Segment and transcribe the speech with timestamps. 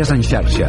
[0.00, 0.68] Notícies en xarxa.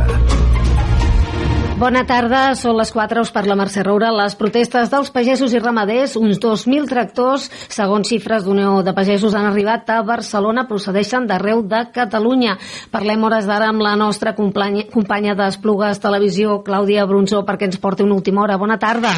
[1.79, 4.11] Bona tarda, són les 4, us parla Mercè Roura.
[4.11, 9.47] Les protestes dels pagesos i ramaders, uns 2.000 tractors, segons xifres d'Unió de Pagesos, han
[9.47, 12.57] arribat a Barcelona, procedeixen d'arreu de Catalunya.
[12.91, 18.03] Parlem hores d'ara amb la nostra companya, companya d'Esplugues Televisió, Clàudia Brunzó, perquè ens porti
[18.03, 18.59] una última hora.
[18.59, 19.15] Bona tarda.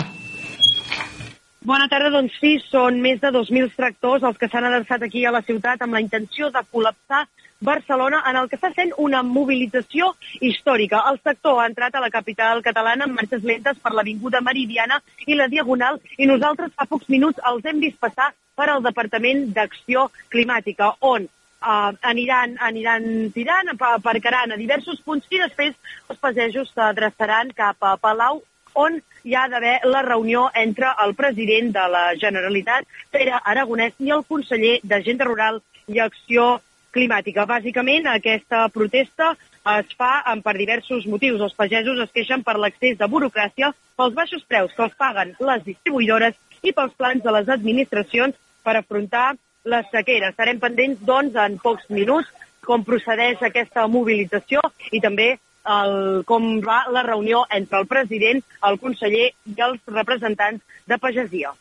[1.64, 5.32] Bona tarda, doncs sí, són més de 2.000 tractors els que s'han adreçat aquí a
[5.32, 7.22] la ciutat amb la intenció de col·lapsar
[7.64, 10.10] Barcelona, en el que està sent una mobilització
[10.44, 11.00] històrica.
[11.14, 15.40] El sector ha entrat a la capital catalana amb marxes lentes per l'Avinguda Meridiana i
[15.40, 20.10] la Diagonal i nosaltres fa pocs minuts els hem vist passar per al Departament d'Acció
[20.36, 27.56] Climàtica, on uh, aniran, aniran tirant, aparcaran a diversos punts i després els pagesos s'adreçaran
[27.56, 32.86] cap a Palau on hi ha d'haver la reunió entre el president de la Generalitat,
[33.12, 36.60] Pere Aragonès, i el conseller d'Agenda Rural i Acció
[36.94, 37.48] climàtica.
[37.50, 39.34] Bàsicament, aquesta protesta
[39.74, 40.12] es fa
[40.44, 41.42] per diversos motius.
[41.42, 45.64] Els pagesos es queixen per l'excés de burocràcia, pels baixos preus que els paguen les
[45.66, 49.34] distribuïdores i pels plans de les administracions per afrontar
[49.66, 50.34] les sequeres.
[50.34, 52.30] Estarem pendents, doncs, en pocs minuts
[52.64, 55.34] com procedeix aquesta mobilització i també
[55.64, 61.54] el, com va la reunió entre el president, el conseller i els representants de pagesia.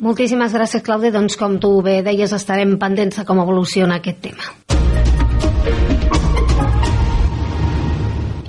[0.00, 1.12] Moltíssimes gràcies, Clàudia.
[1.12, 4.54] Doncs, com tu bé deies, estarem pendents de com evoluciona aquest tema.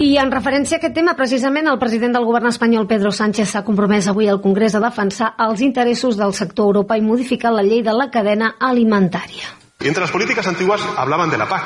[0.01, 3.61] I en referència a aquest tema, precisament el president del govern espanyol, Pedro Sánchez, s'ha
[3.67, 7.83] compromès avui al Congrés a defensar els interessos del sector Europa i modificar la llei
[7.85, 9.60] de la cadena alimentària.
[9.81, 11.63] Y entre las políticas antiguas hablaban de la PAC,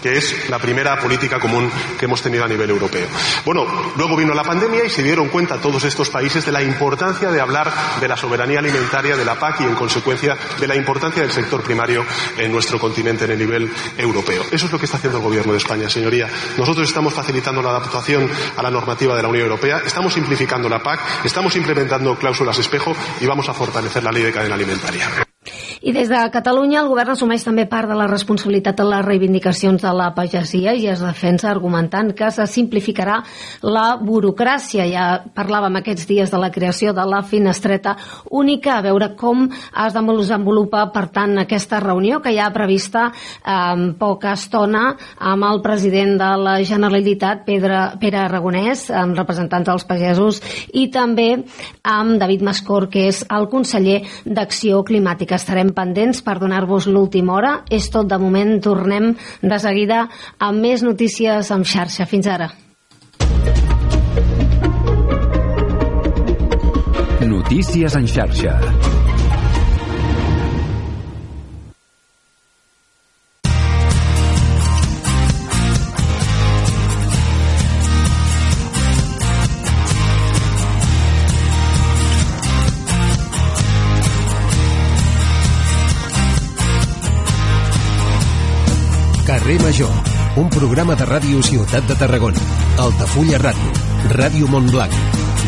[0.00, 3.06] que es la primera política común que hemos tenido a nivel europeo.
[3.44, 7.30] Bueno, luego vino la pandemia y se dieron cuenta todos estos países de la importancia
[7.30, 11.22] de hablar de la soberanía alimentaria de la PAC y, en consecuencia, de la importancia
[11.22, 12.04] del sector primario
[12.36, 14.44] en nuestro continente en el nivel europeo.
[14.52, 16.28] Eso es lo que está haciendo el Gobierno de España, señoría.
[16.56, 20.82] Nosotros estamos facilitando la adaptación a la normativa de la Unión Europea, estamos simplificando la
[20.82, 25.08] PAC, estamos implementando cláusulas espejo y vamos a fortalecer la ley de cadena alimentaria.
[25.80, 29.82] I des de Catalunya el govern assumeix també part de la responsabilitat en les reivindicacions
[29.82, 33.20] de la pagesia i es defensa argumentant que se simplificarà
[33.62, 34.88] la burocràcia.
[34.90, 35.06] Ja
[35.36, 37.94] parlàvem aquests dies de la creació de la finestreta
[38.30, 43.12] única, a veure com es desenvolupa, per tant, aquesta reunió que ja ha prevista
[43.46, 49.86] en poca estona amb el president de la Generalitat, Pedre, Pere Aragonès, amb representants dels
[49.86, 51.44] pagesos, i també
[51.84, 55.38] amb David Mascor, que és el conseller d'Acció Climàtica.
[55.38, 57.64] Estarem estarem pendents per donar-vos l'última hora.
[57.70, 58.60] És tot de moment.
[58.60, 60.08] Tornem de seguida
[60.38, 62.06] amb més notícies en xarxa.
[62.06, 62.50] Fins ara.
[67.20, 68.97] Notícies en xarxa.
[89.48, 89.88] Carrer Major,
[90.36, 92.42] un programa de ràdio Ciutat de Tarragona,
[92.84, 93.70] Altafulla Ràdio,
[94.12, 94.92] Ràdio Montblanc,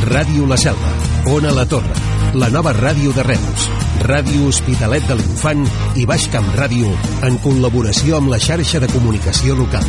[0.09, 0.93] Ràdio La Selva,
[1.29, 1.99] Ona La Torre,
[2.33, 3.67] la nova ràdio de Reus,
[4.09, 5.67] Ràdio Hospitalet de l'Infant
[6.01, 6.89] i Baix Camp Ràdio
[7.29, 9.85] en col·laboració amb la xarxa de comunicació local.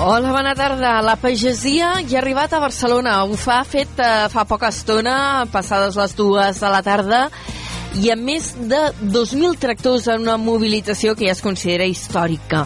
[0.00, 0.96] Hola, bona tarda.
[1.04, 3.20] La pagesia ja ha arribat a Barcelona.
[3.28, 7.26] Ho fa fet eh, fa poca estona, passades les dues de la tarda,
[8.00, 12.64] i amb més de 2.000 tractors en una mobilització que ja es considera històrica.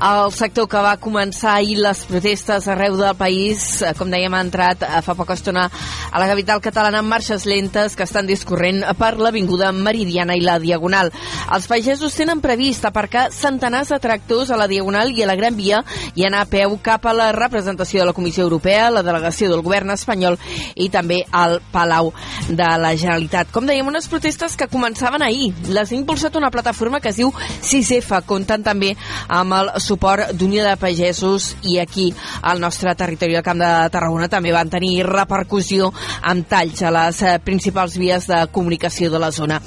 [0.00, 4.38] El sector que va començar ahir les protestes arreu del país, eh, com dèiem, ha
[4.40, 8.80] entrat eh, fa poca estona a la capital catalana amb marxes lentes que estan discorrent
[8.96, 11.12] per l'Avinguda Meridiana i la Diagonal.
[11.52, 15.58] Els pagesos tenen previst aparcar centenars de tractors a la Diagonal i a la Gran
[15.58, 15.82] Via
[16.14, 19.60] i anar a peu cap a la representació de la Comissió Europea, la delegació del
[19.60, 20.40] govern espanyol
[20.80, 22.14] i també al Palau
[22.48, 23.52] de la Generalitat.
[23.52, 25.52] Com dèiem, unes protestes que començaven ahir.
[25.68, 28.94] Les ha impulsat una plataforma que es diu 6F, comptant també
[29.28, 32.10] amb el suport d'Unió de Pagesos i aquí
[32.46, 35.90] al nostre territori del Camp de Tarragona també van tenir repercussió
[36.30, 39.58] amb talls a les eh, principals vies de comunicació de la zona.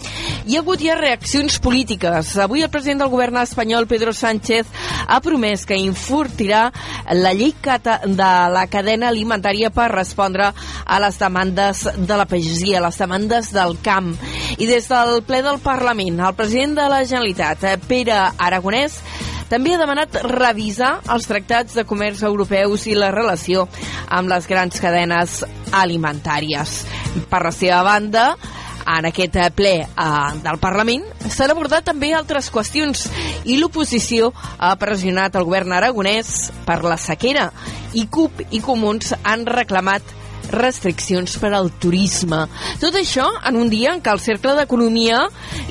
[0.47, 2.33] Hi ha hagut ja reaccions polítiques.
[2.39, 4.69] Avui el president del govern espanyol, Pedro Sánchez,
[5.07, 6.69] ha promès que infurtirà
[7.11, 12.85] la llei de la cadena alimentària per respondre a les demandes de la pagesia, a
[12.87, 14.13] les demandes del camp.
[14.57, 18.99] I des del ple del Parlament, el president de la Generalitat, eh, Pere Aragonès,
[19.49, 23.67] també ha demanat revisar els tractats de comerç europeus i la relació
[24.09, 25.41] amb les grans cadenes
[25.71, 26.81] alimentàries.
[27.29, 28.33] Per la seva banda,
[28.83, 33.05] En aquest ple eh, del Parlament s'han abordat també altres qüestions
[33.47, 37.49] i l'oposició ha pressionat el govern aragonès per la sequera
[37.95, 40.22] i CUP i Comuns han reclamat
[40.53, 42.43] restriccions per al turisme.
[42.81, 45.23] Tot això en un dia en què al Cercle d'Economia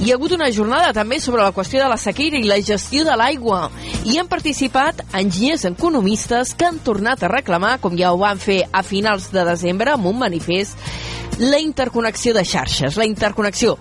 [0.02, 3.06] hi ha hagut una jornada també sobre la qüestió de la sequera i la gestió
[3.08, 3.68] de l'aigua.
[4.04, 8.62] I han participat enginyers economistes que han tornat a reclamar, com ja ho van fer
[8.72, 10.78] a finals de desembre amb un manifest,
[11.38, 13.78] la interconnexió de xarxes, la interconnexió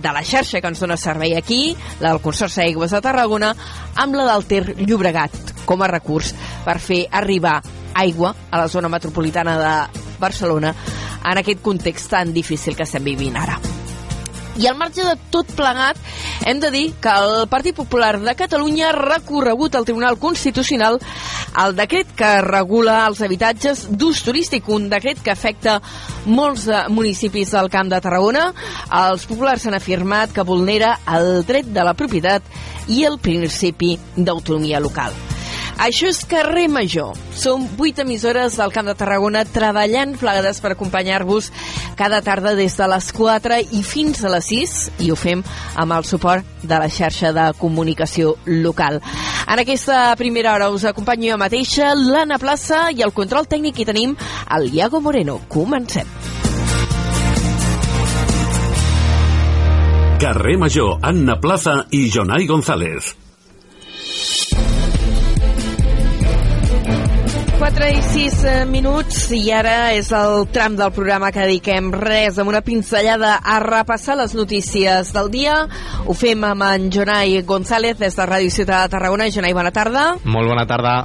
[0.00, 3.54] de la xarxa que ens dona servei aquí, la del Consorci d'Aigües de Tarragona,
[3.96, 6.34] amb la del Ter Llobregat com a recurs
[6.64, 7.60] per fer arribar
[7.94, 10.74] aigua a la zona metropolitana de Barcelona
[11.24, 13.58] en aquest context tan difícil que estem vivint ara.
[14.54, 15.98] I al marge de tot plegat,
[16.46, 21.00] hem de dir que el Partit Popular de Catalunya ha recorregut al Tribunal Constitucional
[21.64, 25.80] el decret que regula els habitatges d'ús turístic, un decret que afecta
[26.26, 28.48] molts municipis del Camp de Tarragona.
[29.02, 32.46] Els populars han afirmat que vulnera el dret de la propietat
[32.86, 35.33] i el principi d'autonomia local.
[35.78, 37.16] Això és Carrer Major.
[37.34, 41.50] Som vuit emissores del Camp de Tarragona treballant plegades per acompanyar-vos
[41.98, 45.42] cada tarda des de les 4 i fins a les 6 i ho fem
[45.74, 49.00] amb el suport de la xarxa de comunicació local.
[49.48, 53.88] En aquesta primera hora us acompanyo jo mateixa, l'Anna Plaça i el control tècnic hi
[53.90, 54.16] tenim
[54.56, 55.40] el Iago Moreno.
[55.48, 56.08] Comencem.
[60.24, 63.14] Carrer Major, Anna Plaza i Jonai González.
[67.64, 72.36] 4 i 6 eh, minuts i ara és el tram del programa que dediquem res
[72.36, 75.54] amb una pinzellada a repassar les notícies del dia.
[76.04, 79.30] Ho fem amb en Jonai González des de Ràdio Ciutat de Tarragona.
[79.32, 80.10] Jonai, bona tarda.
[80.28, 80.98] Molt bona tarda.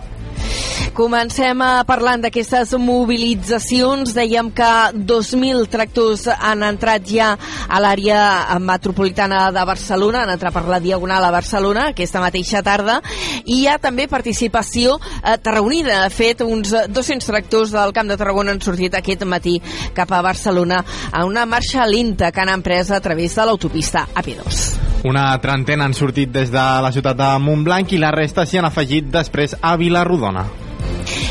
[0.96, 4.14] Comencem a parlant d'aquestes mobilitzacions.
[4.16, 7.30] Dèiem que 2.000 tractors han entrat ja
[7.68, 13.00] a l'àrea metropolitana de Barcelona, han entrat per la Diagonal a Barcelona aquesta mateixa tarda,
[13.46, 16.04] i hi ha també participació eh, tarragonida.
[16.06, 19.58] De fet, uns 200 tractors del Camp de Tarragona han sortit aquest matí
[19.96, 24.64] cap a Barcelona a una marxa lenta que han empresa a través de l'autopista AP2.
[25.10, 28.68] Una trentena han sortit des de la ciutat de Montblanc i la resta s'hi han
[28.68, 30.69] afegit després a Vilarrodona.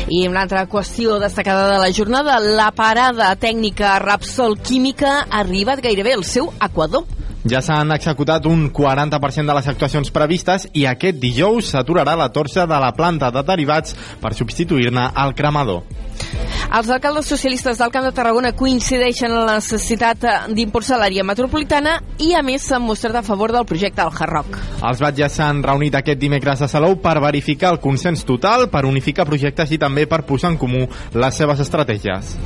[0.09, 5.83] I una altra qüestió destacada de la jornada, la parada tècnica Rapsol Química ha arribat
[5.85, 7.05] gairebé al seu equador.
[7.45, 12.65] Ja s'han executat un 40% de les actuacions previstes i aquest dijous s'aturarà la torxa
[12.65, 15.85] de la planta de derivats per substituir-ne al cremador.
[16.69, 20.21] Els alcaldes socialistes del Camp de Tarragona coincideixen en la necessitat
[20.53, 24.59] d'impulsar l'àrea metropolitana i, a més, s'han mostrat a favor del projecte del Hard.
[24.85, 29.25] Els batlles s'han reunit aquest dimecres a Salou per verificar el consens total, per unificar
[29.25, 30.85] projectes i també per posar en comú
[31.17, 32.37] les seves estratègies.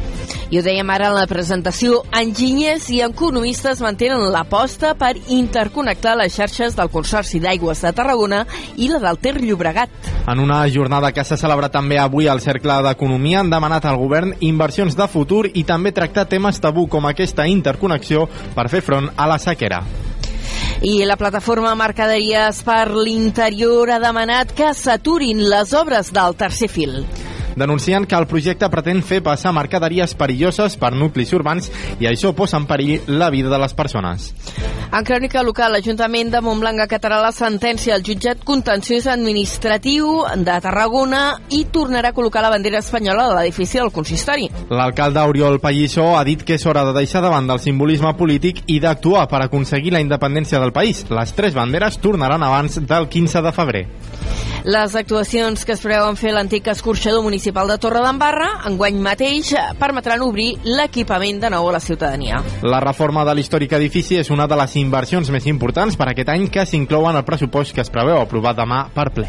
[0.53, 6.35] I ho dèiem ara en la presentació, enginyers i economistes mantenen l'aposta per interconnectar les
[6.37, 8.43] xarxes del Consorci d'Aigües de Tarragona
[8.77, 9.91] i la del Ter Llobregat.
[10.29, 14.12] En una jornada que s'ha celebrat també avui al Cercle d'Economia han demanat al govern
[14.45, 19.27] inversions de futur i també tractar temes tabú com aquesta interconnexió per fer front a
[19.29, 19.83] la sequera.
[20.83, 27.03] I la plataforma Mercaderies per l'Interior ha demanat que s'aturin les obres del tercer fil
[27.55, 31.69] denuncien que el projecte pretén fer passar mercaderies perilloses per nuclis urbans
[31.99, 34.31] i això posa en perill la vida de les persones.
[34.93, 41.23] En crònica local, l'Ajuntament de Montblanc acatarà la sentència al jutjat contenciós administratiu de Tarragona
[41.49, 44.51] i tornarà a col·locar la bandera espanyola de l'edifici del consistori.
[44.69, 48.77] L'alcalde Oriol Pallissó ha dit que és hora de deixar davant del simbolisme polític i
[48.83, 51.05] d'actuar per aconseguir la independència del país.
[51.09, 53.85] Les tres banderes tornaran abans del 15 de febrer.
[54.63, 60.23] Les actuacions que es preveuen fer l'antic escorxador municipal de Torre d'Embarra enguany mateix permetran
[60.23, 62.39] obrir l'equipament de nou a la ciutadania.
[62.63, 66.47] La reforma de l'històric edifici és una de les inversions més importants per aquest any
[66.47, 69.27] que s'inclouen al pressupost que es preveu aprovar demà per ple.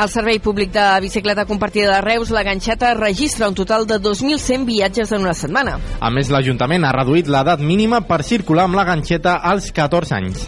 [0.00, 4.64] El Servei Públic de Bicicleta Compartida de Reus, la Ganxeta, registra un total de 2.100
[4.64, 5.78] viatges en una setmana.
[6.00, 10.46] A més, l'Ajuntament ha reduït l'edat mínima per circular amb la ganxeta als 14 anys.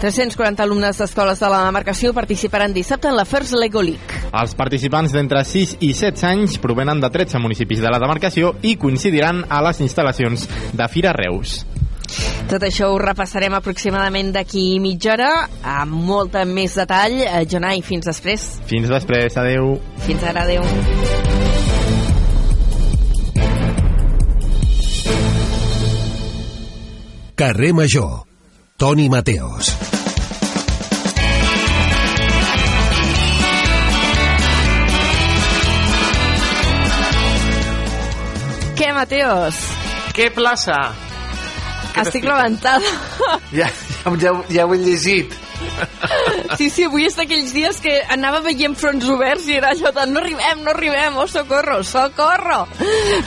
[0.00, 4.22] 340 alumnes d'escoles de la demarcació participaran dissabte en la First Lego League.
[4.32, 8.78] Els participants d'entre 6 i 7 anys provenen de 13 municipis de la demarcació i
[8.80, 11.60] coincidiran a les instal·lacions de Fira Reus.
[12.48, 15.28] Tot això ho repassarem aproximadament d'aquí mitja hora,
[15.62, 17.20] amb molta més detall.
[17.20, 18.48] Eh, Jonai, fins després.
[18.72, 19.76] Fins després, adeu.
[20.08, 20.64] Fins ara, adeu.
[27.36, 28.29] Carrer Major.
[28.80, 29.76] Toni Mateos.
[38.78, 39.58] Què, Mateos?
[40.16, 40.78] Què plaça?
[41.92, 42.92] Què Estic levantada.
[43.52, 43.66] Ja,
[44.06, 45.36] ja, ja, ja ho he llegit.
[46.58, 50.02] Sí, sí, avui és d'aquells dies que anava veient fronts oberts i era allò de
[50.10, 52.62] no arribem, no arribem, oh, socorro, socorro.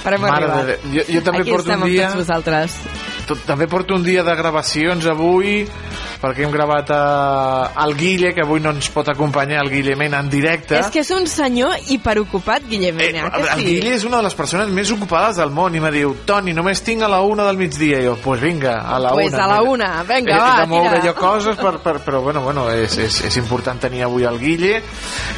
[0.03, 0.83] Però hem Mare arribat.
[0.91, 2.75] Jo- jo també Aquí porto un estem dia- amb tots vosaltres.
[3.27, 5.61] Tot, també porto un dia de gravacions avui
[6.23, 10.21] perquè hem gravat eh, el Guille, que avui no ens pot acompanyar, el Guille Mena,
[10.23, 10.77] en directe.
[10.79, 13.65] És que és un senyor hiperocupat, Guillem Eh, el sí?
[13.65, 16.83] Guille és una de les persones més ocupades del món i me diu, Toni, només
[16.85, 17.99] tinc a la una del migdia.
[17.99, 19.43] I jo, pues vinga, a la Pues una.
[19.43, 21.11] a la una, vinga, he, va, de moure tira.
[21.11, 24.81] jo coses, per, per, però bueno, bueno és, és, és important tenir avui el Guille,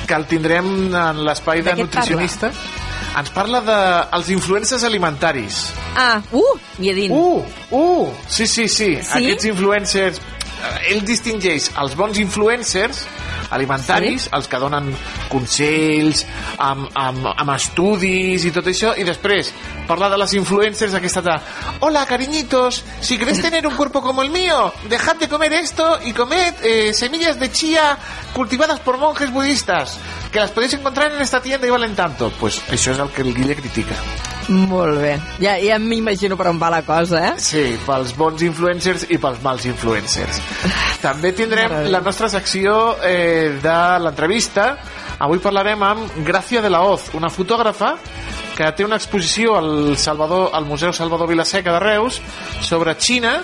[0.05, 2.51] que el tindrem en l'espai de nutricionista.
[3.15, 3.75] Ens parla de
[4.17, 5.59] els influencers alimentaris.
[5.95, 7.13] Ah, uh, i a dins.
[7.15, 9.21] Uh, uh, sí, sí, sí, Sí?
[9.21, 10.19] Aquests influencers...
[10.19, 13.05] eh, Ell distingeix els bons influencers
[13.51, 14.29] alimentaris, sí?
[14.33, 14.91] els que donen
[15.29, 16.25] consells,
[16.57, 19.51] amb, amb, amb estudis i tot això, i després
[19.87, 21.37] parla de les influencers aquesta de
[21.81, 26.13] Hola, cariñitos, si querés tener un cuerpo como el mío, dejad de comer esto y
[26.13, 27.97] comed eh, semillas de chía
[28.33, 29.97] cultivadas por monjes budistas,
[30.31, 32.31] que las podéis encontrar en esta tienda y valen tanto.
[32.39, 33.95] Pues això és el que el Guille critica.
[34.49, 35.15] Molt bé.
[35.41, 37.33] Ja, ja m'imagino per on va la cosa, eh?
[37.41, 40.41] Sí, pels bons influencers i pels mals influencers.
[41.01, 44.75] També tindrem la nostra secció eh, de l'entrevista.
[45.25, 47.95] Avui parlarem amb Gràcia de la Hoz, una fotògrafa
[48.55, 52.21] que té una exposició al, Salvador, al Museu Salvador Vilaseca de Reus
[52.63, 53.39] sobre Xina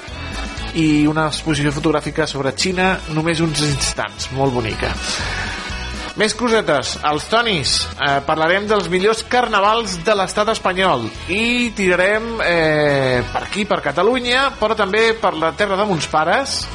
[0.80, 4.94] i una exposició fotogràfica sobre Xina només uns instants, molt bonica.
[6.20, 7.74] Més cosetes, els tonis.
[7.96, 14.50] Eh, parlarem dels millors carnavals de l'estat espanyol i tirarem eh, per aquí, per Catalunya,
[14.60, 16.66] però també per la terra de mons pares,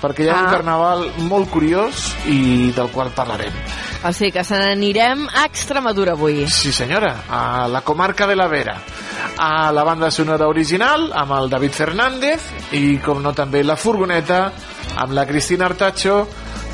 [0.00, 0.50] perquè hi ha un Ah.
[0.50, 3.52] carnaval molt curiós i del qual parlarem.
[4.06, 6.46] O sigui que se n'anirem a Extremadura avui.
[6.48, 8.76] Sí, senyora, a la comarca de la Vera.
[9.38, 12.40] A la banda sonora original, amb el David Fernández,
[12.72, 14.52] i com no també la furgoneta,
[14.96, 16.26] amb la Cristina Artacho,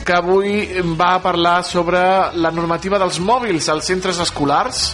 [0.04, 0.66] que avui
[0.98, 2.00] va parlar sobre
[2.34, 4.92] la normativa dels mòbils als centres escolars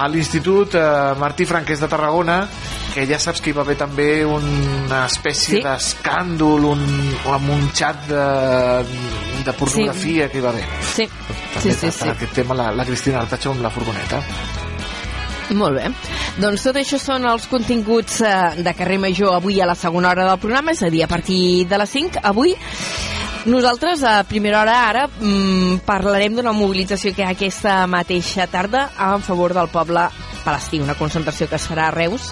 [0.00, 0.84] a l'Institut eh,
[1.20, 2.42] Martí Franquès de Tarragona
[2.94, 5.60] que ja saps que hi va haver també una espècie Sí.
[5.62, 6.80] d'escàndol un,
[7.30, 8.24] amb un xat de,
[9.46, 11.06] de pornografia que hi va haver Sí,
[11.54, 12.08] també sí, sí, sí.
[12.08, 14.22] aquest tema la, la Cristina Artacho amb la furgoneta
[15.50, 15.88] Molt bé.
[16.38, 20.28] Doncs tot això són els continguts eh, de carrer Major avui a la segona hora
[20.28, 22.20] del programa, és a dir, a partir de les 5.
[22.30, 22.52] Avui
[23.46, 29.54] nosaltres a primera hora ara mm, parlarem d'una mobilització que aquesta mateixa tarda en favor
[29.56, 30.08] del poble
[30.44, 32.30] palestí, una concentració que es farà a Reus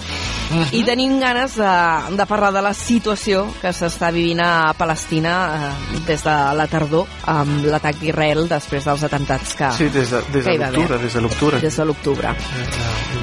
[0.72, 1.72] i tenim ganes de,
[2.16, 5.34] de parlar de la situació que s'està vivint a Palestina
[5.68, 10.22] eh, des de la tardor amb l'atac d'Israel després dels atentats que, Sí, des de,
[10.32, 11.60] des de l'octubre, des de l'octubre.
[11.60, 12.32] des de l'octubre.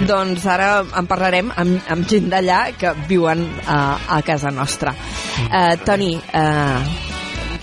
[0.06, 3.82] Doncs ara en parlarem amb, amb gent d'allà que viuen a,
[4.18, 4.94] a casa nostra.
[5.50, 7.15] Uh, Toni, uh,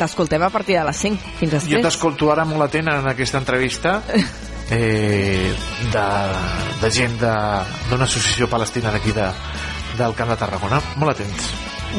[0.03, 1.83] t'escoltem a partir de les 5 fins Jo després.
[1.89, 4.01] t'escolto ara molt atent en aquesta entrevista
[4.71, 5.53] eh,
[5.93, 6.07] de,
[6.83, 7.37] de gent de-
[7.91, 9.29] d'una associació palestina d'aquí de,
[9.99, 10.81] del Camp de Tarragona.
[10.97, 11.53] Molt atents.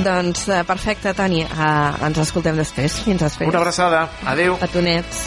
[0.04, 2.96] Doncs uh, perfecte, Toni, uh, ens escoltem després.
[3.06, 3.48] Fins després.
[3.52, 4.08] Una abraçada.
[4.26, 4.56] Adeu.
[4.58, 5.20] Petonets.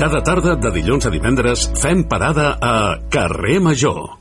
[0.00, 2.74] Cada tarda de dilluns a divendres fem parada a
[3.12, 4.19] Carrer Major.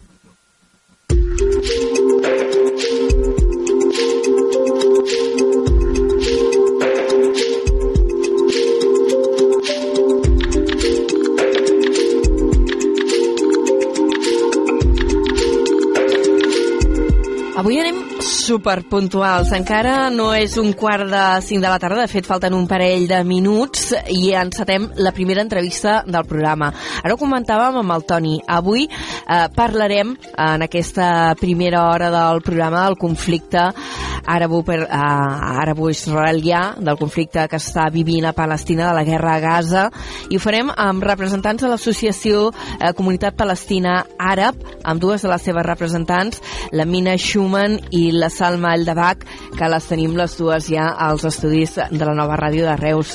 [18.49, 19.51] Superpuntuals.
[19.53, 23.05] Encara no és un quart de cinc de la tarda, de fet falten un parell
[23.09, 26.71] de minuts i encetem la primera entrevista del programa.
[27.03, 28.35] Ara ho comentàvem amb el Toni.
[28.49, 33.69] Avui eh, parlarem en aquesta primera hora del programa del conflicte
[34.29, 39.83] àrabo-israelià, del conflicte que està vivint a Palestina, de la guerra a Gaza,
[40.29, 45.43] i ho farem amb representants de l'associació eh, Comunitat Palestina Àrab, amb dues de les
[45.45, 49.19] seves representants, la Mina Schumann i la Salma Eldabach,
[49.57, 53.09] que les tenim les dues ja als estudis de la nova ràdio de Reus.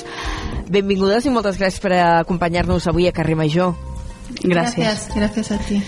[0.69, 3.69] Benvingudes i moltes gràcies per acompanyar-nos avui a Carrer Major.
[4.43, 5.83] Gracias, gracias a ti.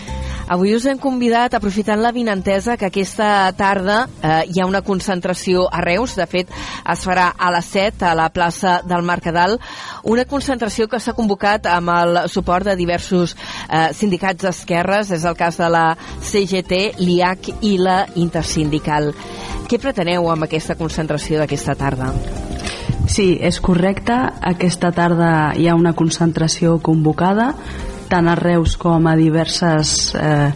[0.47, 5.65] Avui us hem convidat, aprofitant la vinentesa, que aquesta tarda eh, hi ha una concentració
[5.67, 6.53] a Reus, de fet
[6.93, 9.57] es farà a les 7 a la plaça del Mercadal,
[10.07, 15.35] una concentració que s'ha convocat amb el suport de diversos eh, sindicats d'esquerres, és el
[15.35, 19.11] cas de la CGT, l'IAC i la Intersindical.
[19.67, 22.13] Què preteneu amb aquesta concentració d'aquesta tarda?
[23.11, 24.15] Sí, és correcte.
[24.47, 27.53] Aquesta tarda hi ha una concentració convocada
[28.09, 30.51] tant a Reus com a diverses eh,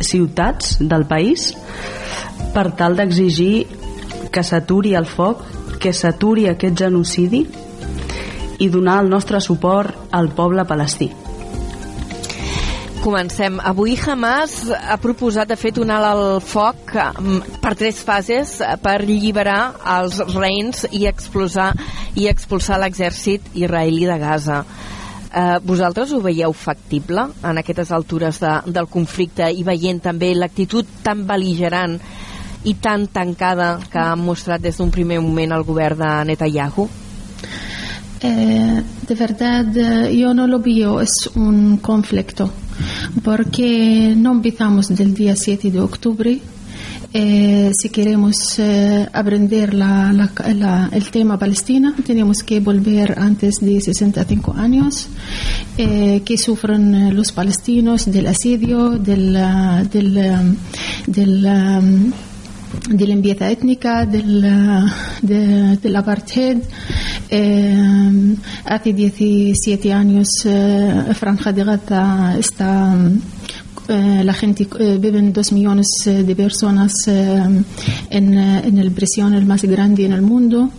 [0.00, 1.52] ciutats del país
[2.54, 3.66] per tal d'exigir
[4.32, 5.44] que s'aturi el foc,
[5.80, 7.46] que s'aturi aquest genocidi
[8.58, 11.10] i donar el nostre suport al poble palestí.
[13.06, 13.60] Comencem.
[13.62, 18.96] Avui Hamas ha proposat, de fet, un alt al foc mm, per tres fases per
[18.96, 19.60] alliberar
[20.00, 21.68] els reins i expulsar,
[22.18, 24.64] i expulsar l'exèrcit israelí de Gaza.
[25.34, 30.86] Eh, vosaltres ho veieu factible en aquestes altures de, del conflicte i veient també l'actitud
[31.02, 31.98] tan beligerant
[32.66, 36.88] i tan tancada que ha mostrat des d'un primer moment el govern de Netanyahu?
[38.22, 39.66] Eh, de verdad,
[40.10, 42.50] yo no lo veo, es un conflicto,
[43.22, 46.40] porque no empezamos del día 7 de octubre.
[47.12, 53.56] Eh, si queremos eh, aprender la, la, la, el tema Palestina, tenemos que volver antes
[53.60, 55.08] de 65 años,
[55.78, 59.32] eh, que sufren los palestinos del asedio, del,
[59.90, 60.56] del,
[61.06, 62.12] del um,
[62.88, 64.42] de limpieza étnica, del,
[65.22, 66.58] de, del apartheid.
[67.28, 72.94] Eh, hace 17 años eh, Franja de Gaza está
[73.88, 77.42] eh, la gente eh, viven dos millones eh, de personas eh,
[78.10, 80.70] en, en el prisión el más grande en el mundo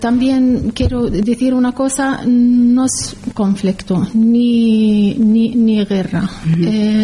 [0.00, 6.28] también quiero decir una cosa, no es conflicto ni, ni, ni guerra.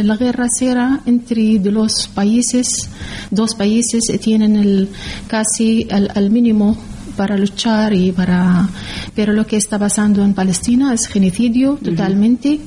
[0.03, 2.91] la guerra será entre los países,
[3.31, 4.89] dos países tienen el,
[5.29, 6.77] casi al, al mínimo
[7.19, 8.69] para luchar y para
[9.19, 12.61] pero lo que está pasando en Palestina es genocidio totalmente.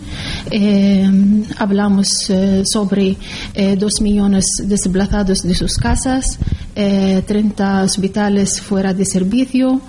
[0.49, 1.09] Eh,
[1.57, 3.15] hablamos eh, sobre
[3.53, 6.37] eh, dos millones desplazados de sus casas
[6.73, 9.81] 30 hospitales fuera de servicio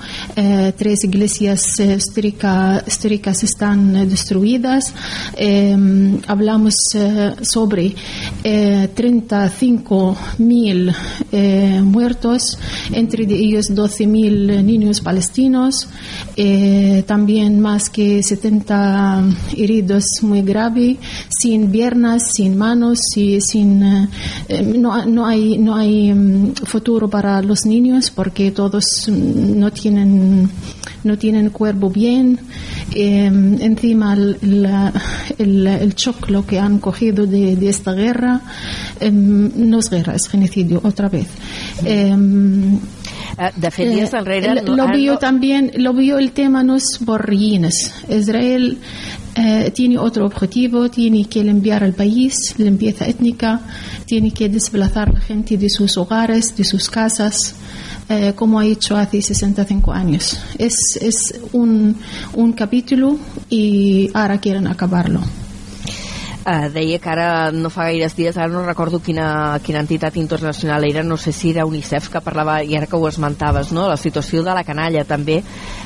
[0.77, 4.93] tres iglesias históricas están destruidas.
[6.27, 6.75] Hablamos
[7.41, 7.95] sobre
[8.43, 10.93] 35 mil
[11.83, 12.59] muertos
[12.91, 15.89] entre ellos 12 mil niños palestinos,
[16.37, 19.25] eh, también más que 70
[19.57, 20.97] heridos muy graves,
[21.29, 23.83] sin piernas, sin manos, y sin,
[24.49, 30.51] eh, no, no, hay, no hay um, futuro para los niños porque todos no tienen
[31.05, 32.39] no tienen cuerpo bien,
[32.95, 34.93] eh, encima el, la,
[35.39, 38.41] el, el shock lo que han cogido de, de esta guerra,
[39.01, 41.27] eh, no es guerra, es genocidio otra vez.
[43.39, 44.15] Eh, de fet.
[44.27, 47.33] Eh, lo vio también, lo vio el tema no es por.
[47.33, 48.79] Israel
[49.35, 53.61] eh, tiene otro objetivo, tiene que limpiar el país, limpieza étnica,
[54.05, 57.55] tiene que desplazar a la gente de sus hogares, de sus casas,
[58.09, 60.39] eh, como ha hecho hace 65 años.
[60.59, 61.97] Es, es un,
[62.35, 63.19] un capítulo
[63.49, 65.23] y ahora quieren acabarlo.
[66.43, 70.83] Uh, deia que ara no fa gaires dies, ara no recordo quina, quina entitat internacional
[70.89, 73.87] era, no sé si era UNICEF que parlava, i ara que ho esmentaves, no?
[73.87, 75.39] la situació de la canalla també,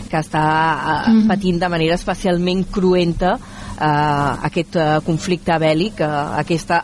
[0.09, 1.27] que està uh, mm.
[1.29, 6.81] patint de manera especialment cruenta uh, aquest uh, conflicte bèl·lic, uh, aquesta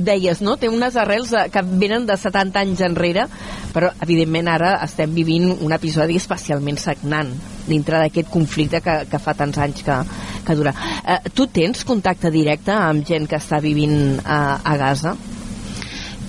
[0.00, 0.56] deies, no?
[0.60, 3.26] Té unes arrels que venen de 70 anys enrere,
[3.74, 7.32] però evidentment ara estem vivint un episodi especialment sagnant
[7.68, 9.98] dintre d'aquest conflicte que, que fa tants anys que,
[10.46, 10.74] que dura.
[11.04, 15.14] Eh, tu tens contacte directe amb gent que està vivint a, a Gaza?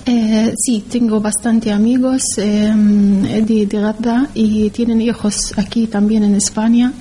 [0.04, 6.34] Eh, sí, tengo bastante amigos eh, de, de, Gaza y tienen hijos aquí también en
[6.34, 6.92] España.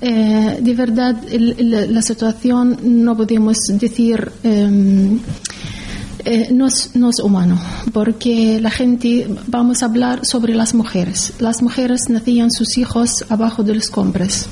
[0.00, 4.30] Eh, de verdad, el, el, la situación no podemos decir
[6.28, 7.56] eh, no, es, no, es, humano,
[7.92, 11.32] porque la gente, vamos a hablar sobre las mujeres.
[11.38, 14.48] Las mujeres nacían sus hijos abajo de los compras.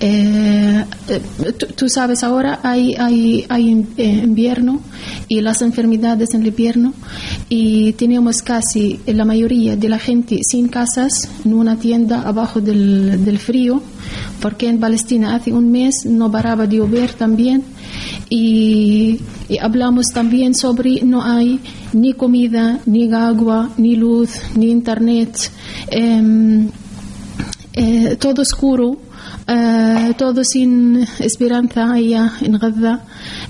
[0.00, 0.84] Eh,
[1.60, 4.80] tú, tú, sabes, ahora hay, hay, hay eh, invierno
[5.28, 6.92] y las enfermedades en el invierno
[7.48, 13.24] y tenemos casi la mayoría de la gente sin casas en una tienda abajo del,
[13.24, 13.80] del frío,
[14.40, 17.64] porque en Palestina hace un mes no paraba de llover también
[18.28, 19.20] y,
[19.60, 21.60] hablamos también sobre no hay
[21.92, 25.50] ni comida, ni agua, ni luz, ni internet,
[25.90, 26.68] eh,
[27.74, 28.98] eh, todo oscuro.
[29.48, 33.00] Uh, todo sin esperanza allá en Gaza.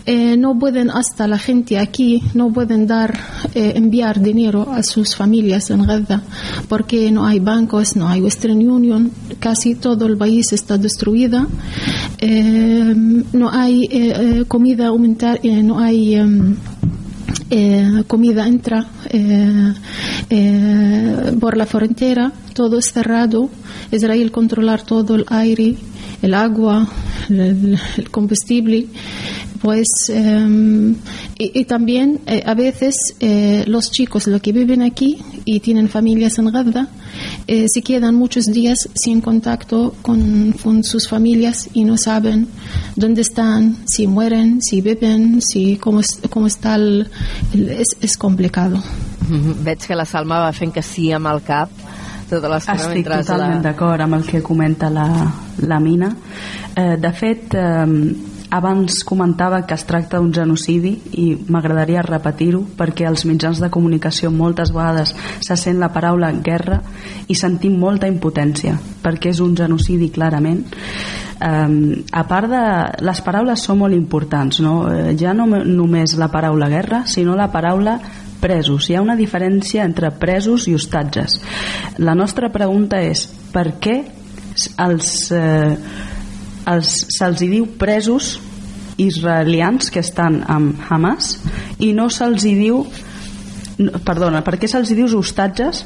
[0.04, 3.18] Eh, no pueden hasta la gente aquí, no pueden dar,
[3.54, 6.22] eh, enviar dinero a sus familias en Gaza
[6.68, 11.46] porque no hay bancos, no hay Western Union, casi todo el país está destruido.
[12.18, 12.94] Eh,
[13.32, 16.56] no hay comida aumentar, no hay em,
[17.54, 19.74] eh, comida entra eh,
[20.30, 23.50] eh, por la frontera, todo es cerrado,
[23.90, 25.76] Israel controlar todo el aire,
[26.22, 26.88] el agua,
[27.28, 27.78] el,
[28.10, 28.86] combustible,
[29.60, 30.94] pues eh,
[31.38, 36.38] y, también eh, a veces eh, los chicos los que viven aquí y tienen familias
[36.38, 36.88] en Gaza
[37.46, 42.48] eh, se quedan muchos días sin contacto con, sus familias y no saben
[42.96, 47.08] dónde están, si mueren, si viven, si cómo, cómo está el,
[47.54, 48.82] es, es complicado.
[49.64, 51.40] Veig que la Salma va fent que sí amb el
[52.32, 53.64] tota l'estona Estic totalment la...
[53.68, 55.06] d'acord amb el que comenta la,
[55.68, 56.12] la Mina.
[56.74, 63.06] Eh, de fet, eh, abans comentava que es tracta d'un genocidi i m'agradaria repetir-ho perquè
[63.08, 66.82] als mitjans de comunicació moltes vegades se sent la paraula guerra
[67.32, 70.66] i sentim molta impotència perquè és un genocidi clarament
[71.40, 71.78] um,
[72.12, 72.64] a part de
[73.08, 74.82] les paraules són molt importants no?
[74.92, 77.96] Eh, ja no només la paraula guerra sinó la paraula
[78.42, 78.88] presos.
[78.90, 81.38] Hi ha una diferència entre presos i hostatges.
[82.02, 84.00] La nostra pregunta és per què
[84.82, 85.76] els eh,
[86.66, 88.34] se'ls diu presos
[89.00, 91.36] israelians que estan amb Hamas
[91.80, 92.82] i no se'ls diu
[94.04, 95.84] perdona, per què se'ls diu hostatges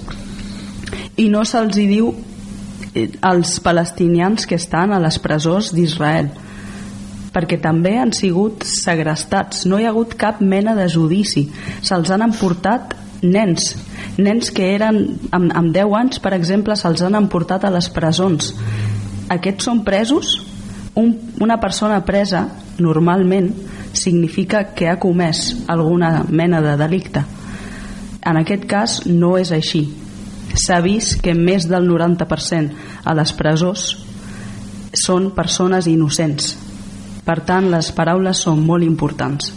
[1.16, 2.11] i no se'ls diu
[2.92, 6.33] eh, els palestinians que estan a les presons d'Israel
[7.37, 9.66] perquè també han sigut segrestats.
[9.68, 11.44] No hi ha hagut cap mena de judici.
[11.85, 13.75] Se'ls han emportat nens
[14.16, 14.99] nens que eren
[15.35, 18.53] amb, amb 10 anys per exemple se'ls han emportat a les presons.
[19.33, 20.37] Aquests són presos.
[20.96, 21.12] Un,
[21.44, 22.46] una persona presa
[22.81, 23.51] normalment
[23.96, 27.25] significa que ha comès alguna mena de delicte.
[28.27, 29.85] En aquest cas no és així.
[30.57, 33.90] S'ha vist que més del 90% a les presons
[34.96, 36.55] són persones innocents
[37.27, 39.53] per tant les paraules són molt importants.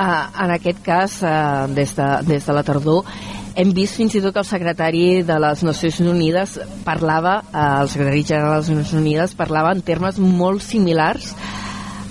[0.00, 3.04] Uh, en aquest cas uh, des, de, des de la tardor
[3.60, 7.88] hem vist fins i tot que el secretari de les Nacions Unides parlava, eh, el
[7.90, 11.32] secretari general de les Nacions Unides parlava en termes molt similars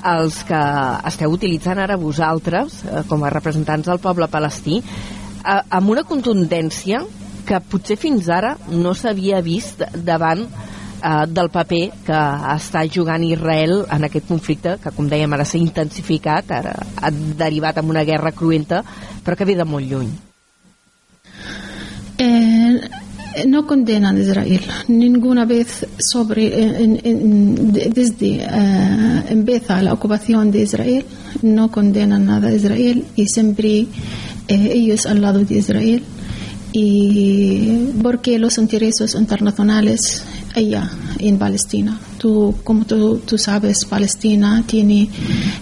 [0.04, 0.60] als que
[1.10, 7.02] esteu utilitzant ara vosaltres eh, com a representants del poble palestí eh, amb una contundència
[7.48, 10.46] que potser fins ara no s'havia vist davant
[11.28, 12.22] del paper que
[12.56, 17.78] està jugant Israel en aquest conflicte que com dèiem ara s'ha intensificat ara ha derivat
[17.78, 18.84] en una guerra cruenta
[19.24, 20.10] però que ve de molt lluny.
[22.20, 22.90] Eh,
[23.48, 24.62] no condenan a Israel.
[24.88, 31.06] Ninguna vez sobre en, en, desde uh, empieza la ocupación de Israel
[31.42, 33.88] no condenan nada a Israel y siempre
[34.48, 36.04] eh, ellos al lado de Israel.
[36.72, 40.24] Y porque los intereses internacionales
[40.56, 42.00] allá en Palestina.
[42.18, 45.10] Tú, como tú, tú sabes, Palestina tiene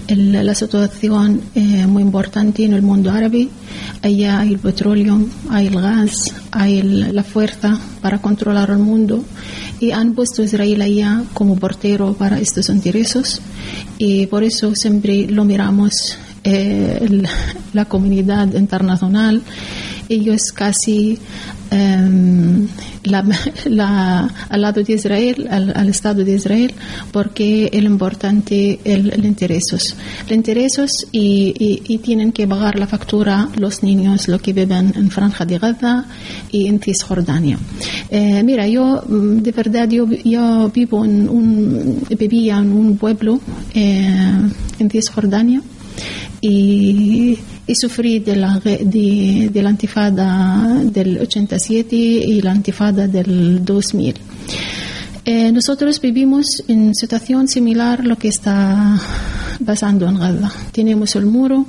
[0.07, 3.49] la situación eh, muy importante en el mundo árabe.
[4.01, 5.19] Allá hay el petróleo,
[5.49, 9.23] hay el gas, hay el, la fuerza para controlar el mundo
[9.79, 13.41] y han puesto a Israel allá como portero para estos intereses
[13.97, 17.23] y por eso siempre lo miramos eh,
[17.73, 19.43] la comunidad internacional
[20.09, 21.19] ellos casi
[21.71, 23.23] la,
[23.65, 26.73] la, al lado de Israel, al, al, Estado de Israel,
[27.11, 29.95] porque el importante el, el intereses.
[30.27, 34.93] El intereses y, y, y, tienen que pagar la factura los niños, los que viven
[34.95, 36.05] en Franja de Gaza
[36.51, 37.57] y en Cisjordania.
[38.09, 43.39] Eh, mira, yo de verdad yo, yo vivo en un, vivía en un pueblo
[43.73, 44.49] eh,
[44.79, 45.61] en Cisjordania
[46.49, 53.63] y y sufrí de la, de, de la antifada del 87 y la antifada del
[53.63, 54.15] 2000.
[55.25, 58.97] Eh, nosotros vivimos en situación similar a lo que está
[59.65, 60.49] pasando en Gaza.
[60.71, 61.65] Tenemos el muro,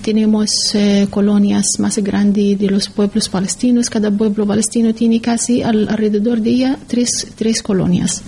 [0.00, 3.90] tenemos eh, colonias más grandes de los pueblos palestinos.
[3.90, 8.22] Cada pueblo palestino tiene casi al, alrededor de ella tres, tres colonias.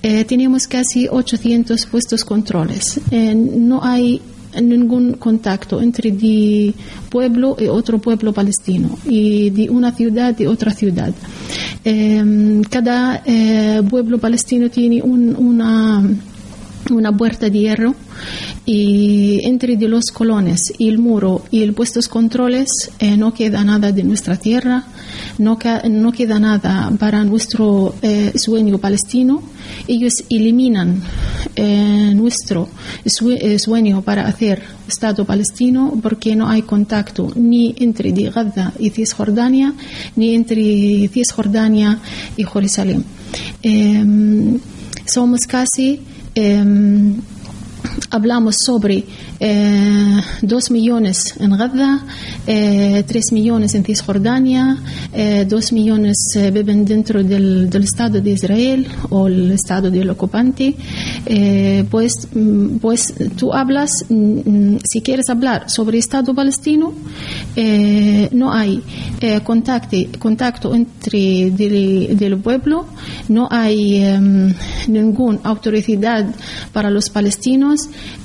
[0.00, 2.98] Eh, tenemos casi 800 puestos controles.
[3.10, 4.22] Eh, no hay
[4.60, 6.74] ningún contacto entre de
[7.10, 11.12] pueblo y otro pueblo palestino y de una ciudad y otra ciudad.
[11.84, 16.02] Eh, cada eh, pueblo palestino tiene un, una
[16.90, 17.94] una puerta de hierro
[18.64, 23.64] y entre de los colones y el muro y el puestos controles eh, no queda
[23.64, 24.84] nada de nuestra tierra,
[25.38, 29.42] no, queda nada para nuestro eh, sueño palestino.
[29.86, 31.00] Ellos eliminan
[31.54, 32.68] eh, nuestro
[33.04, 39.74] eh, sueño para hacer Estado palestino porque no hay contacto ni entre Gaza y Cisjordania
[40.14, 41.98] ni entre Cisjordania
[42.36, 43.04] y Jerusalén.
[43.62, 44.58] Em,
[45.04, 46.00] somos casi
[46.34, 46.64] eh,
[48.10, 49.04] hablamos sobre
[49.40, 52.04] eh, 2 millones en Gaza,
[52.46, 54.78] eh, 3 millones en Cisjordania,
[55.12, 60.10] eh, 2 millones eh, viven dentro del, del, Estado de Israel o el Estado del
[60.10, 60.74] ocupante.
[61.24, 66.92] Eh, pues, mm, pues tú hablas, mm, si quieres hablar sobre Estado palestino,
[67.54, 68.82] eh, no hay
[69.44, 72.86] contacto, contacto entre del, del, pueblo,
[73.28, 74.02] no hay
[74.88, 76.26] ninguna autoridad
[76.72, 77.75] para los palestinos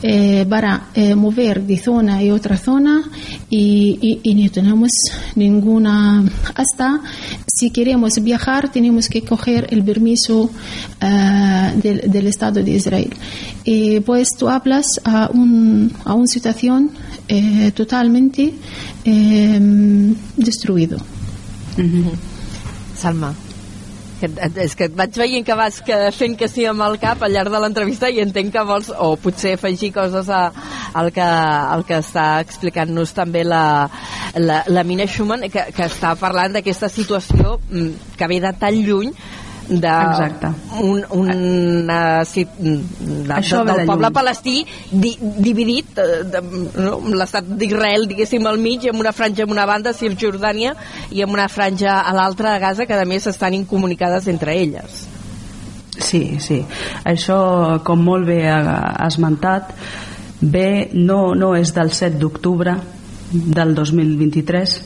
[0.01, 3.03] eh, para eh, mover de zona y otra zona
[3.49, 4.91] y, y, no tenemos
[5.35, 6.23] ninguna
[6.55, 7.01] hasta.
[7.47, 13.13] Si queremos viajar tenemos que coger el permiso uh, del, Estado de Israel.
[13.63, 16.91] Y pues tú hablas a, un, a una situación
[17.27, 18.53] eh, totalmente
[20.37, 20.97] destruido.
[21.77, 22.11] Mm -hmm.
[22.97, 23.33] Salma
[24.21, 24.29] que,
[24.63, 27.33] és que et vaig veient que vas que, fent que sí amb el cap al
[27.33, 30.43] llarg de l'entrevista i entenc que vols, o potser afegir coses a,
[30.93, 31.27] al, que,
[31.75, 33.63] al que està explicant-nos també la,
[34.37, 38.83] la, la Mina Schumann, que, que està parlant d'aquesta situació mm, que ve de tan
[38.85, 39.15] lluny
[39.67, 40.47] de Exacte.
[40.81, 41.91] un, un,
[42.25, 46.41] sí, de, Això de, del poble palestí di, dividit eh, de,
[46.81, 46.97] no?
[47.13, 50.75] l'estat d'Israel diguéssim al mig amb una franja en una banda Cisjordània
[51.11, 55.07] i amb una franja a l'altra a Gaza que a més estan incomunicades entre elles
[56.01, 56.61] Sí, sí.
[57.05, 57.37] Això,
[57.85, 59.73] com molt bé ha esmentat,
[60.41, 62.73] bé no, no és del 7 d'octubre
[63.31, 64.77] del 2023,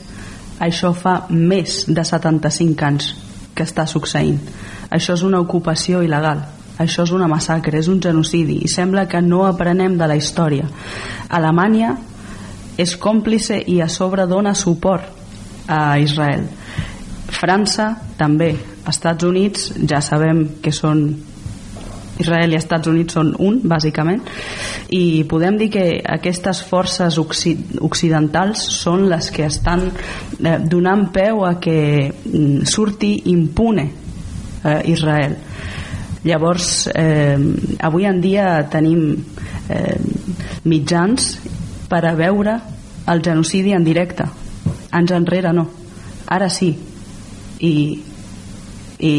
[0.66, 3.14] això fa més de 75 anys
[3.56, 4.38] que està succeint.
[4.92, 6.44] Això és una ocupació il·legal.
[6.78, 10.68] Això és una massacre, és un genocidi i sembla que no aprenem de la història.
[11.32, 11.94] Alemanya
[12.76, 15.08] és còmplice i a sobre dona suport
[15.72, 16.44] a Israel.
[17.32, 18.52] França també.
[18.86, 21.08] Estats Units ja sabem que són
[22.18, 24.22] Israel i Estats Units són un, bàsicament,
[24.96, 25.84] i podem dir que
[26.16, 33.86] aquestes forces occidentals són les que estan eh, donant peu a que mm, surti impune
[33.86, 35.36] eh, Israel.
[36.26, 37.36] Llavors, eh,
[37.86, 39.12] avui en dia tenim
[39.70, 39.94] eh,
[40.66, 41.36] mitjans
[41.86, 42.58] per a veure
[43.06, 44.26] el genocidi en directe.
[44.96, 45.68] Anys enrere no.
[46.26, 46.72] Ara sí.
[47.62, 47.72] I
[48.96, 49.12] i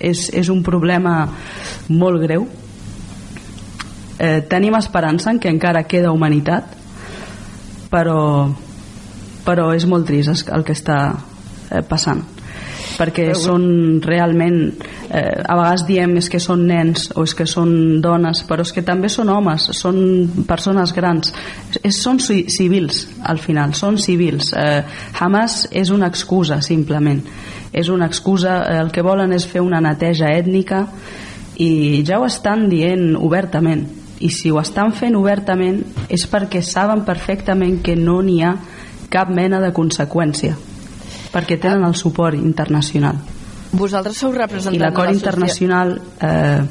[0.00, 1.28] és, és un problema
[1.88, 2.46] molt greu.
[4.18, 6.72] Eh, tenim esperança en que encara queda humanitat
[7.92, 8.48] però
[9.44, 12.24] però és molt trist el que està eh, passant
[12.96, 13.66] perquè són
[14.04, 14.56] realment
[15.10, 18.72] eh, a vegades diem és que són nens o és que són dones però és
[18.72, 19.98] que també són homes són
[20.48, 21.32] persones grans.
[21.82, 24.52] És, són civils al final són civils.
[24.56, 24.80] Eh,
[25.20, 27.20] Hamas és una excusa simplement.
[27.76, 30.86] És una excusa, eh, el que volen és fer una neteja ètnica
[31.56, 33.86] i ja ho estan dient obertament.
[34.20, 38.54] I si ho estan fent obertament és perquè saben perfectament que no n'hi ha
[39.12, 40.56] cap mena de conseqüència
[41.32, 43.18] perquè tenen el suport internacional.
[43.76, 45.92] Vosaltres sou representants i l'acord internacional
[46.24, 46.62] eh,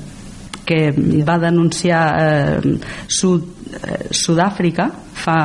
[0.65, 0.79] que
[1.27, 2.73] va denunciar eh,
[3.05, 3.45] Sud,
[3.77, 5.37] eh, Sud-àfrica fa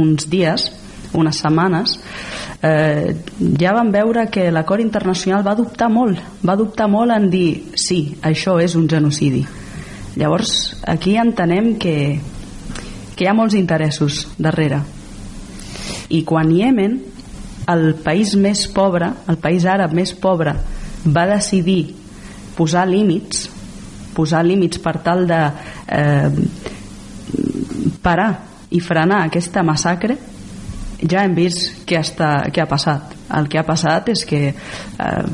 [0.00, 0.70] uns dies
[1.14, 1.98] unes setmanes
[2.62, 3.14] eh,
[3.60, 8.16] ja vam veure que l'acord internacional va dubtar molt va dubtar molt en dir sí,
[8.22, 9.44] això és un genocidi.
[10.16, 11.96] Llavors aquí entenem que
[13.14, 14.80] que hi ha molts interessos darrere.
[16.10, 16.98] I quan Yemen
[17.70, 20.52] el país més pobre el país àrab més pobre
[21.04, 21.94] va decidir
[22.58, 23.48] posar límits
[24.14, 25.40] posar límits per tal de
[25.88, 26.30] eh,
[28.02, 28.30] parar
[28.70, 30.18] i frenar aquesta massacre
[31.10, 33.14] ja hem vist què, està, què ha passat.
[33.34, 35.26] El que ha passat és que eh,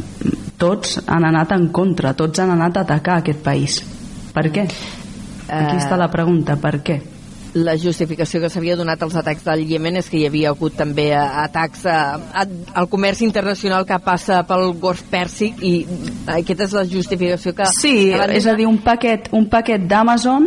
[0.61, 3.81] tots han anat en contra, tots han anat a atacar aquest país.
[4.35, 4.67] Per què?
[5.51, 7.01] Aquí està la pregunta, per què?
[7.55, 11.09] la justificació que s'havia donat als atacs del Iemen és que hi havia hagut també
[11.17, 11.99] atacs a,
[12.31, 12.45] a,
[12.79, 15.75] al comerç internacional que passa pel Golf Pèrsic i
[16.31, 17.67] aquesta és la justificació que...
[17.81, 20.47] Sí, és a dir, un paquet, un paquet d'Amazon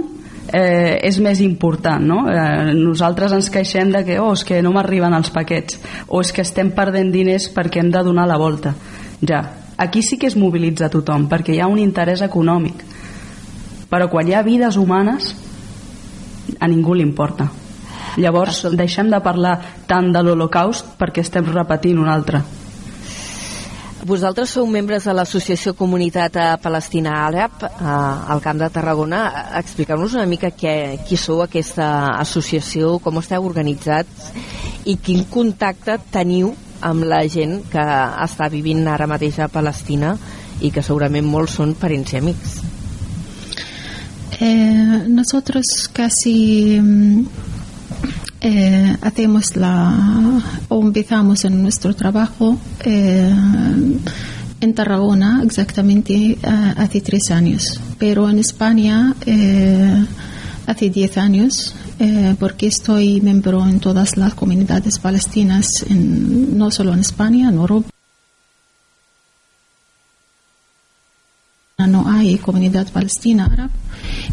[0.53, 2.19] eh, és més important no?
[2.29, 6.31] eh, nosaltres ens queixem de que, oh, és que no m'arriben els paquets o és
[6.31, 8.75] que estem perdent diners perquè hem de donar la volta
[9.25, 9.41] ja,
[9.77, 12.83] aquí sí que es mobilitza tothom perquè hi ha un interès econòmic.
[13.89, 15.33] Però quan hi ha vides humanes
[16.59, 17.49] a ningú li importa.
[18.17, 19.55] Llavors deixem de parlar
[19.89, 22.43] tant de l'Holocaust perquè estem repetint un altre
[24.05, 27.71] vosaltres sou membres de l'Associació Comunitat Palestina Àrab eh,
[28.33, 29.21] al Camp de Tarragona.
[29.59, 31.87] Expliqueu-nos una mica què, qui sou aquesta
[32.19, 34.31] associació, com esteu organitzats
[34.89, 36.51] i quin contacte teniu
[36.83, 37.83] amb la gent que
[38.25, 40.17] està vivint ara mateix a Palestina
[40.61, 42.59] i que segurament molts són parents i amics.
[44.43, 47.42] Eh, nosotros casi mm,
[48.43, 53.33] eh, hacemos la o empezamos en nuestro trabajo eh,
[54.61, 56.37] en Tarragona exactamente eh,
[56.77, 60.05] hace tres años, pero en España eh,
[60.67, 66.93] hace diez años eh, porque estoy miembro en todas las comunidades palestinas, en- no solo
[66.93, 67.89] en España, en Europa.
[71.85, 73.71] no hay comunidad palestina árabe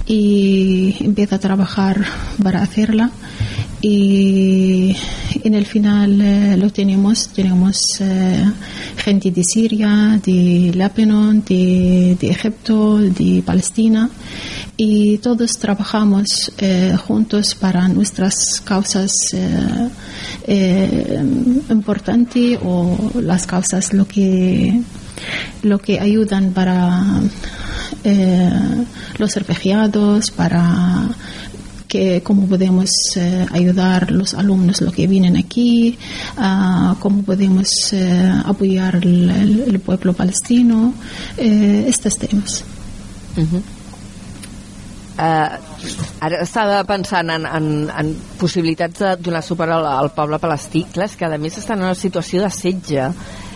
[0.07, 2.05] y empieza a trabajar
[2.43, 3.11] para hacerla
[3.83, 4.95] y
[5.43, 7.29] en el final eh, lo tenemos.
[7.29, 8.45] Tenemos eh,
[8.97, 14.11] gente de Siria de Líbano de, de Egipto de Palestina
[14.77, 19.13] y todos trabajamos eh, juntos para nuestras causas
[21.71, 24.81] importantes o las causas lo que
[25.63, 27.21] lo que ayudan para
[29.19, 31.09] los refugiados, para
[31.91, 35.99] que cómo podemos eh, ayudar los alumnos lo que vienen aquí,
[36.39, 40.95] ah, cómo podemos eh, apoyar el, el- el pueblo palestino,
[41.37, 42.63] eh, estos temas.
[45.21, 45.53] Uh,
[46.25, 50.87] ara estava pensant en, en, en possibilitats de donar suport al, al poble palestí.
[50.95, 53.11] Clar, és que a més estan en una situació de setge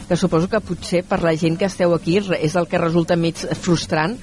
[0.09, 3.47] que suposo que potser per la gent que esteu aquí és el que resulta més
[3.65, 4.19] frustrant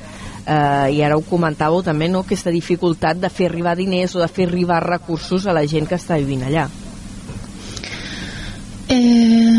[0.46, 2.20] eh, i ara ho comentàveu també, no?
[2.26, 5.96] aquesta dificultat de fer arribar diners o de fer arribar recursos a la gent que
[5.96, 6.68] està vivint allà.
[8.94, 9.56] Eh,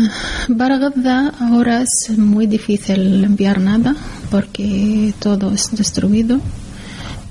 [1.39, 3.95] ahora es muy difícil enviar nada
[4.29, 6.39] porque todo es destruido.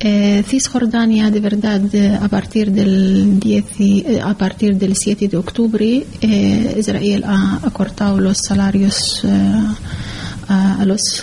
[0.01, 5.29] Eh, Cisjordania, de verdad, eh, a partir del 10 y- eh, a partir del 7
[5.29, 9.29] de octubre, eh, Israel ha, ha cortado los salarios eh,
[10.49, 11.23] a, a los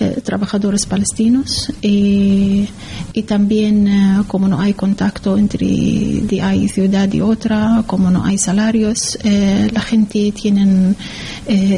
[0.00, 2.68] eh, trabajadores palestinos y,
[3.26, 8.38] también eh, como no hay contacto entre de hay ciudad y otra, como no hay
[8.38, 10.94] salarios, eh, la gente tiene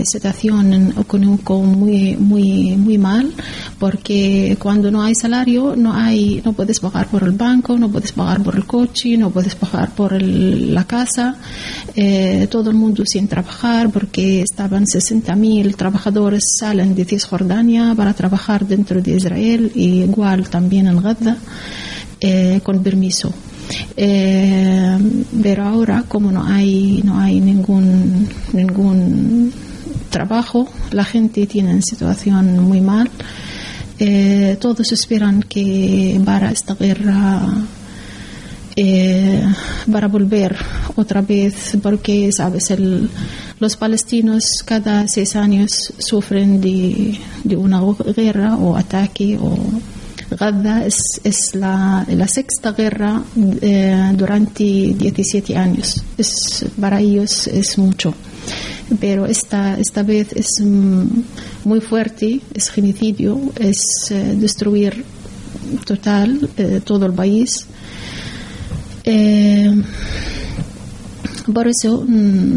[0.04, 3.32] situación económica muy muy muy mal
[3.78, 8.12] porque cuando no hay salario no hay no puedes pagar por el banco, no puedes
[8.12, 11.36] pagar por el coche, no puedes pagar por el- la casa,
[12.50, 19.00] todo el mundo sin trabajar porque estaban 60.000 trabajadores salen de Cisjordania para trabajar dentro
[19.00, 21.36] de Israel y igual también en Gaza
[22.20, 23.32] eh, con permiso.
[23.96, 24.98] Eh,
[25.42, 29.52] pero ahora como no hay no hay ningún ningún
[30.10, 33.08] trabajo la gente tiene una situación muy mal
[33.98, 37.40] eh, todos esperan que para esta guerra
[38.76, 39.42] eh,
[39.90, 40.56] para volver
[40.96, 43.08] otra vez porque sabes el-
[43.60, 47.80] los palestinos cada seis años sufren de, de una
[48.16, 49.56] guerra o ataque o
[50.30, 53.22] Gaza es, es la, la sexta guerra
[53.60, 58.14] eh, durante 17 años es, para ellos es mucho
[59.00, 61.04] pero esta, esta vez es mm,
[61.64, 63.80] muy fuerte, es genocidio, es
[64.10, 65.04] eh, destruir
[65.86, 67.66] total eh, todo el país.
[69.04, 69.82] Eh,
[71.52, 72.56] por eso, mm,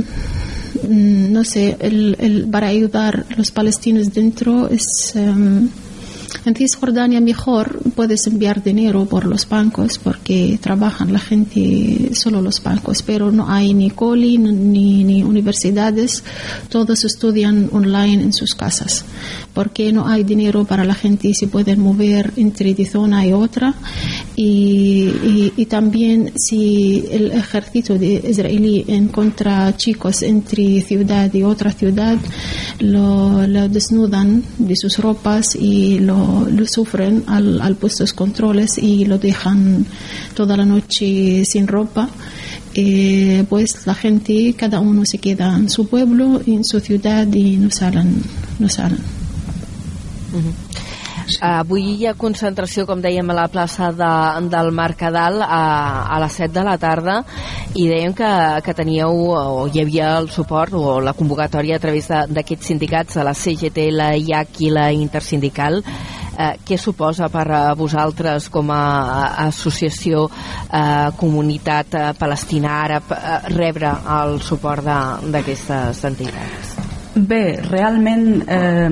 [0.87, 5.15] mm, no sé, el, para ayudar a los palestinos dentro es...
[5.15, 5.69] em,
[6.45, 12.61] en Cisjordania mejor puedes enviar dinero por los bancos porque trabajan la gente solo los
[12.61, 16.23] bancos, pero no hay ni coli ni, ni universidades,
[16.69, 19.05] todos estudian online en sus casas
[19.55, 23.33] porque no hay dinero para la gente y se pueden mover entre de zona y
[23.33, 23.73] otra
[24.35, 32.17] y, también si el ejército de israelí encuentra chicos entre ciudad y otra ciudad
[32.79, 39.17] lo, desnudan de sus ropas y lo, lo sufren al, al puestos controles y lo
[39.17, 39.85] dejan
[40.35, 42.09] toda la noche sin ropa.
[42.77, 47.55] Eh, pues la gente cada uno se queda en su pueblo en su ciudad y
[47.55, 48.21] no salen
[48.59, 49.24] no salen
[51.41, 54.09] Avui hi ha concentració, com dèiem, a la plaça de,
[54.51, 55.61] del Mercadal a,
[56.05, 57.15] a les 7 de la tarda
[57.73, 58.29] i dèiem que,
[58.65, 63.25] que teníeu o hi havia el suport o la convocatòria a través d'aquests sindicats, de
[63.25, 65.81] la CGT, la IAC i la Intersindical.
[66.35, 68.83] Eh, què suposa per a vosaltres com a,
[69.15, 74.83] a associació eh, comunitat eh, palestina àrab eh, rebre el suport
[75.31, 76.75] d'aquestes entitats?
[77.15, 78.89] Bé, realment eh,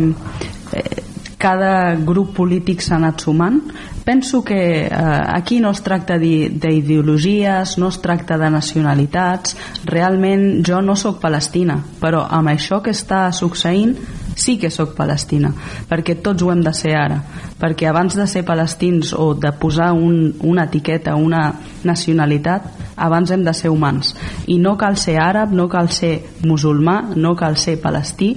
[0.79, 1.02] eh,
[1.43, 3.59] cada grup polític s'ha anat sumant.
[4.03, 9.55] Penso que eh, aquí no es tracta d'i- d'ideologies, no es tracta de nacionalitats.
[9.87, 13.95] Realment jo no sóc palestina, però amb això que està succeint
[14.35, 15.51] sí que sóc palestina,
[15.87, 17.19] perquè tots ho hem de ser ara,
[17.61, 21.43] perquè abans de ser palestins o de posar un, una etiqueta, una
[21.85, 22.65] nacionalitat,
[22.97, 24.15] abans hem de ser humans.
[24.47, 26.15] I no cal ser àrab, no cal ser
[26.49, 28.33] musulmà, no cal ser palestí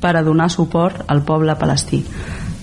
[0.00, 2.02] per a donar suport al poble palestí.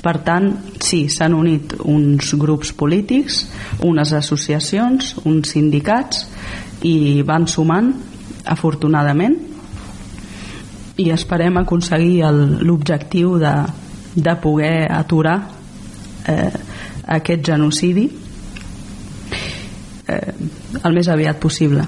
[0.02, 0.48] Per tant,
[0.82, 3.44] sí, s'han unit uns grups polítics,
[3.86, 6.26] unes associacions, uns sindicats
[6.88, 7.92] i van sumant,
[8.50, 9.38] afortunadament,
[11.02, 12.26] i esperem aconseguir
[12.66, 13.54] l'objectiu de,
[14.16, 15.38] de poder aturar
[16.30, 16.52] eh,
[17.18, 18.10] aquest genocidi
[20.08, 20.34] eh,
[20.84, 21.88] el més aviat possible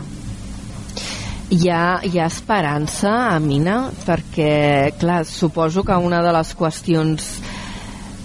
[1.54, 3.92] hi ha, hi ha esperança, Amina?
[4.06, 7.28] Perquè, clar, suposo que una de les qüestions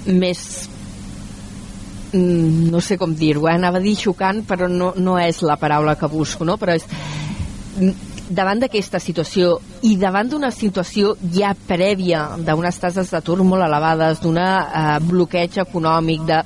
[0.08, 0.68] més
[2.12, 3.56] mm, no sé com dir-ho, eh?
[3.56, 6.56] anava a dir xocant però no, no és la paraula que busco no?
[6.60, 6.86] però és
[8.28, 9.56] davant d'aquesta situació
[9.88, 16.26] i davant d'una situació ja prèvia d'unes tases d'atur molt elevades, d'un eh, bloqueig econòmic,
[16.28, 16.42] de...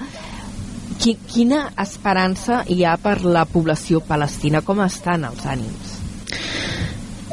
[1.03, 4.61] Quina esperança hi ha per la població palestina?
[4.63, 5.92] Com estan els ànims?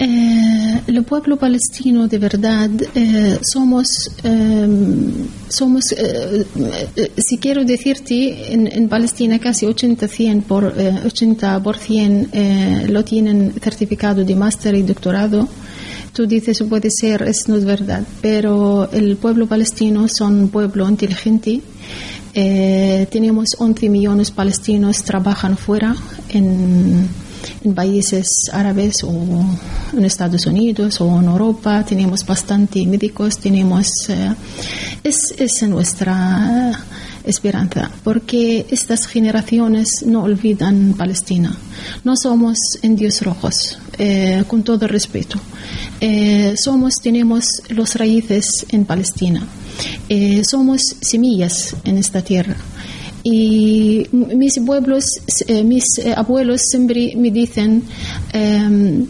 [0.02, 3.88] Eh, el pueblo palestino de verdad eh, somos,
[4.24, 5.12] em,
[5.50, 6.46] somos eh,
[7.18, 14.24] si quiero decirte, en, en Palestina casi 80, 100 por, 80% eh, lo tienen certificado
[14.24, 15.50] de máster y doctorado.
[16.14, 20.88] Tú dices, puede ser, es no es verdad, pero el pueblo palestino son un pueblo
[20.88, 21.62] inteligente.
[22.34, 25.96] tenemos 11 millones palestinos trabajan fuera
[26.30, 27.08] en
[27.64, 29.12] en países árabes o
[29.98, 31.84] en Estados Unidos o en Europa.
[31.86, 33.88] Tenemos bastante médicos, tenemos...
[34.10, 34.34] Eh,
[35.04, 36.78] es, es nuestra
[37.24, 41.56] esperanza, porque estas generaciones no olvidan Palestina.
[42.04, 45.40] No somos indios rojos, eh, con todo respeto.
[46.02, 49.46] Eh, somos, tenemos los raíces en Palestina.
[50.44, 52.56] somos semillas en esta tierra.
[53.24, 55.04] Y mis pueblos,
[55.48, 57.84] eh, mis eh, abuelos siempre me dicen
[58.34, 59.06] eh,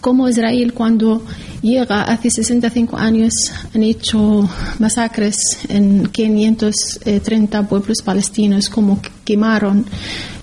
[0.00, 1.22] cómo Israel cuando
[1.62, 3.32] llega hace 65 años
[3.74, 5.36] han hecho masacres
[5.68, 9.84] en 530 pueblos palestinos, como quemaron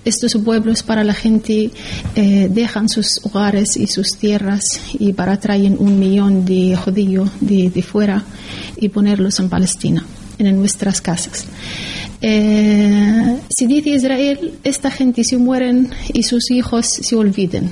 [0.04, 1.72] estos pueblos para la gente,
[2.16, 7.82] eh, dejan sus hogares y sus tierras y para traer un millón de judíos de
[7.82, 8.24] fuera
[8.78, 10.06] y ponerlos en Palestina,
[10.38, 11.46] en nuestras casas.
[12.28, 17.70] Eh, si dice Israel, esta gente se mueren y sus hijos se olviden.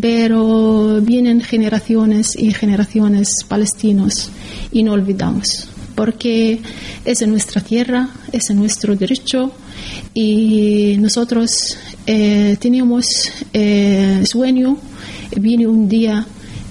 [0.00, 4.30] Pero vienen generaciones y generaciones palestinos
[4.72, 6.58] y no olvidamos, porque
[7.04, 9.52] es en nuestra tierra, es en nuestro derecho
[10.14, 13.04] y nosotros eh, teníamos
[13.52, 14.78] eh, sueño,
[15.36, 16.26] viene un día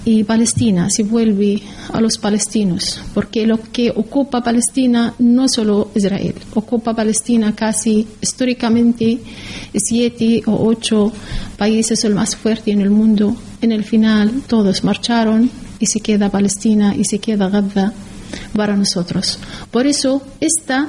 [0.05, 6.35] y Palestina se vuelve a los palestinos, porque lo que ocupa Palestina no solo Israel,
[6.53, 9.19] ocupa Palestina casi históricamente
[9.75, 11.11] siete o ocho
[11.57, 13.35] países el más fuerte en el mundo.
[13.61, 15.49] En el final todos marcharon
[15.79, 17.91] y se queda Palestina y se queda Gaza
[18.55, 19.39] para nosotros.
[19.71, 20.87] Por eso esta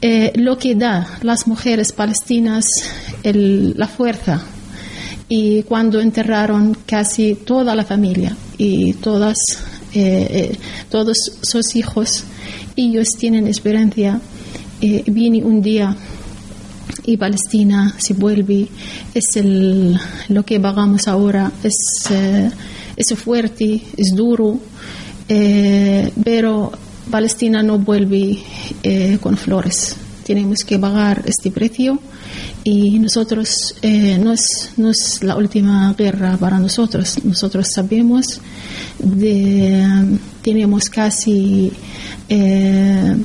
[0.00, 2.64] eh, lo que da las mujeres palestinas
[3.24, 4.42] la fuerza
[5.34, 9.38] y cuando enterraron casi toda la familia y todas,
[9.94, 10.58] eh, eh,
[10.90, 12.24] todos sus hijos,
[12.76, 14.20] ellos tienen esperanza.
[14.82, 15.96] Eh, viene un día
[17.06, 18.68] y Palestina se vuelve,
[19.14, 22.12] es el, lo que vagamos ahora, es,
[22.94, 24.58] es fuerte, es duro,
[26.22, 26.72] pero
[27.10, 28.38] Palestina no vuelve
[29.22, 29.96] con flores.
[30.24, 31.98] Tenemos que pagar este precio.
[32.64, 37.22] Y nosotros eh, no, es, no es la última guerra para nosotros.
[37.24, 38.40] Nosotros sabemos,
[38.98, 41.72] de, tenemos casi
[42.28, 43.16] eh,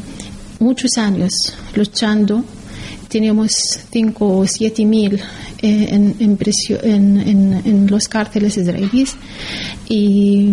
[0.59, 1.31] muchos años
[1.75, 2.43] luchando,
[3.07, 3.51] tenemos
[3.91, 5.15] 5 o 7 mil
[5.61, 6.37] eh, en, en,
[6.83, 9.15] en, en, los cárceles israelíes.
[9.87, 10.51] Y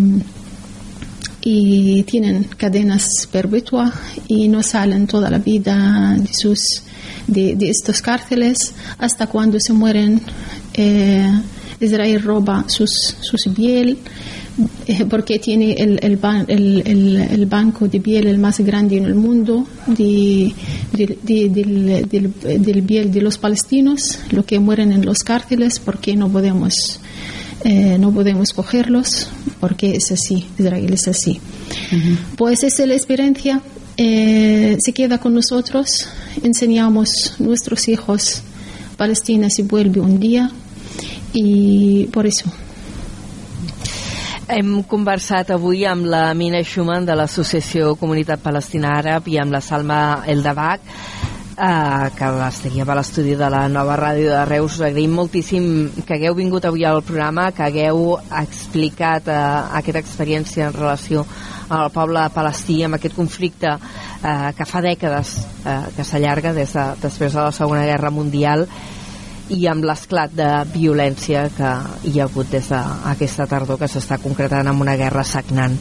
[1.46, 3.92] y tienen cadenas perpetuas
[4.28, 6.82] y no salen toda la vida de sus
[7.26, 10.20] de, estos cárceles hasta cuando se mueren.
[10.72, 11.30] Eh,
[11.80, 12.90] Israel roba sus,
[13.20, 13.98] sus piel
[14.86, 16.18] eh, porque tiene el, el,
[16.48, 20.54] el, el, banco de piel el más grande en el mundo de,
[20.92, 22.30] del,
[22.62, 27.00] del, piel de los palestinos, lo que mueren en los cárceles porque no podemos
[27.62, 29.28] eh, no podemos cogerlos
[29.60, 31.40] porque es así, Israel es así.
[32.36, 33.60] Pues esa es la experiencia.
[33.96, 36.08] Eh, se queda con nosotros,
[36.42, 38.42] enseñamos nuestros hijos,
[38.96, 40.50] Palestina se vuelve un día.
[41.32, 42.50] Y por eso.
[44.46, 49.62] Hem conversat avui amb la Mina Schumann de l'Associació Comunitat Palestina Àrab i amb la
[49.64, 50.84] Salma Eldabach
[51.58, 54.78] eh, que estaríem a l'estudi de la nova ràdio de Reus.
[54.78, 55.66] Us agraïm moltíssim
[56.06, 59.38] que hagueu vingut avui al programa, que hagueu explicat eh,
[59.80, 61.24] aquesta experiència en relació
[61.68, 66.84] al poble palestí amb aquest conflicte eh, que fa dècades eh, que s'allarga des de,
[67.02, 68.66] després de la Segona Guerra Mundial
[69.52, 71.72] i amb l'esclat de violència que
[72.08, 75.76] hi ha hagut des d'aquesta tardor que s'està concretant amb una guerra sagnant.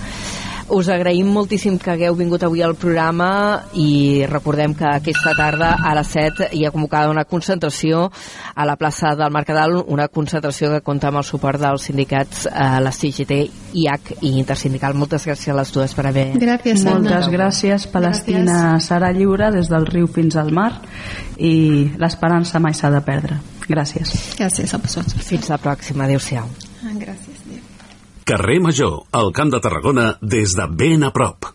[0.71, 5.91] Us agraïm moltíssim que hagueu vingut avui al programa i recordem que aquesta tarda a
[5.97, 8.05] les 7 hi ha convocada una concentració
[8.55, 12.69] a la plaça del Mercadal, una concentració que compta amb el suport dels sindicats eh,
[12.79, 13.39] la CGT,
[13.83, 14.95] IAC i Intersindical.
[14.95, 16.29] Moltes gràcies a les dues per haver...
[16.39, 16.95] Gràcies, Anna.
[16.95, 17.87] Moltes gràcies.
[17.91, 18.87] Palestina gràcies.
[18.87, 20.71] serà lliure des del riu fins al mar
[21.37, 23.41] i l'esperança mai s'ha de perdre.
[23.67, 24.15] Gràcies.
[24.39, 25.27] Gràcies a vosaltres.
[25.27, 26.07] Fins la pròxima.
[26.07, 26.47] Adéu-siau.
[26.83, 27.32] Ah, gràcies.
[28.23, 31.49] Carrer Major, al Camp de Tarragona, des de ben a prop.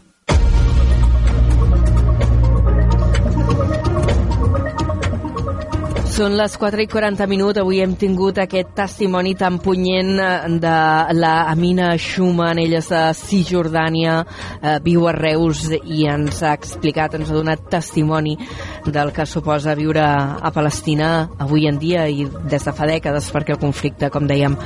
[6.13, 7.61] Són les 4 i 40 minuts.
[7.63, 10.13] Avui hem tingut aquest testimoni tan punyent
[10.61, 10.77] de
[11.15, 12.61] la Amina Schumann.
[12.61, 14.21] Ella és de Cisjordània,
[14.61, 18.37] eh, viu a Reus i ens ha explicat, ens ha donat testimoni
[18.85, 23.55] del que suposa viure a Palestina avui en dia i des de fa dècades perquè
[23.57, 24.59] el conflicte, com dèiem,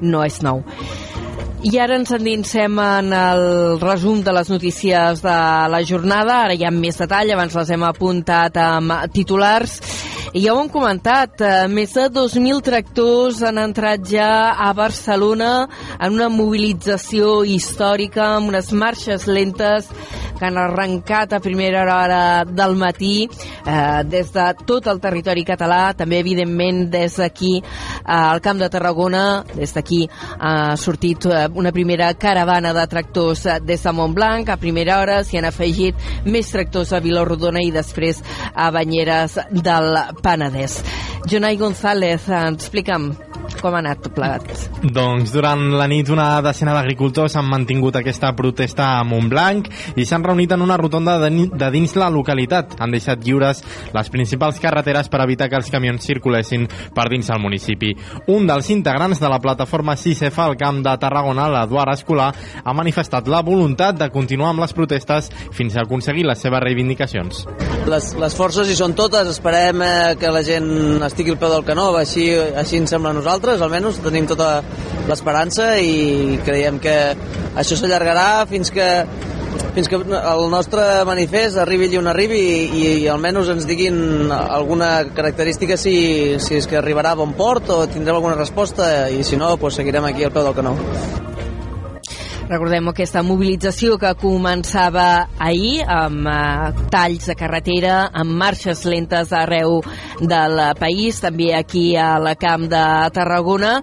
[0.00, 0.64] no és nou.
[1.58, 3.40] I ara ens endinsem en el
[3.82, 5.38] resum de les notícies de
[5.72, 6.36] la jornada.
[6.44, 9.80] Ara hi ha més detall, abans les hem apuntat amb titulars.
[10.38, 15.66] I ja ho hem comentat, eh, més de 2.000 tractors han entrat ja a Barcelona
[15.98, 19.90] en una mobilització històrica, amb unes marxes lentes
[20.38, 25.92] que han arrencat a primera hora del matí eh, des de tot el territori català,
[25.98, 27.64] també evidentment des d'aquí eh,
[28.06, 30.04] al Camp de Tarragona, des d'aquí
[30.38, 35.40] ha sortit eh, una primera caravana de tractors des de Montblanc, a primera hora s'hi
[35.40, 38.22] han afegit més tractors a Vilarodona i després
[38.54, 40.80] a Banyeres del Penedès.
[41.28, 43.10] Jonai González, explica'm
[43.60, 44.46] com ha anat tot plegat?
[44.82, 49.68] Doncs durant la nit una decena d'agricultors han mantingut aquesta protesta a Montblanc
[49.98, 52.76] i s'han reunit en una rotonda de, de dins la localitat.
[52.78, 53.62] Han deixat lliures
[53.94, 57.94] les principals carreteres per evitar que els camions circulessin per dins el municipi.
[58.34, 62.30] Un dels integrants de la plataforma 6F al Camp de Tarragona, l'Eduard Escolar,
[62.62, 67.44] ha manifestat la voluntat de continuar amb les protestes fins a aconseguir les seves reivindicacions.
[67.88, 71.64] Les, les forces hi són totes, esperem eh, que la gent estigui al peu del
[71.66, 74.62] canó, així, així ens sembla a nosaltres nosaltres almenys tenim tota
[75.08, 76.96] l'esperança i creiem que
[77.60, 78.88] això s'allargarà fins que
[79.74, 84.90] fins que el nostre manifest arribi allà on arribi i, i almenys ens diguin alguna
[85.14, 89.36] característica si, si és que arribarà a bon port o tindrem alguna resposta i si
[89.36, 90.76] no, pues seguirem aquí al peu del canó.
[92.48, 99.82] Recordem aquesta mobilització que començava ahir amb eh, talls de carretera, amb marxes lentes arreu
[100.18, 103.74] del país, també aquí a la Camp de Tarragona,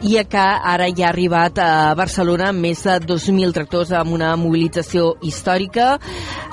[0.00, 4.32] i que ara ja ha arribat a Barcelona amb més de 2.000 tractors amb una
[4.40, 5.98] mobilització històrica.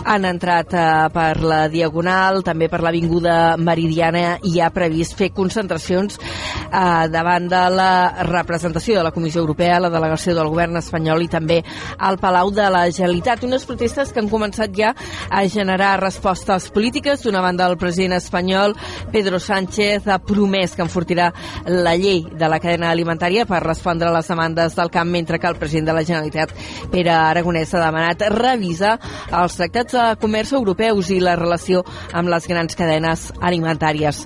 [0.03, 0.83] Han entrat eh,
[1.15, 7.63] per la Diagonal, també per l'Avinguda Meridiana i ha previst fer concentracions eh, davant de
[7.71, 7.91] la
[8.27, 11.63] representació de la Comissió Europea, la delegació del govern espanyol i també també
[11.97, 13.43] al Palau de la Generalitat.
[13.43, 14.93] Unes protestes que han començat ja
[15.29, 17.21] a generar respostes polítiques.
[17.23, 18.75] D'una banda, el president espanyol
[19.11, 21.31] Pedro Sánchez ha promès que enfortirà
[21.67, 25.47] la llei de la cadena alimentària per respondre a les demandes del camp, mentre que
[25.47, 26.53] el president de la Generalitat,
[26.91, 28.97] Pere Aragonès, ha demanat revisar
[29.31, 31.83] els tractats de comerç europeus i la relació
[32.13, 34.23] amb les grans cadenes alimentàries.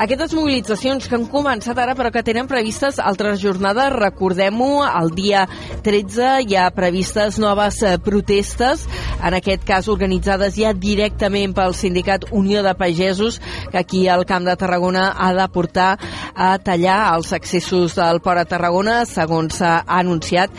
[0.00, 5.46] Aquestes mobilitzacions que han començat ara però que tenen previstes altres jornades, recordem-ho, el dia
[5.84, 8.86] 13 hi ha previstes noves eh, protestes,
[9.22, 13.40] en aquest cas organitzades ja directament pel sindicat Unió de Pagesos,
[13.70, 15.98] que aquí al Camp de Tarragona ha de portar
[16.34, 20.52] a tallar els accessos del Port a Tarragona, segons s'ha anunciat,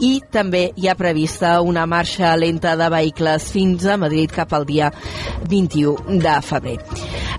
[0.00, 4.66] i també hi ha prevista una marxa lenta de vehicles fins a Madrid cap al
[4.68, 4.90] dia
[5.50, 6.78] 21 de febrer.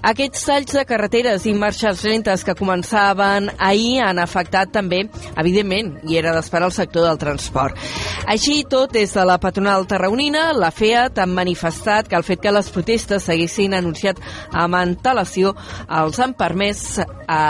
[0.05, 5.05] Aquests talls de carreteres i marxes lentes que començaven ahir han afectat també,
[5.36, 7.80] evidentment, i era d'esperar el sector del transport.
[8.25, 12.53] Així tot, des de la patronal tarragonina, la FEAT han manifestat que el fet que
[12.53, 15.53] les protestes s'haguessin anunciat amb antelació
[16.01, 17.41] els han permès a,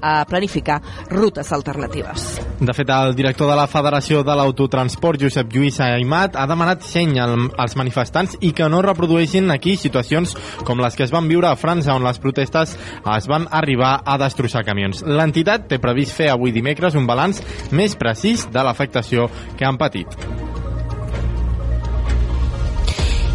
[0.00, 0.80] a planificar
[1.10, 2.26] rutes alternatives.
[2.60, 7.16] De fet, el director de la Federació de l'Autotransport, Josep Lluís Aimat, ha demanat seny
[7.20, 10.36] als manifestants i que no reprodueixin aquí situacions
[10.66, 14.18] com les que es van viure a França, on les protestes es van arribar a
[14.20, 15.02] destrossar camions.
[15.06, 17.42] L'entitat té previst fer avui dimecres un balanç
[17.72, 19.95] més precís de l'afectació que han patit.
[20.04, 20.65] 地。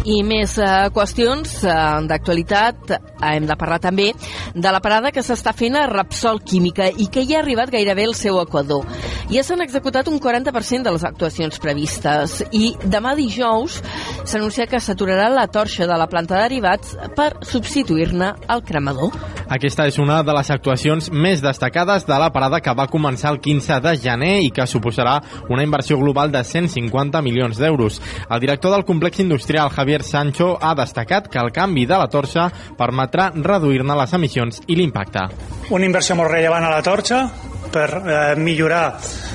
[0.02, 1.74] I més eh, qüestions eh,
[2.10, 2.90] d'actualitat.
[2.90, 3.00] Eh,
[3.36, 4.08] hem de parlar també
[4.54, 8.08] de la parada que s'està fent a Repsol Química i que ja ha arribat gairebé
[8.08, 8.82] al seu equador.
[9.30, 13.78] Ja s'han executat un 40% de les actuacions previstes i demà dijous
[14.24, 19.14] s'anuncia que s'aturarà la torxa de la planta de derivats per substituir-ne el cremador.
[19.52, 23.40] Aquesta és una de les actuacions més destacades de la parada que va començar el
[23.44, 25.18] 15 de gener i que suposarà
[25.52, 28.00] una inversió global de 150 milions d'euros.
[28.28, 32.08] El director del complex industrial, Javier Javier Sancho ha destacat que el canvi de la
[32.08, 32.46] torxa
[32.78, 35.26] permetrà reduir-ne les emissions i l'impacte.
[35.68, 37.26] Una inversió molt rellevant a la torxa
[37.72, 38.84] per eh, millorar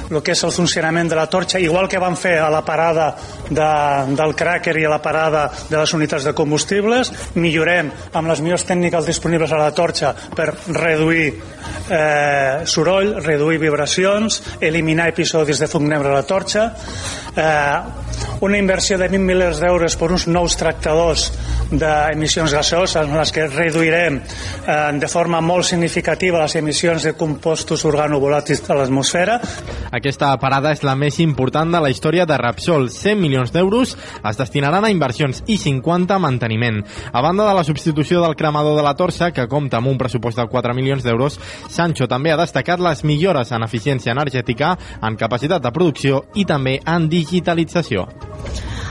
[0.08, 3.10] el que és el funcionament de la torxa, igual que van fer a la parada
[3.50, 3.70] de,
[4.16, 8.66] del cràquer i a la parada de les unitats de combustibles, millorem amb les millors
[8.68, 11.34] tècniques disponibles a la torxa per reduir
[11.90, 16.72] eh, soroll, reduir vibracions, eliminar episodis de fum a la torxa,
[17.36, 17.80] eh,
[18.42, 21.32] una inversió de 20 milers d'euros per uns nous tractadors
[21.72, 27.84] d'emissions gasoses en les que reduirem eh, de forma molt significativa les emissions de compostos
[28.28, 29.38] organovolàtils a l'atmosfera.
[29.92, 32.90] Aquesta parada és la més important de la història de Repsol.
[32.92, 36.84] 100 milions d'euros es destinaran a inversions i 50 a manteniment.
[37.12, 40.38] A banda de la substitució del cremador de la torsa, que compta amb un pressupost
[40.38, 45.64] de 4 milions d'euros, Sancho també ha destacat les millores en eficiència energètica, en capacitat
[45.64, 48.08] de producció i també en digitalització.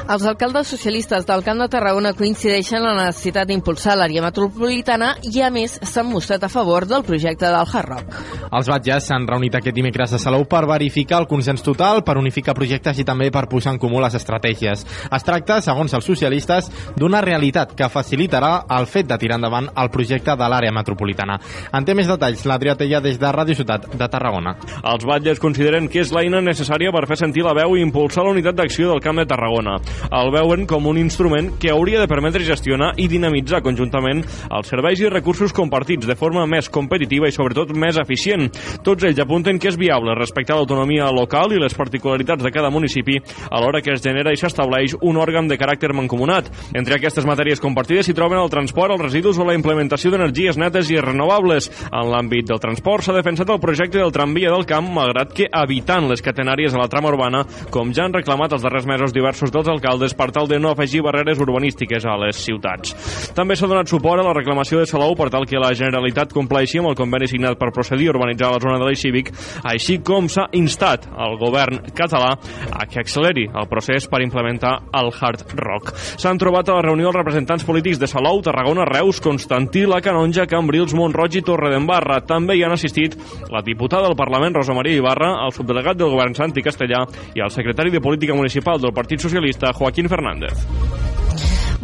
[0.06, 5.40] Els alcaldes socialistes del Camp de Tarragona coincideixen en la necessitat d'impulsar l'àrea metropolitana i,
[5.42, 8.20] a més, s'han mostrat a favor del projecte del Hard Rock.
[8.54, 12.54] Els batges s'han reunit aquest dimecres a Salou per verificar el consens total, per unificar
[12.54, 14.84] projectes i també per posar en comú les estratègies.
[15.10, 19.92] Es tracta, segons els socialistes, d'una realitat que facilitarà el fet de tirar endavant el
[19.94, 21.38] projecte de l'àrea metropolitana.
[21.72, 24.56] En té més detalls l'Adrià Tella des de Ràdio Ciutat de Tarragona.
[24.82, 28.34] Els batlles consideren que és l'eina necessària per fer sentir la veu i impulsar la
[28.34, 29.76] unitat d'acció del Camp de Tarragona
[30.12, 35.00] el veuen com un instrument que hauria de permetre gestionar i dinamitzar conjuntament els serveis
[35.02, 38.48] i recursos compartits de forma més competitiva i sobretot més eficient.
[38.86, 43.18] Tots ells apunten que és viable respectar l'autonomia local i les particularitats de cada municipi
[43.50, 46.50] alhora que es genera i s'estableix un òrgan de caràcter mancomunat.
[46.74, 50.90] Entre aquestes matèries compartides s'hi troben el transport, els residus o la implementació d'energies netes
[50.90, 51.70] i renovables.
[51.90, 56.08] En l'àmbit del transport s'ha defensat el projecte del tramvia del camp, malgrat que evitant
[56.10, 59.68] les catenàries a la trama urbana, com ja han reclamat els darrers mesos diversos dels
[59.68, 62.94] alcaldes per tal de no afegir barreres urbanístiques a les ciutats.
[63.36, 66.80] També s'ha donat suport a la reclamació de Salou per tal que la Generalitat compleixi
[66.80, 69.30] amb el conveni signat per procedir a urbanitzar la zona de l'Eix Cívic,
[69.62, 72.34] així com s'ha instat al govern català
[72.72, 75.94] a que acceleri el procés per implementar el Hard Rock.
[76.18, 80.48] S'han trobat a la reunió els representants polítics de Salou, Tarragona, Reus, Constantí, La Canonja,
[80.50, 82.20] Cambrils, Montroig i Torredembarra.
[82.26, 83.16] També hi han assistit
[83.52, 87.04] la diputada del Parlament, Rosa Maria Ibarra, el subdelegat del govern Santi Castellà
[87.34, 91.25] i el secretari de Política Municipal del Partit Socialista, Joaquín Fernández.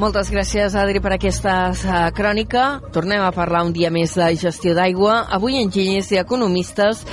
[0.00, 2.80] Moltes gràcies, Adri, per aquesta uh, crònica.
[2.94, 5.18] Tornem a parlar un dia més de gestió d'aigua.
[5.36, 7.04] Avui enginyers i economistes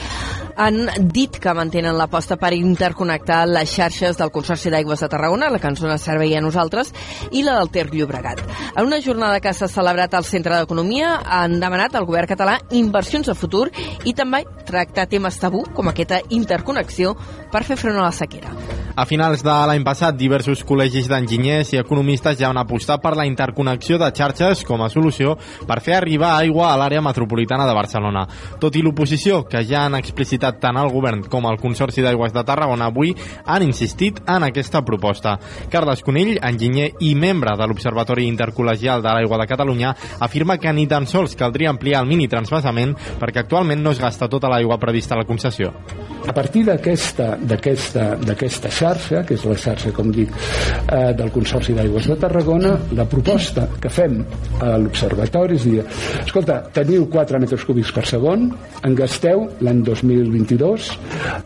[0.60, 5.60] han dit que mantenen l'aposta per interconnectar les xarxes del Consorci d'Aigües de Tarragona, la
[5.60, 6.92] que ens dona servei a nosaltres,
[7.32, 8.44] i la del Ter Llobregat.
[8.76, 13.32] En una jornada que s'ha celebrat al Centre d'Economia han demanat al govern català inversions
[13.32, 13.70] a futur
[14.04, 17.16] i també tractar temes tabú com aquesta interconnexió
[17.52, 18.52] per fer front a la sequera.
[19.00, 23.24] A finals de l'any passat, diversos col·legis d'enginyers i economistes ja han apostat per la
[23.30, 25.38] interconnexió de xarxes com a solució
[25.70, 28.26] per fer arribar aigua a l'àrea metropolitana de Barcelona.
[28.60, 32.44] Tot i l'oposició, que ja han explicitat tant el govern com el Consorci d'Aigües de
[32.48, 33.14] Tarragona avui,
[33.46, 35.38] han insistit en aquesta proposta.
[35.70, 40.88] Carles Conill, enginyer i membre de l'Observatori Intercol·legial de l'Aigua de Catalunya, afirma que ni
[40.88, 45.16] tan sols caldria ampliar el mini transvasament perquè actualment no es gasta tota l'aigua prevista
[45.16, 45.74] a la concessió.
[46.30, 47.40] A partir d'aquesta
[48.70, 53.66] xarxa, que és la xarxa, com dic, eh, del Consorci d'Aigües de Tarragona, la proposta
[53.82, 54.20] que fem
[54.62, 55.82] a l'Observatori és dir,
[56.22, 58.46] escolta, teniu 4 metres cúbics per segon,
[58.86, 60.92] en gasteu l'any 2022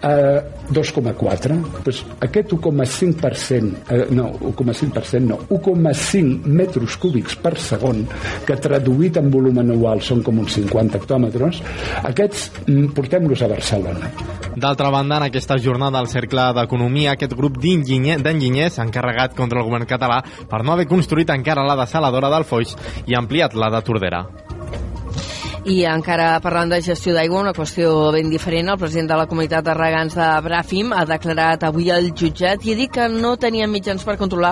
[0.04, 0.42] eh,
[0.76, 1.58] 2,4.
[1.86, 8.04] Pues aquest 1,5%, eh, no, 1,5% no, 1,5 metres cúbics per segon,
[8.44, 11.64] que traduït en volum anual són com uns 50 hectòmetres,
[12.04, 14.12] aquests mm, portem-los a Barcelona.
[14.54, 19.66] D'altra banda, en aquesta jornada del Cercle d'Economia, aquest grup d'enginyers s'ha encarregat contra el
[19.66, 23.82] govern català per no haver construït encara la desaladora del Foix i ampliat la de
[23.82, 24.28] Tordera.
[25.64, 29.64] I encara parlant de gestió d'aigua, una qüestió ben diferent, el president de la comunitat
[29.64, 33.72] de regants de Bràfim ha declarat avui al jutjat i ha dit que no tenien
[33.72, 34.52] mitjans per controlar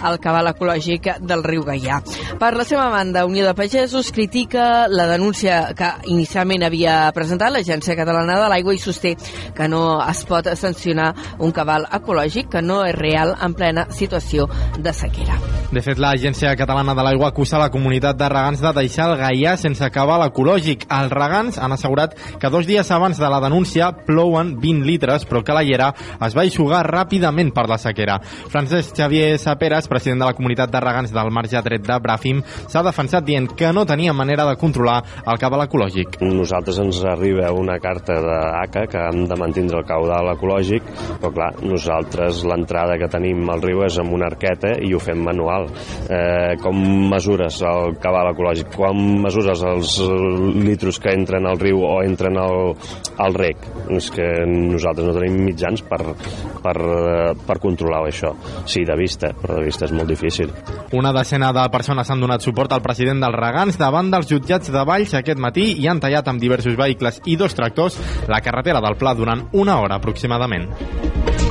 [0.00, 1.98] el cabal ecològic del riu Gaià.
[2.40, 7.98] Per la seva banda, Unió de Pagesos critica la denúncia que inicialment havia presentat l'Agència
[8.00, 9.12] Catalana de l'Aigua i sosté
[9.52, 14.48] que no es pot sancionar un cabal ecològic que no és real en plena situació
[14.80, 15.36] de sequera.
[15.68, 19.58] De fet, l'Agència Catalana de l'Aigua acusa la comunitat de regants de deixar el Gaià
[19.60, 20.45] sense cabal ecològic.
[20.46, 25.42] Els regants han assegurat que dos dies abans de la denúncia plouen 20 litres, però
[25.44, 25.92] que la llera
[26.22, 28.18] es va eixugar ràpidament per la sequera.
[28.22, 32.84] Francesc Xavier Saperes, president de la comunitat de regants del marge dret de Bràfim, s'ha
[32.86, 36.20] defensat dient que no tenia manera de controlar el cabal ecològic.
[36.22, 40.86] Nosaltres ens arriba una carta d'ACA que hem de mantindre el caudal ecològic,
[41.20, 45.22] però clar, nosaltres l'entrada que tenim al riu és amb una arqueta i ho fem
[45.26, 45.68] manual.
[46.06, 46.76] Eh, com
[47.10, 48.72] mesures el cabal ecològic?
[48.76, 49.96] Quan mesures els
[50.38, 52.74] litros que entren al riu o entren al,
[53.22, 53.66] al rec?
[53.96, 56.00] És que nosaltres no tenim mitjans per,
[56.64, 56.76] per,
[57.46, 58.34] per controlar això.
[58.66, 60.52] Sí, de vista, però de vista és molt difícil.
[60.96, 64.86] Una decena de persones han donat suport al president dels regants davant dels jutjats de
[64.86, 68.98] Valls aquest matí i han tallat amb diversos vehicles i dos tractors la carretera del
[69.00, 71.45] Pla durant una hora aproximadament.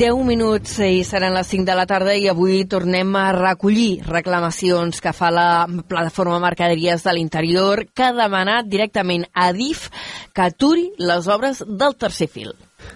[0.00, 5.02] 10 minuts i seran les 5 de la tarda i avui tornem a recollir reclamacions
[5.04, 9.90] que fa la plataforma Mercaderies de l'Interior que ha demanat directament a DIF
[10.32, 12.54] que aturi les obres del tercer fil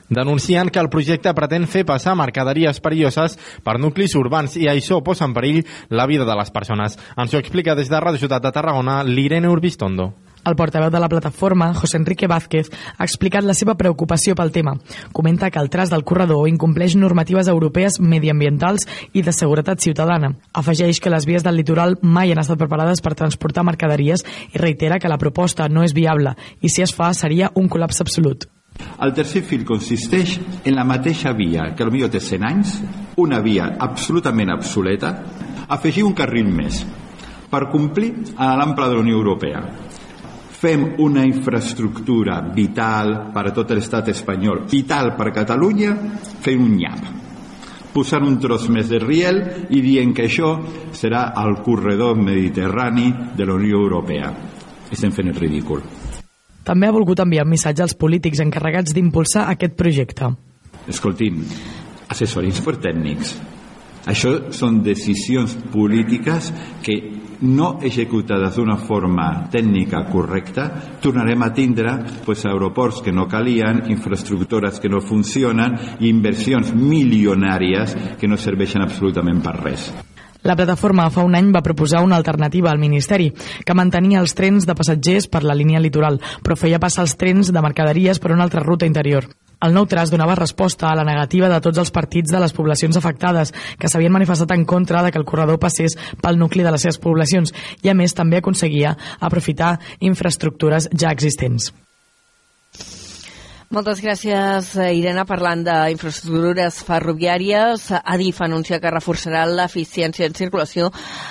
[0.09, 5.29] denuncien que el projecte pretén fer passar mercaderies perilloses per nuclis urbans i això posa
[5.29, 6.97] en perill la vida de les persones.
[7.21, 10.15] Ens ho explica des de Radio Ciutat de Tarragona l'Irene Urbistondo.
[10.45, 14.75] El portaveu de la plataforma, José Enrique Vázquez, ha explicat la seva preocupació pel tema.
[15.13, 20.35] Comenta que el tras del corredor incompleix normatives europees mediambientals i de seguretat ciutadana.
[20.53, 24.99] Afegeix que les vies del litoral mai han estat preparades per transportar mercaderies i reitera
[24.99, 28.45] que la proposta no és viable i si es fa seria un col·lapse absolut.
[29.01, 32.75] El tercer fil consisteix en la mateixa via que potser té 100 anys,
[33.23, 35.15] una via absolutament obsoleta,
[35.69, 36.83] afegir un carril més
[37.51, 39.63] per complir l'ample de la Unió Europea
[40.65, 45.93] fem una infraestructura vital per a tot l'estat espanyol, vital per a Catalunya,
[46.41, 47.11] fem un nyap
[47.95, 49.37] posant un tros més de riel
[49.71, 50.49] i dient que això
[50.97, 54.33] serà el corredor mediterrani de la Unió Europea.
[54.91, 55.85] Estem fent el ridícul.
[56.67, 60.33] També ha volgut enviar un missatge als polítics encarregats d'impulsar aquest projecte.
[60.91, 61.45] Escoltin,
[62.11, 63.37] assessorins per tècnics.
[64.11, 66.51] Això són decisions polítiques
[66.83, 66.99] que
[67.45, 70.69] no executades d'una forma tècnica correcta,
[71.01, 77.97] tornarem a tindre pues, aeroports que no calien, infraestructures que no funcionen i inversions milionàries
[78.19, 79.93] que no serveixen absolutament per res.
[80.45, 83.31] La plataforma fa un any va proposar una alternativa al Ministeri,
[83.65, 87.49] que mantenia els trens de passatgers per la línia litoral, però feia passar els trens
[87.49, 89.25] de mercaderies per una altra ruta interior.
[89.65, 92.99] El nou tras donava resposta a la negativa de tots els partits de les poblacions
[93.01, 96.85] afectades que s'havien manifestat en contra de que el corredor passés pel nucli de les
[96.85, 99.79] seves poblacions i a més també aconseguia aprofitar
[100.13, 101.73] infraestructures ja existents.
[103.73, 105.25] Moltes gràcies, Irene.
[105.25, 110.91] Parlant d'infraestructures ferroviàries, Adif anuncia que reforçarà l'eficiència en circulació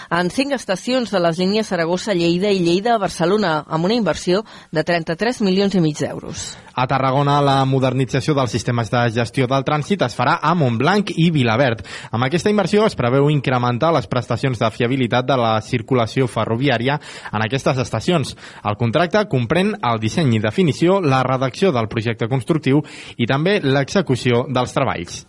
[0.09, 5.77] en cinc estacions de les línies Saragossa-Lleida i Lleida-Barcelona, amb una inversió de 33 milions
[5.77, 6.53] i mig d'euros.
[6.73, 11.27] A Tarragona, la modernització dels sistemes de gestió del trànsit es farà a Montblanc i
[11.29, 11.83] Vilaverd.
[12.09, 16.97] Amb aquesta inversió es preveu incrementar les prestacions de fiabilitat de la circulació ferroviària
[17.29, 18.33] en aquestes estacions.
[18.65, 22.81] El contracte comprèn el disseny i definició, la redacció del projecte constructiu
[23.17, 25.21] i també l'execució dels treballs.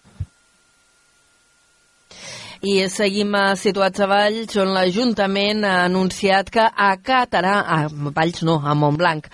[2.64, 8.72] I seguim situats a Valls, on l'Ajuntament ha anunciat que acatarà, a Valls no, a
[8.72, 9.28] Montblanc,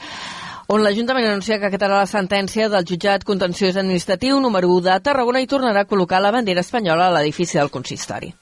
[0.71, 5.43] on l'Ajuntament anuncia que acatarà la sentència del jutjat contenciós administratiu número 1 de Tarragona
[5.43, 8.33] i tornarà a col·locar la bandera espanyola a l'edifici del consistori.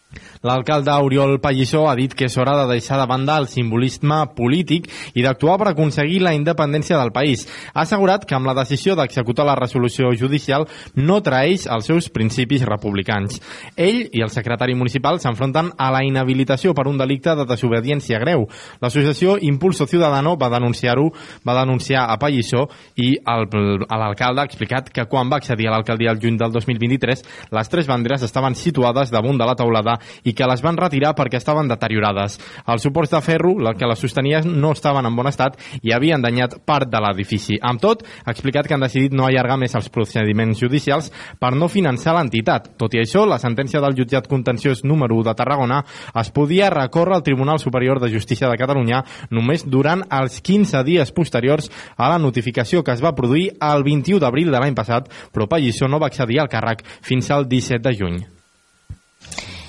[0.42, 4.86] L'alcalde Oriol Pallissó ha dit que és hora de deixar de banda el simbolisme polític
[5.18, 7.44] i d'actuar per aconseguir la independència del país.
[7.74, 10.64] Ha assegurat que amb la decisió d'executar la resolució judicial
[10.96, 13.40] no traeix els seus principis republicans.
[13.76, 18.46] Ell i el secretari municipal s'enfronten a la inhabilitació per un delicte de desobediència greu.
[18.80, 21.10] L'associació Impulso Ciudadano va denunciar-ho,
[21.44, 26.22] va denunciar a Pallissó i l'alcalde ha explicat que quan va accedir a l'alcaldia el
[26.22, 30.62] juny del 2023 les tres banderes estaven situades damunt de la taulada i que les
[30.64, 32.38] van retirar perquè estaven deteriorades.
[32.66, 36.58] Els suports de ferro, que les sostenia, no estaven en bon estat i havien danyat
[36.66, 37.58] part de l'edifici.
[37.62, 41.70] Amb tot, ha explicat que han decidit no allargar més els procediments judicials per no
[41.72, 42.72] finançar l'entitat.
[42.80, 45.82] Tot i això, la sentència del jutjat contenciós número 1 de Tarragona
[46.18, 51.12] es podia recórrer al Tribunal Superior de Justícia de Catalunya només durant els 15 dies
[51.12, 55.48] posteriors a la notificació que es va produir el 21 d'abril de l'any passat, però
[55.48, 58.37] Pallissó no va accedir al càrrec fins al 17 de juny.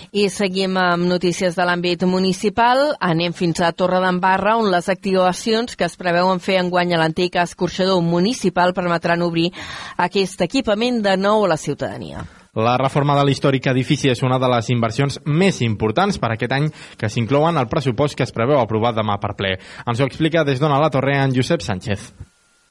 [0.10, 2.96] I seguim amb notícies de l'àmbit municipal.
[2.98, 7.38] Anem fins a Torre d'Embarra, on les activacions que es preveuen fer enguany a l'antic
[7.38, 9.52] escorxador municipal permetran obrir
[9.98, 12.26] aquest equipament de nou a la ciutadania.
[12.58, 16.72] La reforma de l'històric edifici és una de les inversions més importants per aquest any
[16.98, 19.54] que s'inclouen al pressupost que es preveu aprovar demà per ple.
[19.86, 22.10] Ens ho explica des d'Ona la Torre en Josep Sánchez.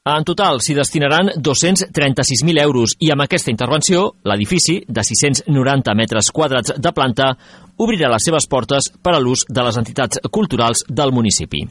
[0.07, 6.71] En total s'hi destinaran 236.000 euros i amb aquesta intervenció l'edifici, de 690 metres quadrats
[6.79, 7.33] de planta,
[7.83, 11.65] obrirà les seves portes per a l'ús de les entitats culturals del municipi.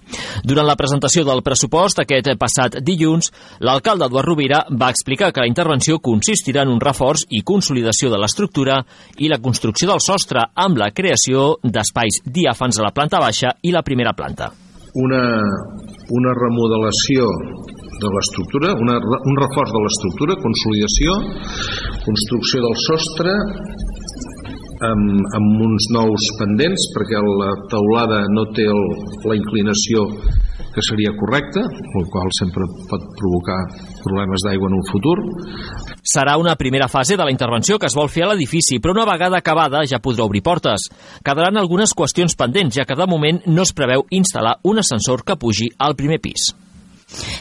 [0.44, 3.32] Durant la presentació del pressupost aquest passat dilluns,
[3.64, 8.20] l'alcalde Eduard Rovira va explicar que la intervenció consistirà en un reforç i consolidació de
[8.20, 8.82] l'estructura
[9.16, 13.72] i la construcció del sostre amb la creació d'espais diàfans a la planta baixa i
[13.72, 14.52] la primera planta.
[14.98, 15.24] Una,
[16.18, 17.26] una remodelació
[17.98, 21.16] de l'estructura, un reforç de l'estructura, consolidació,
[22.06, 23.34] construcció del sostre,
[24.88, 28.82] amb, amb uns nous pendents perquè la teulada no té el,
[29.26, 30.04] la inclinació
[30.78, 31.64] que seria correcta,
[31.98, 33.58] el qual sempre pot provocar
[34.04, 35.16] problemes d'aigua en un futur.
[36.06, 39.08] Serà una primera fase de la intervenció que es vol fer a l'edifici, però una
[39.08, 40.86] vegada acabada ja podrà obrir portes.
[41.26, 45.38] Quedaran algunes qüestions pendents, ja que de moment no es preveu instal·lar un ascensor que
[45.40, 46.52] pugi al primer pis.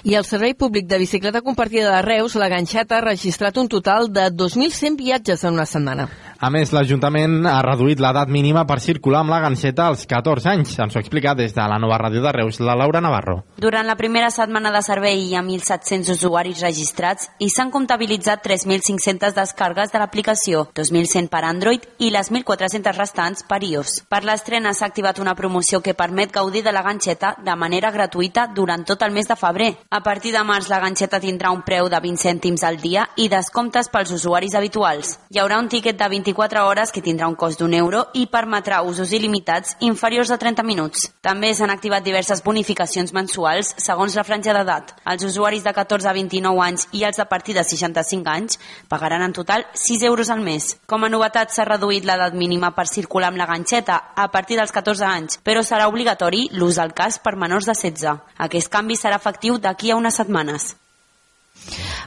[0.04, 4.12] I el Servei Públic de Bicicleta Compartida de Reus, la Ganxeta, ha registrat un total
[4.14, 6.08] de 2.100 viatges en una setmana.
[6.38, 10.76] A més, l'Ajuntament ha reduït l'edat mínima per circular amb la ganxeta als 14 anys.
[10.78, 13.40] Ens ho explica des de la nova ràdio de Reus, la Laura Navarro.
[13.58, 19.34] Durant la primera setmana de servei hi ha 1.700 usuaris registrats i s'han comptabilitzat 3.500
[19.34, 24.04] descargues de l'aplicació, 2.100 per Android i les 1.400 restants per iOS.
[24.06, 28.46] Per l'estrena s'ha activat una promoció que permet gaudir de la ganxeta de manera gratuïta
[28.54, 29.57] durant tot el mes de febrer.
[29.90, 33.30] A partir de març la ganxeta tindrà un preu de 20 cèntims al dia i
[33.30, 35.18] descomptes pels usuaris habituals.
[35.34, 38.26] Hi haurà un tiquet de 20 24 hores que tindrà un cost d'un euro i
[38.28, 41.08] permetrà usos il·limitats inferiors a 30 minuts.
[41.24, 44.92] També s'han activat diverses bonificacions mensuals segons la franja d'edat.
[45.08, 49.24] Els usuaris de 14 a 29 anys i els de partir de 65 anys pagaran
[49.24, 50.74] en total 6 euros al mes.
[50.86, 54.76] Com a novetat s'ha reduït l'edat mínima per circular amb la ganxeta a partir dels
[54.76, 58.18] 14 anys, però serà obligatori l'ús al cas per menors de 16.
[58.38, 60.76] Aquest canvi serà efectiu d'aquí a unes setmanes.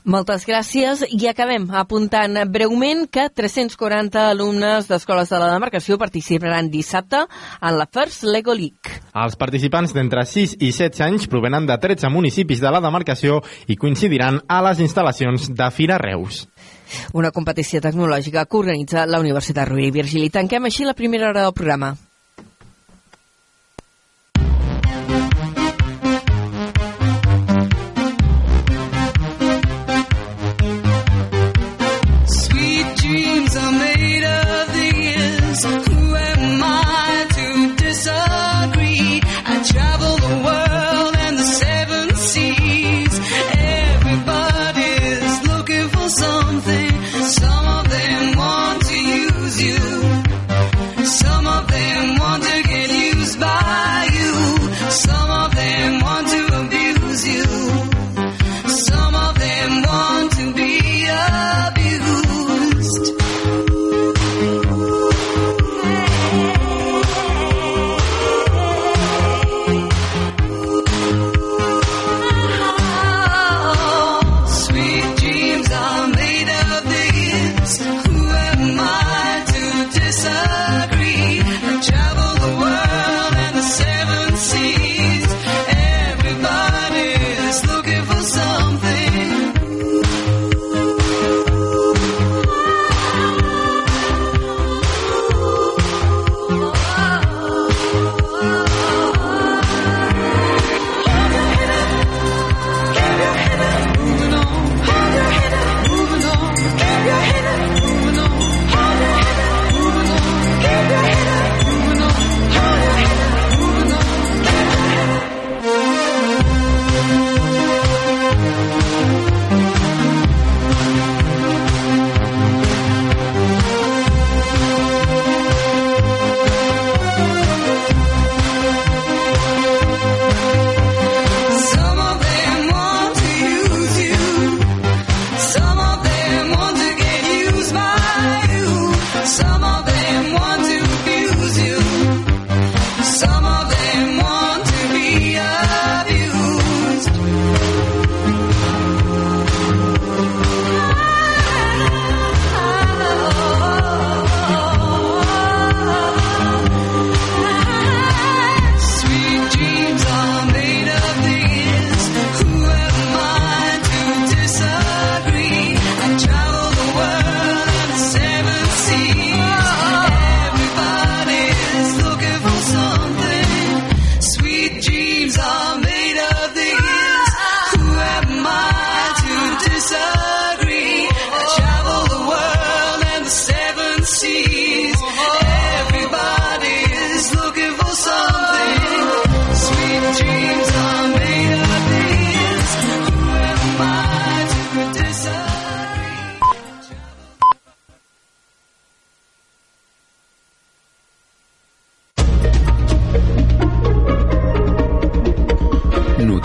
[0.05, 7.21] Moltes gràcies i acabem apuntant breument que 340 alumnes d'escoles de la demarcació participaran dissabte
[7.27, 8.97] en la First Lego League.
[9.13, 13.77] Els participants d'entre 6 i 16 anys provenen de 13 municipis de la demarcació i
[13.77, 16.47] coincidiran a les instal·lacions de Fira Reus.
[17.13, 20.31] Una competició tecnològica que organitza la Universitat Rovira i Virgili.
[20.31, 21.95] Tanquem així la primera hora del programa.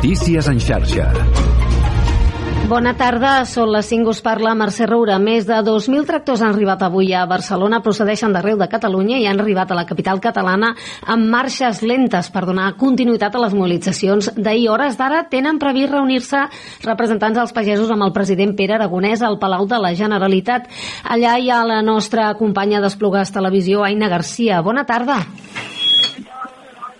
[0.05, 1.05] Notícies en xarxa.
[2.69, 5.15] Bona tarda, són les 5, us parla Mercè Roura.
[5.17, 9.41] Més de 2.000 tractors han arribat avui a Barcelona, procedeixen d'arreu de Catalunya i han
[9.41, 10.75] arribat a la capital catalana
[11.09, 14.69] amb marxes lentes per donar continuïtat a les mobilitzacions d'ahir.
[14.75, 16.43] Hores d'ara tenen previst reunir-se
[16.85, 20.69] representants dels pagesos amb el president Pere Aragonès al Palau de la Generalitat.
[21.01, 24.61] Allà hi ha la nostra companya d'Esplugues Televisió, Aina Garcia.
[24.61, 25.23] Bona tarda.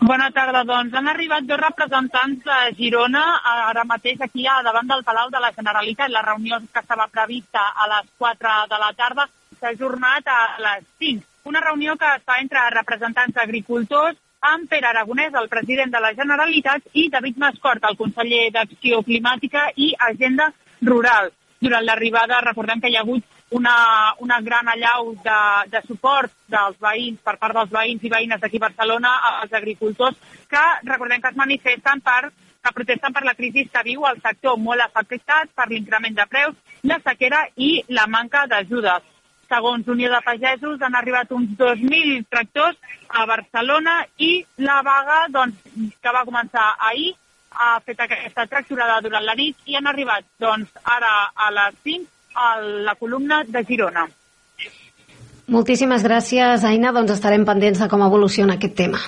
[0.05, 0.93] Bona tarda, doncs.
[0.93, 5.49] Han arribat dos representants de Girona ara mateix aquí a davant del Palau de la
[5.55, 6.11] Generalitat.
[6.13, 9.25] La reunió que estava prevista a les 4 de la tarda
[9.59, 11.25] s'ha ajornat a les 5.
[11.49, 16.13] Una reunió que es fa entre representants d'agricultors amb Pere Aragonès, el president de la
[16.13, 20.51] Generalitat, i David Mascort, el conseller d'Acció Climàtica i Agenda
[20.83, 21.33] Rural.
[21.65, 23.25] Durant l'arribada, recordem que hi ha hagut
[23.55, 23.75] una,
[24.19, 25.41] una gran allau de,
[25.71, 30.17] de suport dels veïns, per part dels veïns i veïnes d'aquí a Barcelona, als agricultors,
[30.51, 32.21] que recordem que es manifesten per
[32.65, 36.55] que protesten per la crisi que viu el sector molt afectat per l'increment de preus,
[36.89, 39.11] la sequera i la manca d'ajudes.
[39.45, 42.79] Segons Unió de Pagesos, han arribat uns 2.000 tractors
[43.09, 44.31] a Barcelona i
[44.65, 45.61] la vaga, doncs,
[46.01, 47.13] que va començar ahir,
[47.55, 52.14] ha fet aquesta tracturada durant la nit i han arribat, doncs, ara a les 5
[52.35, 54.05] a la columna de Girona.
[55.47, 56.91] Moltíssimes gràcies, Aina.
[56.91, 59.01] Doncs estarem pendents de com evoluciona aquest tema.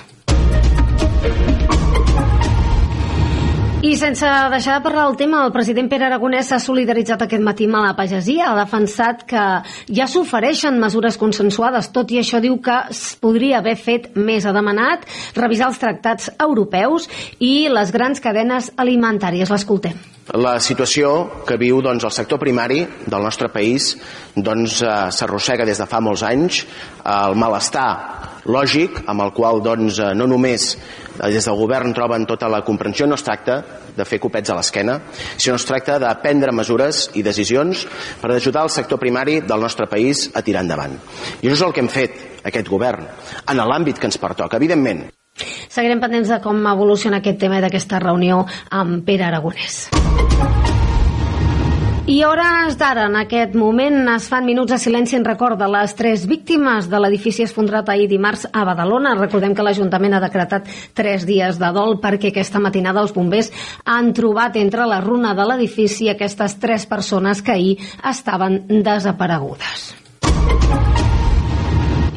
[3.78, 7.68] I sense deixar de parlar del tema, el president Pere Aragonès s'ha solidaritzat aquest matí
[7.68, 9.44] amb la pagesia, ha defensat que
[9.94, 14.46] ja s'ofereixen mesures consensuades, tot i això diu que es podria haver fet més.
[14.46, 15.06] Ha demanat
[15.38, 17.06] revisar els tractats europeus
[17.38, 19.54] i les grans cadenes alimentàries.
[19.54, 20.17] L'escoltem.
[20.36, 23.94] La situació que viu doncs, el sector primari del nostre país
[24.36, 26.66] doncs, eh, s'arrossega des de fa molts anys.
[27.00, 32.26] El malestar lògic amb el qual doncs, eh, no només eh, des del govern troben
[32.26, 33.64] tota la comprensió, no es tracta
[33.96, 35.00] de fer copets a l'esquena,
[35.38, 37.86] sinó es tracta de prendre mesures i decisions
[38.20, 40.92] per ajudar el sector primari del nostre país a tirar endavant.
[41.40, 43.08] I això és el que hem fet aquest govern,
[43.48, 44.60] en l'àmbit que ens pertoca.
[44.60, 45.08] Evidentment,
[45.68, 49.88] Seguirem pendents de com evoluciona aquest tema i d'aquesta reunió amb Pere Aragonès.
[52.08, 55.92] I hores d'ara, en aquest moment, es fan minuts de silenci en record de les
[55.92, 59.12] tres víctimes de l'edifici esfondrat ahir dimarts a Badalona.
[59.18, 63.52] Recordem que l'Ajuntament ha decretat tres dies de dol perquè aquesta matinada els bombers
[63.84, 69.90] han trobat entre la runa de l'edifici aquestes tres persones que ahir estaven desaparegudes.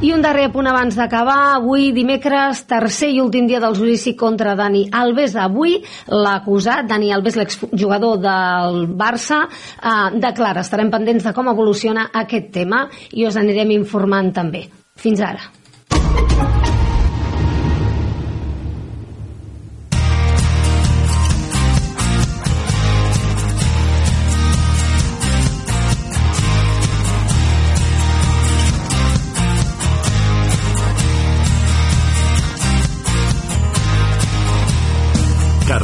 [0.01, 4.55] I un darrer punt abans d'acabar, avui dimecres, tercer i últim dia del judici contra
[4.57, 5.35] Dani Alves.
[5.37, 5.75] Avui
[6.09, 10.65] l'acusat, Dani Alves, l'exjugador del Barça, eh, declara.
[10.65, 14.65] Estarem pendents de com evoluciona aquest tema i us anirem informant també.
[14.97, 16.60] Fins ara.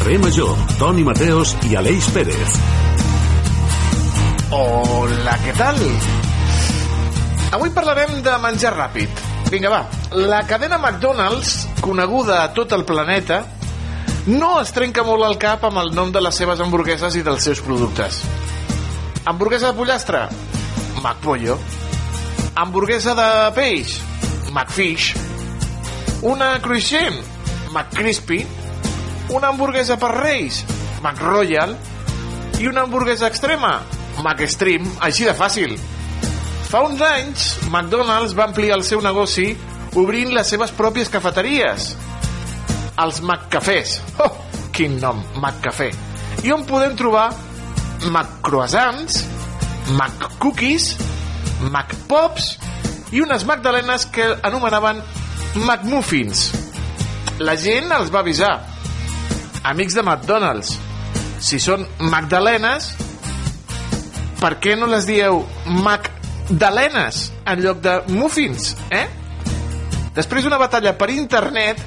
[0.08, 2.52] Carrer Major, Toni Mateos i Aleix Pérez.
[4.56, 5.82] Hola, què tal?
[7.58, 9.20] Avui parlarem de menjar ràpid.
[9.52, 9.82] Vinga, va.
[10.16, 13.42] La cadena McDonald's, coneguda a tot el planeta,
[14.32, 17.44] no es trenca molt al cap amb el nom de les seves hamburgueses i dels
[17.44, 18.22] seus productes.
[19.28, 20.22] Hamburguesa de pollastre?
[21.02, 21.58] McPollo.
[22.56, 23.28] Hamburguesa de
[23.60, 24.00] peix?
[24.54, 25.12] McFish.
[26.32, 27.20] Una cruixent?
[27.76, 28.40] McCrispy.
[29.30, 30.64] Una hamburguesa per reis?
[31.04, 31.76] McRoyal.
[32.60, 33.82] I una hamburguesa extrema?
[34.24, 34.88] McStream.
[35.04, 35.76] Així de fàcil.
[36.68, 39.54] Fa uns anys, McDonald's va ampliar el seu negoci
[40.00, 41.94] obrint les seves pròpies cafeteries.
[42.98, 44.00] Els McCafés.
[44.24, 44.32] Oh,
[44.76, 45.92] quin nom, McCafé.
[46.44, 47.30] I on podem trobar
[48.08, 49.24] McCroissants,
[49.96, 50.94] McCookies,
[51.68, 52.56] McPops
[53.16, 55.02] i unes magdalenes que anomenaven
[55.64, 56.50] McMuffins.
[57.40, 58.56] La gent els va avisar.
[59.64, 60.78] Amics de McDonald's,
[61.40, 62.92] si són magdalenes,
[64.42, 69.06] per què no les dieu magdalenes en lloc de muffins, eh?
[70.18, 71.82] Després d'una batalla per internet,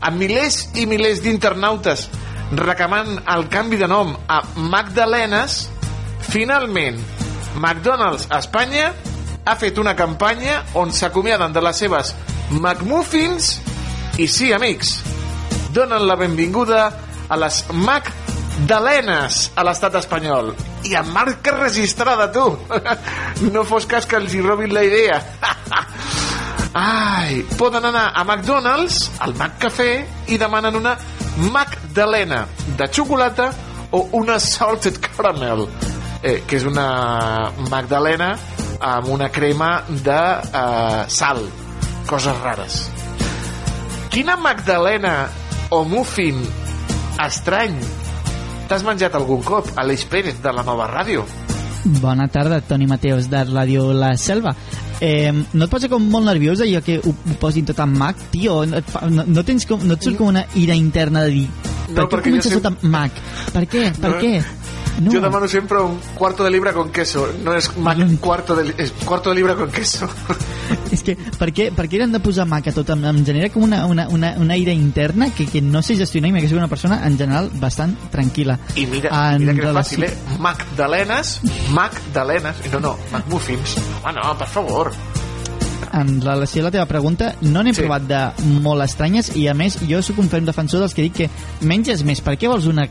[0.00, 2.06] amb milers i milers d'internautes
[2.56, 5.66] reclamant el canvi de nom a Magdalenes,
[6.30, 7.00] finalment
[7.56, 8.92] McDonald's a Espanya
[9.46, 12.12] ha fet una campanya on s'acomiaden de les seves
[12.50, 13.56] McMuffins
[14.22, 15.00] i sí, amics,
[15.74, 20.52] donen la benvinguda a les Magdalenes a l'estat espanyol.
[20.86, 22.46] I amb marca registrada, tu.
[23.52, 25.18] No fos cas que els hi robin la idea.
[26.76, 30.96] Ai, poden anar a McDonald's, al McCafé, i demanen una
[31.52, 32.46] magdalena
[32.76, 33.50] de xocolata
[33.90, 35.66] o una salted caramel,
[36.22, 38.34] eh, que és una magdalena
[38.80, 41.42] amb una crema de eh, sal,
[42.06, 42.78] coses rares.
[44.12, 45.16] Quina magdalena
[45.70, 46.44] o muffin
[47.24, 47.76] estrany
[48.68, 49.68] t'has menjat algun cop?
[49.78, 51.22] Aleix Pérez, de la nova ràdio.
[52.02, 54.56] Bona tarda, Toni Mateos, de Ràdio La Selva.
[55.00, 58.16] Eh, no et posa com molt nerviós allò que ho, ho posin tot en Mac?
[58.32, 61.22] Tio, no, et fa, no, no, tens com, no et surt com una ira interna
[61.28, 61.46] de dir
[61.94, 63.12] per No, què sempre- tot en Mac?
[63.54, 63.84] Per què?
[64.00, 64.18] Per No.
[64.18, 64.42] què?
[65.00, 65.12] No.
[65.12, 67.28] Yo demano siempre un cuarto de libra con queso.
[67.44, 70.08] No es mac, cuarto de, es cuarto de libra con queso.
[70.90, 72.88] És que per què, per què eren de posar Mac a tot?
[72.94, 76.30] Em, em genera com una, una, una, una ira interna que, que no sé gestionar
[76.30, 78.58] i m'he sigut una persona en general bastant tranquil·la.
[78.78, 80.38] I mira, En mira que és fàcil, eh?
[80.42, 81.36] Magdalenes,
[81.74, 83.76] Magdalenes, no, no, McMuffins.
[84.02, 84.92] Home, no, per favor.
[85.96, 87.80] en relació a la teva pregunta, no n'he sí.
[87.80, 88.20] provat de
[88.60, 91.28] molt estranyes i a més jo sóc un ferm defensor dels que dic que
[91.64, 92.84] menges més, per què vols una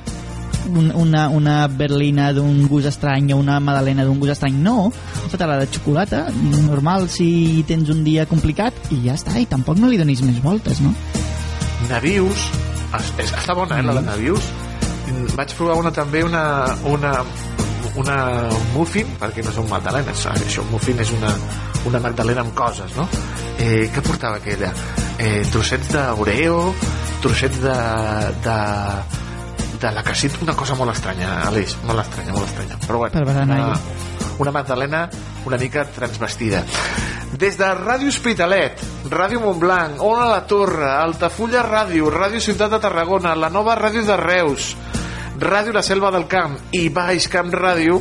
[0.69, 4.91] un, una, una berlina d'un gust estrany o una madalena d'un gust estrany no,
[5.31, 6.25] feta-la de xocolata
[6.67, 10.41] normal si tens un dia complicat i ja està, i tampoc no li donis més
[10.43, 10.93] voltes no?
[11.89, 12.47] Navius,
[12.97, 14.47] es, està bona, eh, la de Navius.
[15.05, 16.43] Mm, Vaig provar una també, una,
[16.89, 17.13] una,
[18.01, 18.17] una
[18.73, 21.33] muffin, perquè no són magdalenes, això, un muffin és una,
[21.85, 23.07] una magdalena amb coses, no?
[23.59, 24.71] Eh, què portava aquella?
[25.21, 26.57] Eh, trossets d'oreo,
[27.23, 27.77] trossets de,
[28.47, 28.57] de,
[29.79, 32.77] de la casita, una cosa molt estranya, Aleix, molt estranya, molt estranya.
[32.87, 33.79] Però bueno, una,
[34.39, 35.09] una magdalena
[35.45, 36.63] una mica transvestida.
[37.37, 43.35] Des de Ràdio Hospitalet, Ràdio Montblanc, Ona la Torre, Altafulla Ràdio, Ràdio Ciutat de Tarragona,
[43.35, 44.73] la nova Ràdio de Reus,
[45.39, 47.99] Ràdio La Selva del Camp i Baix Camp Ràdio,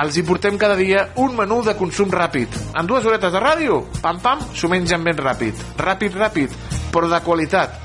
[0.00, 2.54] els hi portem cada dia un menú de consum ràpid.
[2.78, 5.64] En dues horetes de ràdio, pam pam, s'ho mengen ben ràpid.
[5.78, 6.54] Ràpid, ràpid,
[6.92, 7.76] però de qualitat.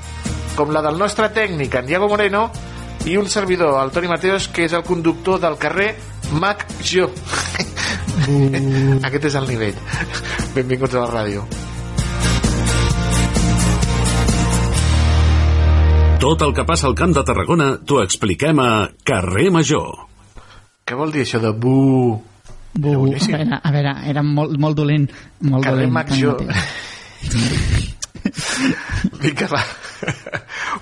[0.56, 2.48] Com la del nostre tècnic, en Diego Moreno,
[3.06, 5.94] i un servidor, el Toni Mateos, que és el conductor del carrer
[6.42, 7.06] Mac Jo.
[9.06, 9.78] Aquest és el nivell.
[10.56, 11.44] Benvinguts a la ràdio.
[16.18, 19.92] Tot el que passa al Camp de Tarragona t'ho expliquem a Carrer Major.
[20.86, 21.76] Què vol dir això de bu?
[22.76, 25.06] Bu, a veure, a veure, era molt, molt dolent
[25.46, 26.34] molt Carrer dolent, Mac Toni Jo.
[26.34, 26.56] Mateos.
[29.22, 29.62] Vinga, va.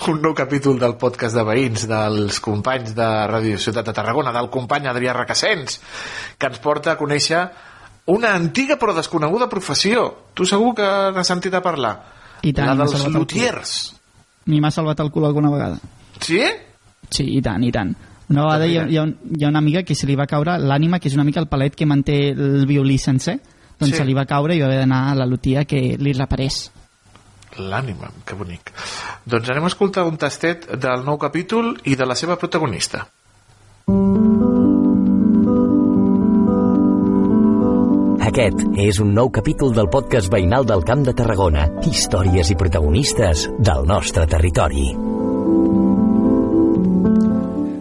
[0.04, 4.50] Un nou capítol del podcast de veïns dels companys de Ràdio Ciutat de Tarragona, del
[4.52, 5.78] company Adrià Requesens,
[6.36, 7.40] que ens porta a conèixer
[8.12, 10.04] una antiga però desconeguda professió.
[10.36, 11.94] Tu segur que n'has sentit a parlar.
[12.44, 13.72] I tant, la dels lutiers.
[14.44, 15.80] A mi m'ha salvat el cul alguna vegada.
[16.20, 16.42] Sí?
[17.08, 17.96] Sí, i tant, i tant.
[18.28, 20.58] Una vegada hi ha, hi, ha hi ha una amiga que se li va caure
[20.60, 23.38] l'ànima, que és una mica el palet que manté el violí sencer,
[23.80, 23.96] doncs Sí.
[23.96, 26.73] se li va caure i va haver d'anar a la lutia que li reparés.
[27.58, 28.72] L'ànima, que bonic.
[29.24, 33.04] Doncs anem a escoltar un tastet del nou capítol i de la seva protagonista.
[38.34, 41.68] Aquest és un nou capítol del podcast veïnal del Camp de Tarragona.
[41.86, 44.88] Històries i protagonistes del nostre territori.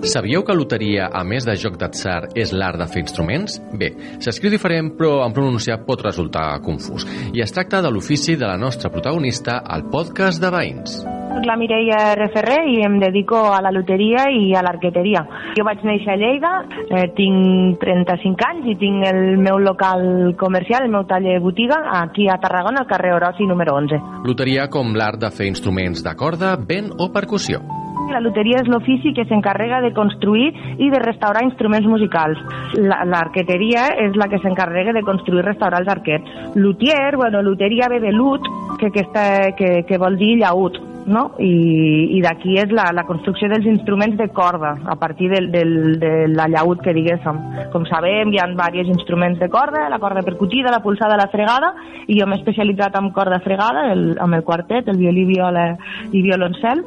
[0.04, 3.56] Sabíeu que loteria, a més de joc d'atzar, és l'art de fer instruments?
[3.80, 7.06] Bé, s'escriu diferent, però en pronunciar pot resultar confús.
[7.32, 10.98] I es tracta de l'ofici de la nostra protagonista al podcast de Veïns.
[11.34, 15.24] Soc la Mireia Referrer i em dedico a la loteria i a l'arqueteria.
[15.56, 16.52] Jo vaig néixer a Lleida,
[16.84, 22.28] eh, tinc 35 anys i tinc el meu local comercial, el meu taller botiga, aquí
[22.28, 24.02] a Tarragona, al carrer Orosi número 11.
[24.28, 27.64] Loteria com l'art de fer instruments de corda, vent o percussió.
[28.12, 32.38] La loteria és l'ofici que s'encarrega de construir i de restaurar instruments musicals.
[32.78, 36.30] La- L'arqueteria és la que s'encarrega de construir i restaurar els arquets.
[36.56, 38.42] Lutier, bueno, luteria ve de lut,
[38.80, 41.24] que, que, està, que, que vol dir llaüt, no?
[41.40, 46.00] I, i d'aquí és la, la construcció dels instruments de corda, a partir del, del,
[46.00, 47.40] de la llaüt que diguéssim.
[47.74, 51.74] Com sabem, hi ha diversos instruments de corda, la corda percutida, la pulsada, la fregada,
[52.08, 55.70] i jo m'he especialitzat en corda fregada, el, amb el quartet, el violí, viola
[56.12, 56.84] i violoncel,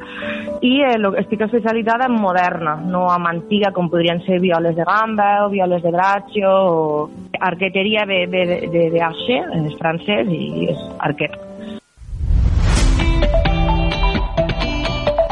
[0.61, 5.45] i eh, estic especialitzada en moderna, no en antiga, com podrien ser violes de gamba
[5.45, 10.71] o violes de braccio, o arqueteria ve de, de, de, de archer, és francès i
[10.71, 11.46] és arquet.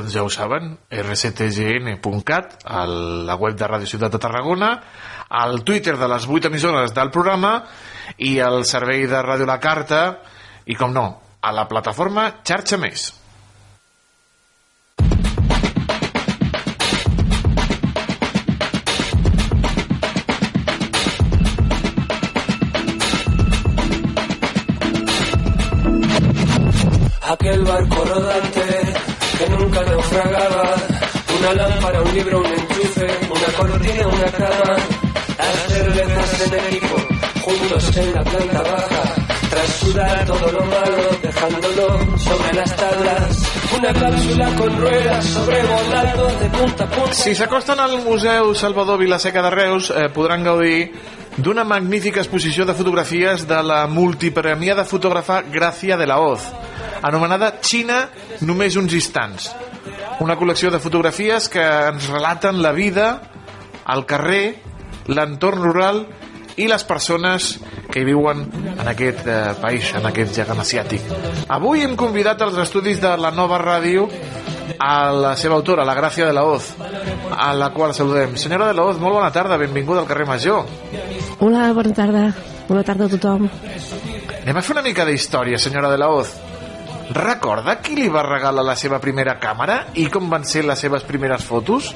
[0.00, 4.70] Doncs ja ho saben, rctgn.cat, a la web de Ràdio Ciutat de Tarragona,
[5.28, 7.54] al Twitter de les 8 emissores del programa
[8.18, 10.04] i al servei de Ràdio La Carta
[10.66, 11.08] i, com no,
[11.42, 13.10] a la plataforma Xarxa Més.
[27.32, 28.61] Aquel barco rodante
[29.44, 30.74] que nunca naufragaba,
[31.38, 34.76] una lámpara, un libro, un enchufe, una cortina, una cama,
[35.38, 36.96] las cervezas en equipo,
[37.40, 39.21] juntos en la planta baja,
[39.66, 46.84] sudar todo lo malo, dejándolo sobre las tablas, una càpsula con ruedas sobrevolando de punta
[46.84, 47.12] a punta.
[47.14, 50.92] Si s'acosten al Museu Salvador Vilaseca de Reus, eh, podran gaudir
[51.36, 56.44] d'una magnífica exposició de fotografies de la multipremiada fotògrafa Gràcia de la Hoz,
[57.02, 58.08] anomenada Xina
[58.40, 59.52] només uns instants.
[60.20, 63.22] Una col·lecció de fotografies que ens relaten la vida,
[63.88, 64.60] el carrer,
[65.08, 66.04] l'entorn rural
[66.56, 67.58] les persones
[67.92, 71.08] que hi viuen en aquest eh, país, en aquest gegant asiàtic.
[71.48, 74.08] Avui hem convidat als estudis de la nova ràdio
[74.78, 76.72] a la seva autora, la Gràcia de la Hoz,
[77.36, 78.36] a la qual saludem.
[78.36, 80.64] Senyora de la Hoz, molt bona tarda, benvinguda al carrer Major.
[81.40, 82.24] Hola, bona tarda.
[82.68, 83.48] Bona tarda a tothom.
[84.42, 86.32] Anem a fer una mica d'història, senyora de la Hoz.
[87.12, 91.04] Recorda qui li va regalar la seva primera càmera i com van ser les seves
[91.04, 91.92] primeres fotos?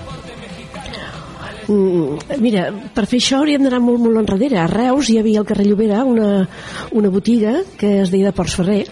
[1.66, 4.60] Mm, mira, per fer això hauríem d'anar molt, molt enrere.
[4.62, 6.46] A Reus hi havia al carrer Llobera una,
[6.92, 8.84] una botiga que es deia de Ports Ferrer.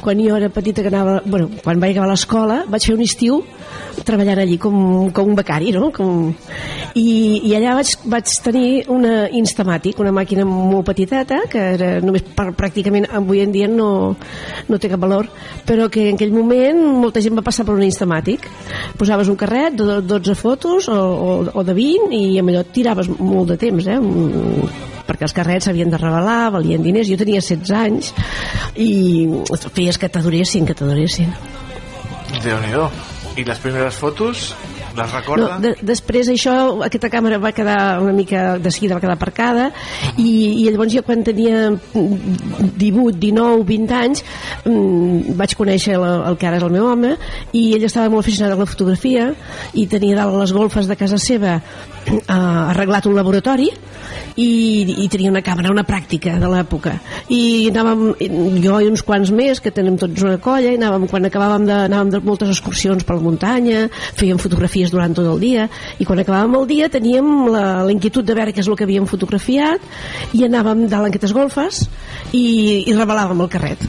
[0.00, 1.20] Quan jo era petita que anava...
[1.24, 3.42] Bueno, quan vaig acabar l'escola vaig fer un estiu
[4.04, 5.90] treballant allí com, com un becari, no?
[5.94, 6.30] Com...
[6.98, 7.06] I,
[7.46, 12.50] I allà vaig, vaig tenir una Instamatic, una màquina molt petiteta, que era només per,
[12.58, 14.16] pràcticament avui en dia no,
[14.68, 15.28] no té cap valor,
[15.68, 18.48] però que en aquell moment molta gent va passar per una Instamatic.
[18.98, 23.12] Posaves un carret de 12 fotos o, o, o de 20 i amb allò tiraves
[23.18, 24.89] molt de temps, eh?
[25.10, 28.12] Perquè els carrets s'havien de revelar, valien diners, jo tenia 16 anys
[28.78, 28.90] i
[29.74, 31.34] feies que t'adoressin, que t'adoressin.
[32.44, 32.86] Déu-n'hi-do.
[33.38, 34.50] I les primeres fotos,
[34.96, 35.46] les recorda?
[35.46, 36.54] No, de, després això,
[36.84, 39.68] aquesta càmera va quedar una mica de seguida va quedar aparcada
[40.16, 40.30] i,
[40.62, 44.24] i llavors jo quan tenia 18, 19, 20 anys
[44.64, 47.14] mm, vaig conèixer la, el que ara és el meu home
[47.56, 49.30] i ell estava molt aficionat a la fotografia
[49.78, 53.70] i tenia dalt les golfes de casa seva eh, arreglat un laboratori
[54.40, 56.96] i, i tenia una càmera, una pràctica de l'època.
[57.32, 58.04] I anàvem,
[58.64, 61.76] jo i uns quants més que tenim tots una colla i anàvem, quan acabàvem de,
[61.88, 63.86] anàvem de moltes excursions per la muntanya
[64.18, 65.68] fèiem fotografies durant tot el dia
[65.98, 68.88] i quan acabàvem el dia teníem la, la inquietud de veure què és el que
[68.88, 69.84] havíem fotografiat
[70.36, 71.84] i anàvem dalt en aquestes golfes
[72.32, 73.88] i, i revelàvem el carret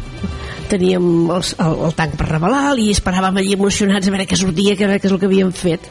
[0.71, 4.75] teníem el, el, el tanc per revelar i esperàvem allí emocionats a veure què sortia,
[4.79, 5.87] què, què és el que havíem fet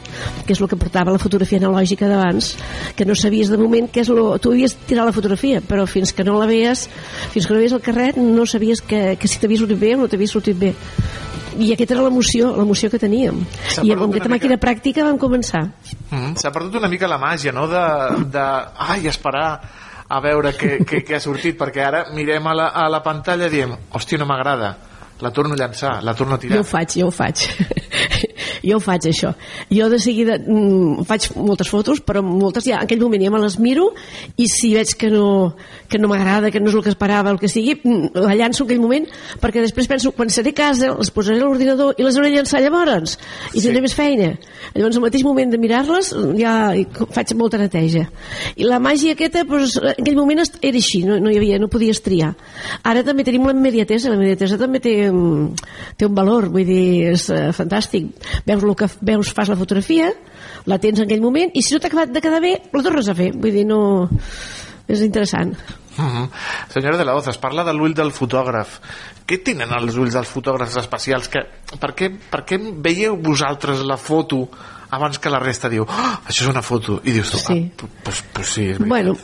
[0.47, 2.53] que és el que portava la fotografia analògica d'abans
[2.97, 4.35] que no sabies de moment què és lo...
[4.41, 6.87] tu havies tirat la fotografia però fins que no la veies
[7.33, 10.01] fins que no veies el carret no sabies que, que si t'havia sortit bé o
[10.01, 10.73] no t'havia sortit bé.
[11.59, 13.41] I aquesta era l'emoció l'emoció que teníem.
[13.83, 15.65] I amb aquesta màquina pràctica vam començar.
[16.09, 17.83] Mm, S'ha perdut una mica la màgia, no?, de,
[18.31, 18.45] de
[18.87, 19.49] ai, esperar
[20.11, 23.47] a veure què, què, què ha sortit, perquè ara mirem a la, a la pantalla
[23.47, 24.73] i diem, hòstia, no m'agrada,
[25.21, 26.59] la torno a llançar, la torno a tirar.
[26.59, 27.47] Jo ho faig, jo ho faig.
[28.63, 29.33] Jo ho faig, això.
[29.71, 33.41] Jo de seguida mm, faig moltes fotos, però moltes ja en aquell moment ja me
[33.41, 33.91] les miro
[34.37, 35.55] i si veig que no,
[35.89, 38.63] que no m'agrada, que no és el que esperava, el que sigui, mm, la llanço
[38.63, 39.07] en aquell moment
[39.41, 42.37] perquè després penso, quan seré a casa, les posaré a l'ordinador i les hauré de
[42.37, 43.17] llançar llavors
[43.51, 43.65] i sí.
[43.65, 44.33] tindré més feina.
[44.75, 46.53] Llavors al mateix moment de mirar-les ja
[47.15, 48.05] faig molta neteja.
[48.55, 51.69] I la màgia aquesta, doncs, en aquell moment era així, no, no hi havia, no
[51.71, 52.33] podies triar.
[52.87, 55.67] Ara també tenim la immediatesa, la immediatesa també té, mm,
[55.97, 58.11] té un valor, vull dir, és uh, fantàstic.
[58.51, 60.09] Veus el que veus, fas la fotografia,
[60.67, 63.07] la tens en aquell moment, i si no t'ha acabat de quedar bé, la tornes
[63.07, 63.31] a fer.
[63.31, 64.09] Vull dir, no...
[64.91, 65.53] És interessant.
[65.97, 66.29] Uh -huh.
[66.73, 68.79] Senyora de la Hoz, es parla de l'ull del fotògraf.
[69.27, 71.29] Què tenen els ulls dels fotògrafs especials?
[71.29, 71.39] Que,
[71.79, 74.49] per, què, per què veieu vosaltres la foto
[74.89, 76.99] abans que la resta diu oh, això és una foto?
[77.03, 77.71] I dius tu, Sí.
[77.71, 78.87] ah, pues, pues sí, és veritat.
[78.87, 79.17] Bueno,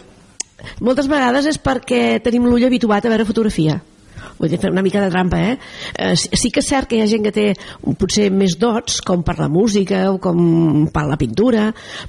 [0.80, 3.82] moltes vegades és perquè tenim l'ull habituat a veure fotografia
[4.38, 5.58] vull dir, fer una mica de trampa, eh?
[5.98, 6.16] eh?
[6.16, 7.46] sí- que és cert que hi ha gent que té
[8.00, 11.68] potser més dots, com per la música o com per la pintura,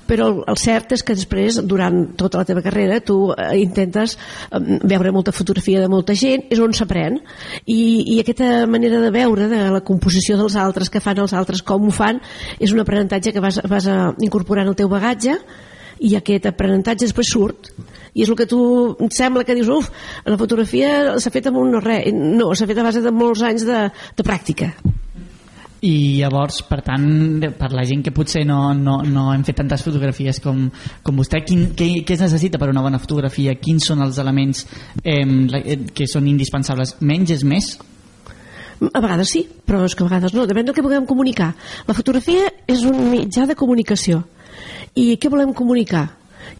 [0.09, 4.60] però el, cert és que després, durant tota la teva carrera, tu eh, intentes eh,
[4.88, 7.20] veure molta fotografia de molta gent, és on s'aprèn,
[7.66, 7.80] i,
[8.14, 11.88] i aquesta manera de veure, de la composició dels altres, que fan els altres, com
[11.88, 12.20] ho fan,
[12.59, 15.38] és un aprenentatge que vas, vas a incorporar en el teu bagatge,
[16.04, 17.72] i aquest aprenentatge després surt
[18.14, 18.60] i és el que tu
[19.04, 19.90] et sembla que dius uf,
[20.26, 23.44] la fotografia s'ha fet amb un no res no, s'ha fet a base de molts
[23.46, 23.84] anys de,
[24.16, 24.72] de pràctica
[25.78, 29.84] i llavors, per tant, per la gent que potser no, no, no hem fet tantes
[29.86, 30.64] fotografies com,
[31.06, 33.54] com vostè, quin, què, què es necessita per una bona fotografia?
[33.62, 34.64] Quins són els elements
[35.04, 35.22] eh,
[35.94, 36.96] que són indispensables?
[37.06, 37.76] Menys és més?
[38.90, 41.52] A vegades sí, però és que a vegades no, depèn del que puguem comunicar.
[41.86, 44.24] La fotografia és un mitjà de comunicació.
[44.98, 46.08] I què volem comunicar?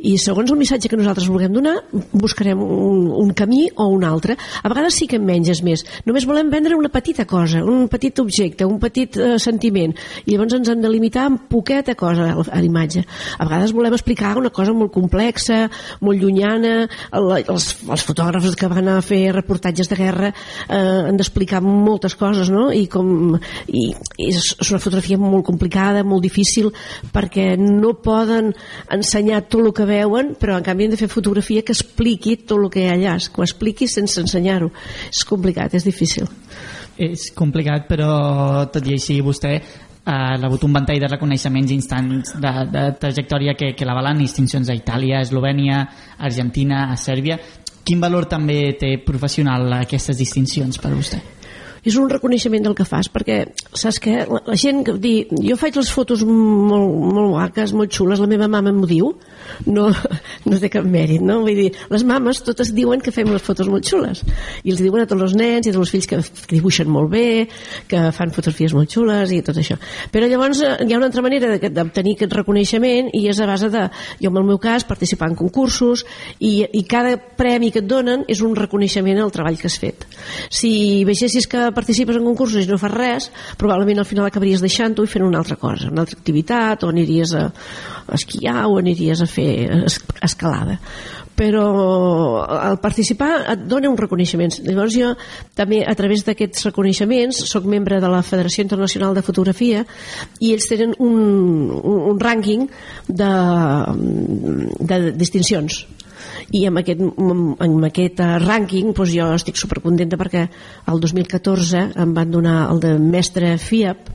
[0.01, 1.77] I segons el missatge que nosaltres vulguem donar
[2.13, 4.37] buscarem un, un camí o un altre.
[4.63, 5.85] A vegades sí que en menys és més.
[6.07, 9.95] Només volem vendre una petita cosa un petit objecte, un petit eh, sentiment.
[10.27, 13.05] I llavors ens hem de limitar amb poqueta cosa a l'imatge.
[13.39, 15.69] A vegades volem explicar una cosa molt complexa
[16.01, 16.89] molt llunyana.
[17.13, 20.77] Els, els fotògrafs que van a fer reportatges de guerra eh,
[21.09, 22.69] han d'explicar moltes coses no?
[22.75, 23.37] I, com,
[23.69, 23.89] i,
[24.19, 26.71] i és una fotografia molt complicada, molt difícil
[27.15, 28.53] perquè no poden
[28.95, 32.59] ensenyar tot el que veuen, però en canvi hem de fer fotografia que expliqui tot
[32.59, 34.73] el que hi ha allà, que ho expliqui sense ensenyar-ho.
[35.13, 36.27] És complicat, és difícil.
[36.99, 39.55] És complicat, però tot i així vostè
[40.09, 44.77] ha rebut un ventall de reconeixements instants de, de trajectòria que, que l'avalen distincions a
[44.77, 45.83] Itàlia, Eslovènia,
[46.19, 47.39] Argentina, a Sèrbia.
[47.85, 51.21] Quin valor també té professional aquestes distincions per vostè?
[51.89, 53.41] És un reconeixement del que fas perquè
[53.73, 54.17] saps què?
[54.29, 58.29] La, la gent que dir jo faig les fotos molt, molt guaques molt xules, la
[58.31, 59.13] meva mama m'ho diu
[59.67, 59.89] no,
[60.49, 61.41] no té cap mèrit no?
[61.45, 64.23] Vull dir, les mames totes diuen que fem les fotos molt xules
[64.65, 66.91] i els diuen a tots els nens i a tots els fills que, que dibuixen
[66.93, 67.29] molt bé
[67.91, 69.79] que fan fotografies molt xules i tot això
[70.13, 73.71] però llavors eh, hi ha una altra manera d'obtenir aquest reconeixement i és a base
[73.73, 73.87] de
[74.21, 76.05] jo en el meu cas participar en concursos
[76.39, 80.07] i, i cada premi que et donen és un reconeixement al treball que has fet
[80.53, 83.31] si veiessis que participes en concursos i no fas res,
[83.61, 87.37] probablement al final acabaries deixant-ho i fent una altra cosa, una altra activitat, o aniries
[87.39, 87.47] a,
[88.19, 89.53] esquiar o aniries a fer
[90.25, 90.79] escalada
[91.39, 94.57] però al participar et dona un reconeixement.
[94.67, 95.13] Llavors jo
[95.55, 99.85] també a través d'aquests reconeixements sóc membre de la Federació Internacional de Fotografia
[100.43, 101.15] i ells tenen un,
[101.79, 102.67] un, un rànquing
[103.07, 103.31] de,
[104.91, 105.85] de distincions
[106.53, 110.47] i amb aquest, amb aquest eh, rànquing doncs jo estic supercontenta perquè
[110.93, 114.15] el 2014 em van donar el de mestre FIAP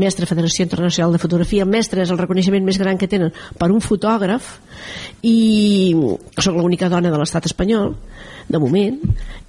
[0.00, 3.82] mestre Federació Internacional de Fotografia mestre és el reconeixement més gran que tenen per un
[3.84, 4.52] fotògraf
[5.26, 5.94] i
[6.38, 7.94] sóc l'única dona de l'estat espanyol
[8.50, 8.98] de moment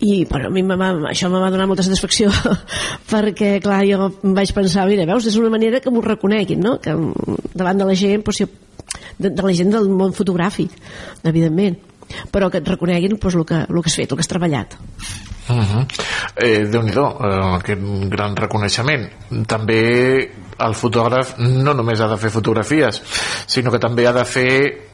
[0.05, 2.31] i però a mi va, això em va donar molta satisfacció
[3.11, 6.77] perquè clar jo vaig pensar mira veus és una manera que m'ho reconeguin no?
[6.81, 6.95] que
[7.53, 8.43] davant de la gent doncs,
[9.17, 10.75] de, de la gent del món fotogràfic
[11.23, 11.79] evidentment
[12.31, 14.77] però que et reconeguin doncs, el, que, el que has fet, el que has treballat
[15.51, 15.85] Uh -huh.
[16.35, 19.09] eh, Déu-n'hi-do, eh, aquest gran reconeixement.
[19.47, 23.01] També el fotògraf no només ha de fer fotografies,
[23.47, 24.87] sinó que també ha de fer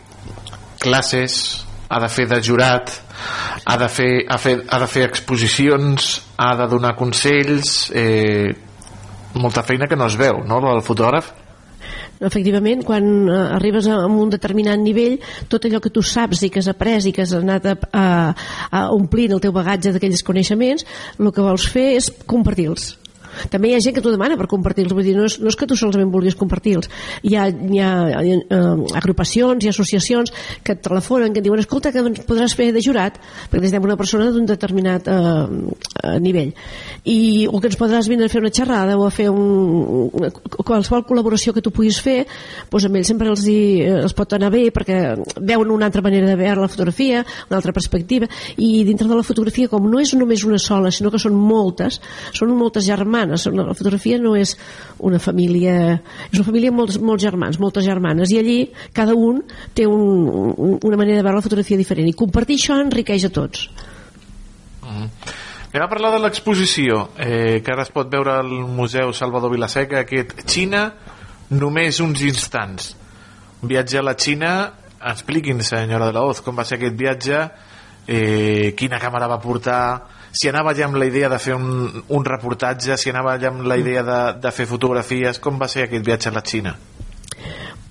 [0.80, 2.91] classes, ha de fer de jurat,
[3.65, 8.56] ha de fer, ha, fer, ha de fer exposicions, ha de donar consells, eh,
[9.34, 11.47] molta feina que no es veu, no, el fotògraf?
[12.19, 15.18] Efectivament, quan eh, arribes a, un determinat nivell,
[15.49, 18.06] tot allò que tu saps i que has après i que has anat a, a,
[18.72, 20.88] a omplint el teu bagatge d'aquells coneixements,
[21.19, 22.95] el que vols fer és compartir-los
[23.51, 25.57] també hi ha gent que t'ho demana per compartir-los vull dir, no és, no és
[25.59, 26.89] que tu solament vulguis compartir-los.
[27.23, 30.34] Hi ha, hi ha uh, agrupacions i associacions
[30.64, 33.97] que et telefonen que et diuen escolta que podràs fer de jurat perquè necessitem una
[33.99, 36.53] persona d'un determinat uh, uh, nivell
[37.03, 40.31] i, o que ens podràs vindre a fer una xerrada o a fer un, una,
[40.57, 42.19] qualsevol col·laboració que tu puguis fer
[42.72, 44.99] doncs amb ells sempre els, hi, els pot anar bé perquè
[45.38, 49.26] veuen una altra manera de veure la fotografia una altra perspectiva i dintre de la
[49.27, 52.01] fotografia com no és només una sola sinó que són moltes
[52.35, 54.55] són moltes germanes germanes la fotografia no és
[54.99, 55.73] una família
[56.31, 58.57] és una família amb molts, molts germans moltes germanes i allí
[58.93, 59.41] cada un
[59.75, 63.33] té un, un, una manera de veure la fotografia diferent i compartir això enriqueix a
[63.33, 63.67] tots
[64.83, 65.11] mm.
[65.67, 69.99] Anem a parlar de l'exposició eh, que ara es pot veure al Museu Salvador Vilaseca
[70.01, 70.87] aquest Xina
[71.53, 72.93] només uns instants
[73.61, 74.53] un viatge a la Xina
[75.11, 77.41] expliquin senyora de la Hoz com va ser aquest viatge
[78.07, 79.81] eh, quina càmera va portar
[80.38, 83.65] si anava ja amb la idea de fer un, un reportatge, si anava ja amb
[83.65, 86.76] la idea de, de fer fotografies, com va ser aquest viatge a la Xina?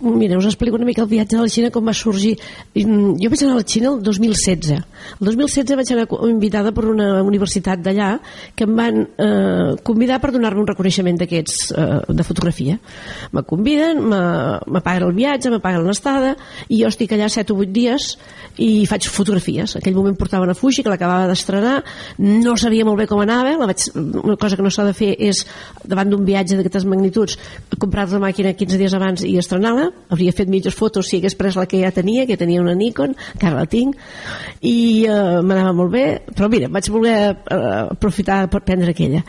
[0.01, 2.35] Mira, us explico una mica el viatge a la Xina com va sorgir.
[2.77, 4.73] Jo vaig anar a la Xina el 2016.
[4.77, 8.11] El 2016 vaig anar invitada per una universitat d'allà
[8.55, 12.77] que em van eh, convidar per donar-me un reconeixement d'aquests eh, de fotografia.
[13.33, 16.35] Me conviden, me paguen el viatge, me paguen l'estada
[16.69, 18.11] i jo estic allà 7 o 8 dies
[18.61, 19.77] i faig fotografies.
[19.77, 21.79] En aquell moment portava una Fuji que l'acabava d'estrenar,
[22.21, 25.15] no sabia molt bé com anava, la vaig, una cosa que no s'ha de fer
[25.17, 25.47] és
[25.85, 27.41] davant d'un viatge d'aquestes magnituds
[27.81, 31.59] comprar la màquina 15 dies abans i estrenar-la hauria fet mitges fotos si hagués pres
[31.59, 33.97] la que ja tenia, que tenia una Nikon, que ara la tinc,
[34.61, 37.61] i eh, m'anava molt bé, però mira, vaig voler eh,
[37.97, 39.23] aprofitar per prendre aquella.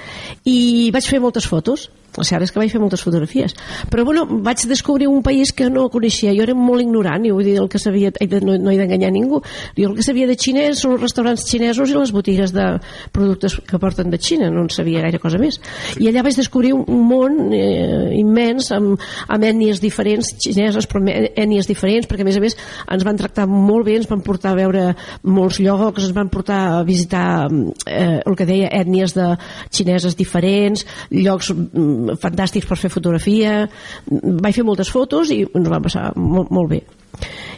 [0.45, 3.55] I vaig fer moltes fotos, és que vaig fer moltes fotografies.
[3.91, 6.33] Però bueno, vaig descobrir un país que no coneixia.
[6.37, 8.11] Jo era molt ignorant i vull dir el que sabia,
[8.41, 9.41] no, no he d'enganyar ningú.
[9.77, 12.67] Jo el que sabia de xinès són els restaurants xinesos i les botigues de
[13.11, 14.49] productes que porten de Xina.
[14.53, 15.59] No en sabia gaire cosa més.
[16.01, 21.69] I allà vaig descobrir un món eh, immens amb, amb ètnies diferents xineses però ètnies
[21.69, 22.57] diferents perquè a més a més
[22.93, 24.83] ens van tractar molt bé ens van portar a veure
[25.27, 29.29] molts llocs ens van portar a visitar eh, el que deia ètnies de
[29.69, 33.65] xineses diferents llocs mm, fantàstics per fer fotografia
[34.07, 36.81] vaig fer moltes fotos i ens va passar molt, molt bé.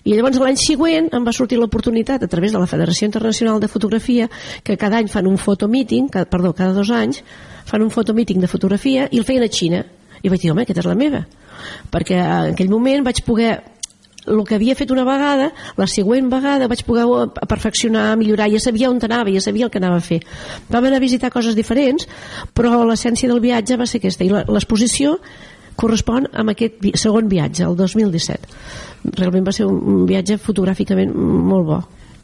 [0.08, 3.68] I llavors l'any següent em va sortir l'oportunitat a través de la Federació Internacional de
[3.68, 4.30] Fotografia
[4.64, 7.24] que cada any fan un fotomíting perdó, cada dos anys
[7.66, 9.84] fan un fotomíting de fotografia i el feien a Xina.
[10.24, 11.26] I vaig dir, home, aquesta és la meva.
[11.92, 13.60] Perquè en aquell moment vaig poder
[14.28, 17.06] el que havia fet una vegada, la següent vegada vaig poder
[17.48, 20.20] perfeccionar, millorar, ja sabia on anava, ja sabia el que anava a fer.
[20.70, 22.08] Vam anar a visitar coses diferents,
[22.54, 25.18] però l'essència del viatge va ser aquesta, i l'exposició
[25.80, 28.52] correspon amb aquest segon viatge, el 2017.
[29.16, 31.80] Realment va ser un viatge fotogràficament molt bo.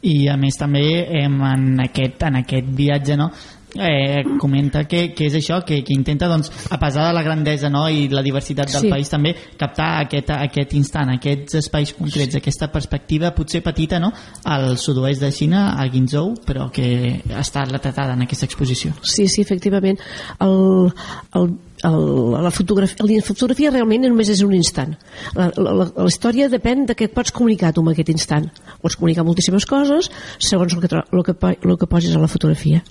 [0.06, 0.84] I a més també
[1.22, 3.30] en aquest, en aquest viatge no,
[3.80, 7.70] eh, comenta que, que és això, que, que intenta doncs, a pesar de la grandesa
[7.70, 8.90] no, i la diversitat del Sí.
[8.90, 14.12] país també captar aquest, aquest instant, aquests espais concrets, aquesta perspectiva potser petita no,
[14.44, 18.92] al sud-oest de Xina, a Guinzhou, però que està retratada en aquesta exposició.
[19.02, 19.98] Sí, sí, efectivament.
[20.40, 20.92] El,
[21.34, 21.50] el,
[21.90, 24.94] la, fotografia, la fotografia realment només és un instant.
[25.36, 28.48] La, la, la, la història depèn de què pots comunicar tu amb aquest instant.
[28.82, 30.10] Pots comunicar moltíssimes coses
[30.42, 32.82] segons el que, el que, el que posis a la fotografia.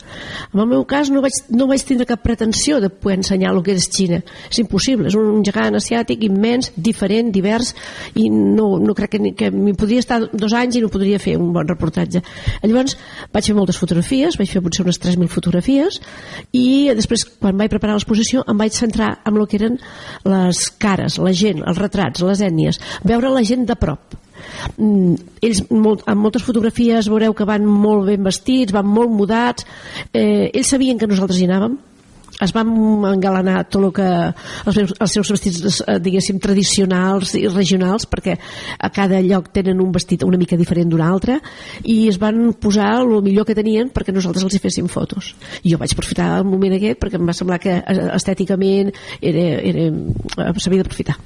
[0.54, 3.62] En el meu cas no vaig, no vaig tindre cap pretensió de poder ensenyar el
[3.66, 4.22] que és Xina.
[4.50, 5.10] És impossible.
[5.12, 7.74] És un gegant asiàtic immens, diferent, divers,
[8.16, 11.20] i no, no crec que, ni- que m'hi podria estar dos anys i no podria
[11.20, 12.22] fer un bon reportatge.
[12.64, 12.98] Llavors
[13.34, 16.00] vaig fer moltes fotografies, vaig fer potser unes 3.000 fotografies,
[16.56, 19.80] i després, quan vaig preparar l'exposició, em vaig centrar en el que eren
[20.30, 24.16] les cares, la gent, els retrats, les ètnies, veure la gent de prop.
[24.78, 29.66] Mm, ells molt, amb moltes fotografies veureu que van molt ben vestits, van molt mudats
[30.12, 31.78] eh, ells sabien que nosaltres hi anàvem
[32.42, 32.72] es van
[33.08, 38.36] engalanar tot el que els, seus, els seus vestits eh, diguéssim tradicionals i regionals perquè
[38.80, 41.40] a cada lloc tenen un vestit una mica diferent d'un altre
[41.84, 45.34] i es van posar el millor que tenien perquè nosaltres els hi féssim fotos
[45.64, 48.92] i jo vaig aprofitar el moment aquest perquè em va semblar que eh, estèticament
[49.22, 51.20] era, era, eh, s'havia d'aprofitar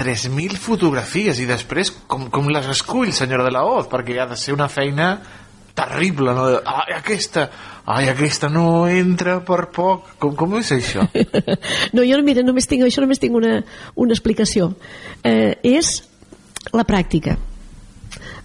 [0.00, 3.84] 3.000 fotografies i després com, com les escull, senyora de la Hoz?
[3.90, 5.10] Perquè ha de ser una feina
[5.80, 6.46] terrible, no?
[6.60, 7.48] Ai, aquesta,
[7.86, 10.14] ai, aquesta no entra per poc.
[10.20, 11.06] Com, com és això?
[11.96, 13.60] no, jo mira, només tinc, això només tinc una,
[13.96, 14.74] una explicació.
[15.24, 16.00] Eh, és
[16.76, 17.38] la pràctica.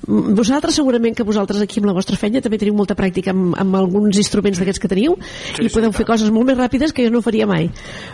[0.05, 3.77] Vosaltres segurament que vosaltres aquí amb la vostra feina també teniu molta pràctica amb, amb
[3.79, 7.13] alguns instruments d'aquests que teniu sí, i podeu fer coses molt més ràpides que jo
[7.13, 7.71] no faria mai.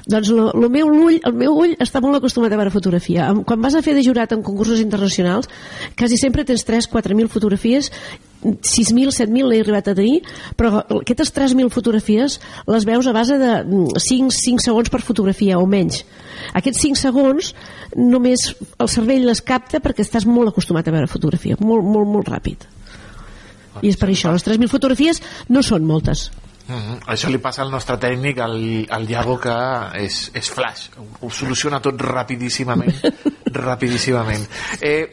[0.08, 3.28] Doncs lo, lo meu ull, el meu ull està molt acostumat a veure fotografia.
[3.48, 5.52] Quan vas a fer de jurat en concursos internacionals,
[6.00, 7.92] quasi sempre tens 3-4.000 fotografies
[8.42, 10.22] 6.000, 7.000 l'he arribat a tenir,
[10.58, 15.60] però aquestes 3.000 fotografies les veus a base de mm, 5, 5 segons per fotografia
[15.62, 16.04] o menys.
[16.58, 17.54] Aquests 5 segons
[17.96, 22.32] només el cervell les capta perquè estàs molt acostumat a veure fotografia, molt, molt, molt
[22.32, 22.66] ràpid.
[23.82, 26.30] I és per això, les 3.000 fotografies no són moltes.
[26.68, 27.00] Mm -hmm.
[27.08, 29.56] Això li passa al nostre tècnic, al, al Iago, que
[29.96, 30.90] és, és flash.
[31.22, 32.96] Ho soluciona tot rapidíssimament.
[33.68, 34.48] rapidíssimament.
[34.82, 35.08] Eh,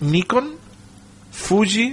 [0.00, 0.59] Nikon,
[1.40, 1.88] Fuji,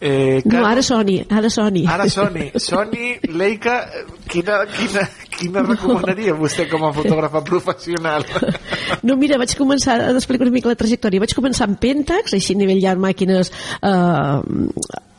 [0.00, 1.86] eh, No, Canon- ara Sony, ara Sony.
[1.90, 5.02] Ara Sony, Sony, Leica, eh, quina, quina,
[5.38, 8.24] quina recomanaria vostè com a fotògrafa professional?
[9.02, 11.20] No, mira, vaig començar, a explicar una mica la trajectòria.
[11.22, 13.50] Vaig començar amb Pentax, així a nivell de màquines
[13.84, 14.40] eh,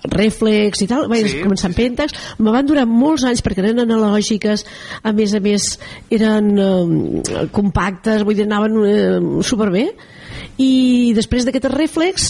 [0.10, 3.84] reflex i tal, vaig Sí, començar amb Pentax, me van durar molts anys perquè eren
[3.86, 4.66] analògiques,
[5.04, 5.68] a més a més
[6.12, 9.86] eren eh, compactes, vull dir, anaven eh, superbé,
[10.60, 12.30] i després d'aquest reflex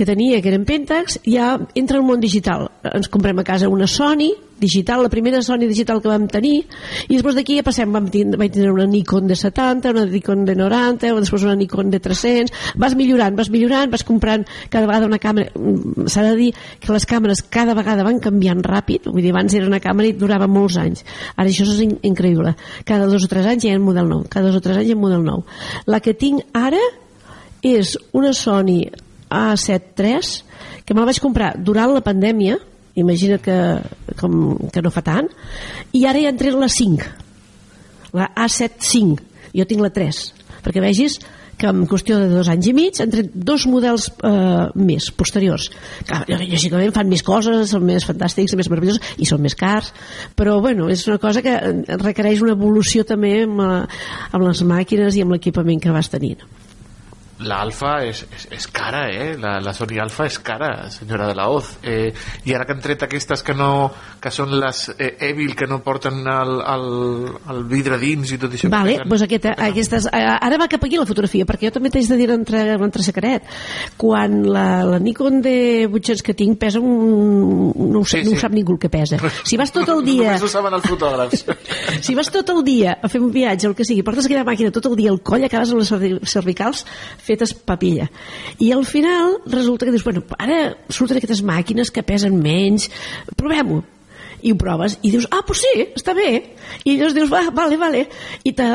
[0.00, 2.70] que tenia, que eren Pentax, ja entra el món digital.
[2.88, 6.62] Ens comprem a casa una Sony digital, la primera Sony digital que vam tenir,
[7.08, 10.44] i després d'aquí ja passem, vam tindre, vaig tindre una Nikon de 70, una Nikon
[10.48, 15.08] de 90, després una Nikon de 300, vas millorant, vas millorant, vas comprant cada vegada
[15.08, 16.48] una càmera, Mm, s'ha de dir
[16.80, 20.16] que les càmeres cada vegada van canviant ràpid, vull dir, abans era una càmera i
[20.16, 21.04] durava molts anys,
[21.36, 22.54] ara això és in increïble,
[22.88, 24.88] cada dos o tres anys hi ha un model nou, cada dos o tres anys
[24.88, 25.44] hi ha un model nou.
[25.86, 26.80] La que tinc ara
[27.62, 28.86] és una Sony
[29.30, 32.58] A7 III que me la vaig comprar durant la pandèmia
[33.00, 33.58] imagina't que,
[34.18, 35.30] com, que no fa tant
[35.96, 40.24] i ara ja entrem la 5 la A7 5 jo tinc la 3
[40.64, 41.20] perquè vegis
[41.60, 45.68] que en qüestió de dos anys i mig han tret dos models eh, més, posteriors.
[46.08, 49.92] Clar, lògicament fan més coses, són més fantàstics, més meravellosos i són més cars,
[50.38, 51.58] però bueno, és una cosa que
[52.00, 54.00] requereix una evolució també amb, eh,
[54.32, 56.48] amb les màquines i amb l'equipament que vas tenint.
[57.40, 59.34] La Alfa és, és, és cara, eh?
[59.40, 61.70] La, la Sony Alfa és cara, senyora de la Hoz.
[61.82, 62.12] Eh,
[62.44, 63.90] I ara que han tret aquestes que no
[64.20, 66.84] que són les eh, Evil, que no porten el, el,
[67.54, 68.68] el vidre dins i tot això.
[68.72, 72.10] Vale, doncs aquesta, aquestes, eh, ara va cap aquí la fotografia, perquè jo també t'haig
[72.12, 73.48] de dir entre, entre secret.
[74.00, 75.56] Quan la, la Nikon de
[75.88, 77.72] 800 que tinc pesa un...
[77.90, 78.36] no ho, sé, Sí, no sí.
[78.36, 79.16] ho sap ningú el que pesa.
[79.48, 80.28] Si vas tot el dia...
[80.34, 81.46] Només ho saben els fotògrafs.
[82.06, 84.72] si vas tot el dia a fer un viatge, el que sigui, portes aquella màquina
[84.74, 86.84] tot el dia al coll, acabes amb les cervi- cervicals
[87.30, 88.10] fetes papilla.
[88.58, 92.90] I al final resulta que dius, bueno, ara surten aquestes màquines que pesen menys,
[93.38, 93.80] provem-ho.
[94.40, 96.30] I ho proves i dius, ah, doncs sí, està bé.
[96.88, 98.06] I llavors dius, va, vale, vale.
[98.48, 98.68] I te-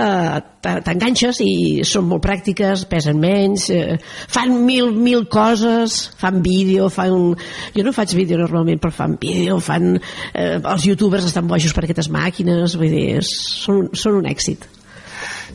[0.62, 3.96] te- t'enganxes i són molt pràctiques, pesen menys, eh,
[4.30, 7.34] fan mil, mil coses, fan vídeo, fan...
[7.74, 9.96] Jo no faig vídeo normalment, però fan vídeo, fan...
[10.38, 14.70] Eh, els youtubers estan bojos per aquestes màquines, vull dir, són, són un èxit.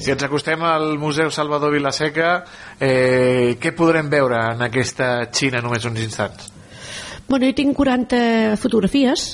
[0.01, 2.31] Si ens acostem al Museu Salvador Vilaseca,
[2.81, 6.49] eh, què podrem veure en aquesta Xina només uns instants?
[7.29, 9.27] Bueno, jo tinc 40 fotografies,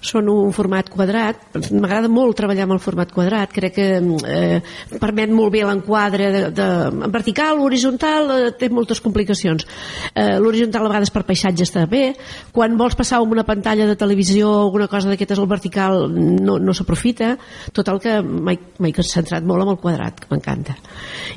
[0.00, 1.40] són un format quadrat,
[1.72, 4.60] m'agrada molt treballar amb el format quadrat, crec que eh,
[5.00, 9.66] permet molt bé l'enquadre de, de, en vertical, horitzontal, eh, té moltes complicacions.
[10.14, 12.12] Eh, L'horitzontal a vegades per paisatge està bé,
[12.54, 16.58] quan vols passar amb una pantalla de televisió o alguna cosa d'aquestes al vertical no,
[16.58, 17.34] no s'aprofita,
[17.74, 20.78] tot el que m'he centrat molt amb el quadrat, que m'encanta.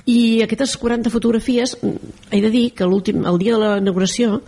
[0.06, 1.78] I aquestes 40 fotografies,
[2.32, 4.42] he de dir que l'últim, el dia de la inauguració,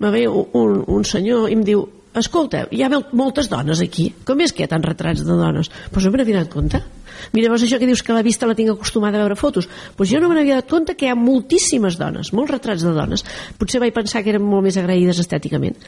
[0.00, 1.84] va haver un, un senyor i em diu
[2.20, 4.10] escolta, hi ha mol- moltes dones aquí.
[4.26, 5.70] Com és que hi ha tants retrats de dones?
[5.92, 6.82] Doncs no me n'havia donat compte.
[7.32, 9.68] Mira, veus això que dius que la vista la tinc acostumada a veure fotos.
[9.96, 12.92] Doncs jo no me n'havia donat compte que hi ha moltíssimes dones molts retrats de
[12.96, 13.24] dones.
[13.58, 15.78] Potser vaig pensar que eren molt més agraïdes estèticament.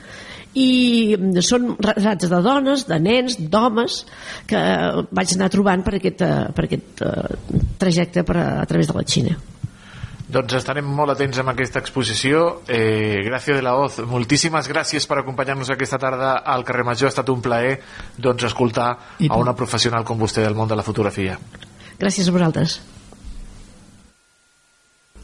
[0.56, 3.98] I són retrats de dones, de nens, d'homes
[4.48, 4.62] que
[5.12, 8.96] vaig anar trobant per aquest, eh, per aquest eh, trajecte per a, a través de
[8.96, 9.36] la Xina
[10.26, 12.62] Doncs estarem molt atents amb aquesta exposició.
[12.66, 17.06] Eh, Gràcia de la Hoz, moltíssimes gràcies per acompanyar-nos aquesta tarda al carrer Major.
[17.06, 17.78] Ha estat un plaer
[18.18, 18.90] doncs, escoltar
[19.22, 21.38] I a una professional com vostè del món de la fotografia.
[21.98, 22.80] gràcies a vosaltres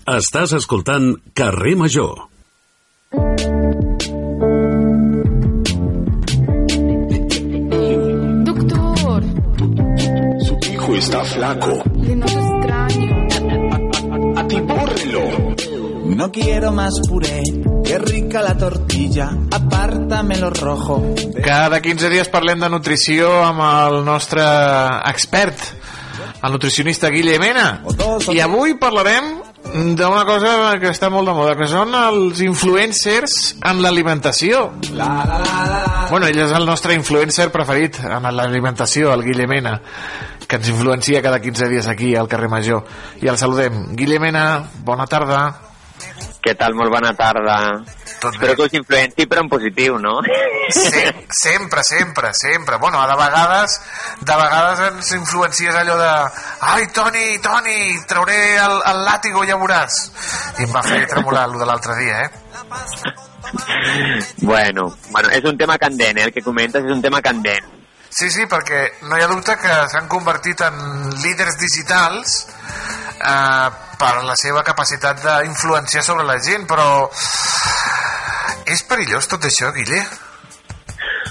[0.07, 2.27] Estàs escoltant Carrer Major.
[8.45, 9.23] Doctor,
[10.41, 11.83] Su hijo está flaco.
[16.15, 17.43] No quiero más puré,
[17.85, 21.03] qué rica la tortilla, apártamelo rojo.
[21.43, 24.45] Cada 15 dies parlem de nutrició amb el nostre
[25.09, 25.57] expert,
[26.43, 27.81] el nutricionista Guille Mena.
[28.29, 29.33] I avui parlarem
[29.73, 30.53] d'una cosa
[30.83, 34.67] que està molt de moda, que són els influencers en l'alimentació.
[34.93, 39.79] Bueno, ell és el nostre influencer preferit en l'alimentació, el Guille Mena,
[40.47, 42.85] que ens influencia cada 15 dies aquí al carrer Major.
[43.25, 43.87] I el saludem.
[43.97, 45.72] Guille Mena, bona tarda.
[46.43, 46.75] Què tal?
[46.75, 47.57] Molt bona tarda.
[48.29, 50.17] Espero que us influenci, però en positiu, no?
[50.75, 51.03] Sí,
[51.39, 52.79] sempre, sempre, sempre.
[52.83, 53.77] Bueno, de vegades,
[54.21, 56.11] de vegades ens influencies allò de
[56.73, 57.77] ai, Toni, Toni,
[58.11, 60.01] trauré el, el làtigo, ja veuràs.
[60.59, 62.31] I em va fer tremolar el de l'altre dia, eh?
[64.43, 66.27] bueno, bueno, és un tema candent, eh?
[66.27, 67.82] El que comentes és un tema candent.
[68.13, 70.75] Sí, sí, perquè no hi ha dubte que s'han convertit en
[71.23, 72.35] líders digitals
[73.17, 73.69] eh,
[74.03, 77.09] per la seva capacitat d'influenciar sobre la gent, però
[78.69, 80.03] és perillós tot això, Guille?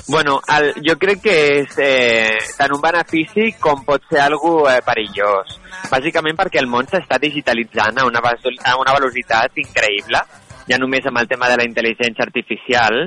[0.08, 4.80] Bueno, el, jo crec que és eh, tant un benefici com pot ser algo eh,
[4.82, 5.54] perillós.
[5.92, 10.24] Bàsicament perquè el món s'està digitalitzant a una, a una velocitat increïble,
[10.66, 13.04] ja només amb el tema de la intel·ligència artificial,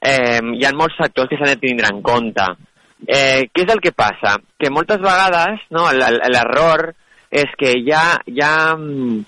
[0.00, 2.48] eh, hi ha molts factors que s'han de tindre en compte.
[3.06, 4.36] Eh, què és el que passa?
[4.58, 6.90] Que moltes vegades no, l'error
[7.30, 9.20] és que ja, ja mm,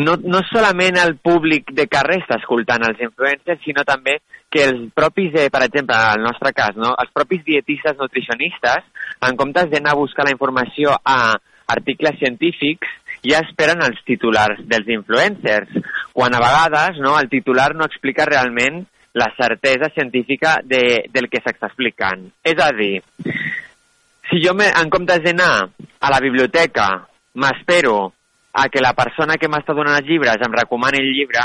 [0.00, 4.18] no, no solament el públic de carrer està escoltant els influencers, sinó també
[4.52, 8.88] que els propis, eh, per exemple, en el nostre cas, no, els propis dietistes nutricionistes,
[9.28, 11.34] en comptes d'anar a buscar la informació a
[11.72, 12.88] articles científics,
[13.24, 15.70] ja esperen els titulars dels influencers,
[16.12, 18.82] quan a vegades no, el titular no explica realment
[19.14, 22.24] la certesa científica de, del que s'està explicant.
[22.44, 23.02] És a dir,
[24.30, 26.88] si jo me, en comptes d'anar a la biblioteca
[27.34, 28.12] m'espero
[28.52, 31.44] a que la persona que m'està donant els llibres em recomani el llibre,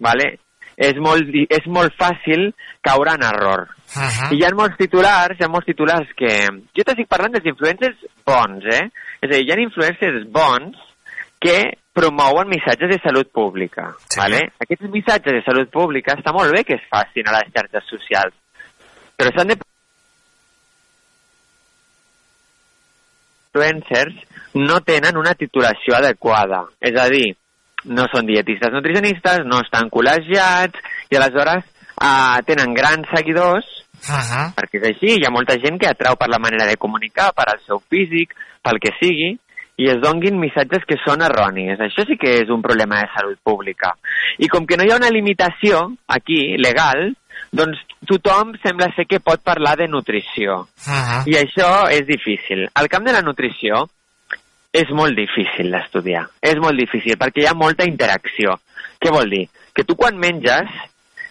[0.00, 0.34] vale?
[0.76, 2.50] és, molt, és molt fàcil
[2.84, 3.66] caure en error.
[3.96, 4.32] Uh -huh.
[4.32, 6.32] I hi ha molts titulars, hi ha molts titulars que...
[6.76, 8.84] Jo t'estic parlant dels influencers bons, eh?
[9.22, 10.76] És a dir, hi ha influencers bons
[11.40, 13.88] que promouen missatges de salut pública.
[14.04, 14.18] Sí.
[14.20, 14.42] Vale?
[14.60, 18.36] Aquests missatges de salut pública està molt bé que es facin a les xarxes socials,
[19.16, 19.56] però s'han de
[23.56, 24.14] influencers
[24.54, 26.64] no tenen una titulació adequada.
[26.80, 27.30] És a dir,
[27.88, 30.76] no són dietistes nutricionistes, no estan col·legiats,
[31.10, 33.66] i aleshores uh, tenen grans seguidors,
[34.08, 34.46] uh -huh.
[34.58, 37.48] perquè és així, hi ha molta gent que atrau per la manera de comunicar, per
[37.48, 39.38] al seu físic, pel que sigui,
[39.76, 41.76] i es donguin missatges que són erronis.
[41.80, 43.92] Això sí que és un problema de salut pública.
[44.40, 47.10] I com que no hi ha una limitació aquí, legal,
[47.52, 50.62] doncs tothom sembla ser que pot parlar de nutrició.
[50.86, 51.22] Uh -huh.
[51.26, 52.68] I això és difícil.
[52.74, 53.88] Al camp de la nutrició
[54.72, 56.26] és molt difícil d'estudiar.
[56.40, 58.58] És molt difícil perquè hi ha molta interacció.
[59.00, 59.48] Què vol dir?
[59.74, 60.68] Que tu quan menges,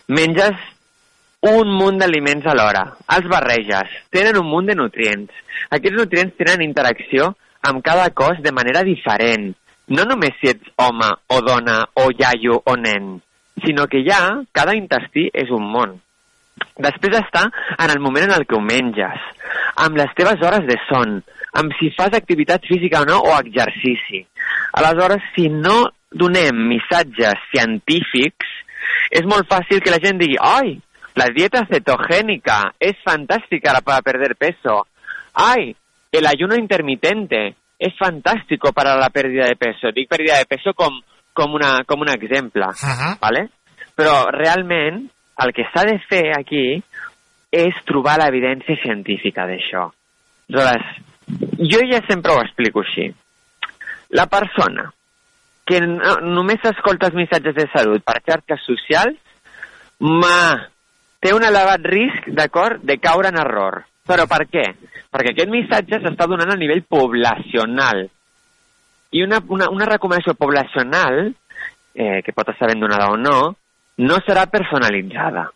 [0.07, 0.55] menges
[1.41, 2.85] un munt d'aliments alhora.
[3.15, 3.89] Els barreges.
[4.09, 5.31] Tenen un munt de nutrients.
[5.69, 7.35] Aquests nutrients tenen interacció
[7.65, 9.53] amb cada cos de manera diferent.
[9.87, 13.15] No només si ets home o dona o iaio o nen,
[13.65, 14.19] sinó que ja
[14.53, 15.99] cada intestí és un món.
[16.81, 17.45] Després està
[17.77, 19.19] en el moment en el que ho menges,
[19.83, 21.19] amb les teves hores de son,
[21.55, 24.25] amb si fas activitat física o no o exercici.
[24.75, 28.49] Aleshores, si no donem missatges científics,
[29.11, 30.75] és molt fàcil que la gent digui «Ai,
[31.15, 34.85] la dieta cetogénica es fantástica para perder peso.
[35.33, 35.75] ¡Ay!
[36.17, 39.91] El ayuno intermitente es fantástico para la pérdida de peso.
[39.91, 41.01] Dic pérdida de peso com,
[41.33, 43.19] com, una, com un exemple, uh -huh.
[43.19, 43.49] ¿vale?
[43.95, 45.09] Però realment
[45.43, 46.81] el que s'ha de fer aquí
[47.51, 49.91] és trobar l'evidència científica d'això.
[50.49, 50.85] Aleshores,
[51.71, 53.13] jo ja sempre ho explico així.
[54.09, 54.93] La persona
[55.65, 59.17] que no, només escolta els missatges de salut per xarxes socials,
[59.99, 60.69] ma,
[61.19, 63.83] té un elevat risc, d'acord, de caure en error.
[64.05, 64.65] Però per què?
[65.09, 68.05] Perquè aquest missatge s'està donant a nivell poblacional.
[69.15, 71.31] I una, una, una recomanació poblacional,
[71.95, 73.37] eh, que pot estar ben donada o no,
[74.05, 75.47] no serà personalitzada.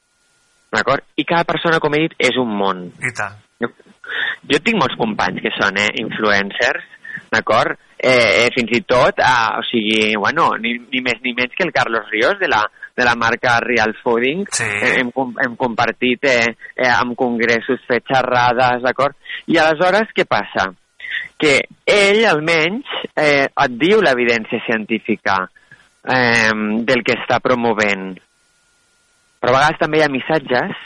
[0.74, 1.06] D'acord?
[1.18, 2.88] I cada persona, com he dit, és un món.
[3.04, 3.38] I tant.
[3.62, 3.70] Jo,
[4.50, 6.86] jo tinc molts companys que són eh, influencers,
[7.34, 7.78] d'acord?
[8.00, 11.68] Eh, eh, fins i tot, eh, o sigui, bueno, ni, ni més ni menys que
[11.68, 12.64] el Carlos Ríos de la,
[13.00, 14.44] de la marca Real Fooding.
[14.52, 14.68] Sí.
[14.68, 16.46] Eh, hem, hem compartit eh,
[16.76, 19.16] eh, amb congressos, fet xerrades, d'acord?
[19.48, 20.70] I aleshores, què passa?
[21.40, 25.40] Que ell, almenys, eh, et diu l'evidència científica
[26.04, 26.52] eh,
[26.84, 28.12] del que està promovent
[29.40, 30.80] però a vegades també hi ha missatges